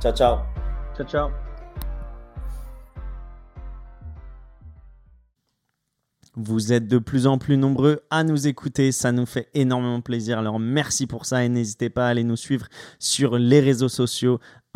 Ciao, 0.01 0.13
ciao. 0.13 0.39
Ciao, 0.97 1.07
ciao. 1.07 1.29
Vous 6.39 6.71
êtes 6.71 6.87
de 6.87 6.99
plus 6.99 7.25
en 7.25 7.39
plus 7.39 7.57
nombreux 7.57 8.01
à 8.11 8.23
nous 8.23 8.47
écouter, 8.47 8.91
ça 8.91 9.11
nous 9.11 9.25
fait 9.25 9.49
énormément 9.55 10.01
plaisir. 10.01 10.37
Alors 10.37 10.59
merci 10.59 11.07
pour 11.07 11.25
ça 11.25 11.43
et 11.43 11.49
n'hésitez 11.49 11.89
pas 11.89 12.05
à 12.05 12.09
aller 12.09 12.23
nous 12.23 12.35
suivre 12.35 12.67
sur 12.99 13.39
les 13.39 13.59
réseaux 13.59 13.89
sociaux, 13.89 14.39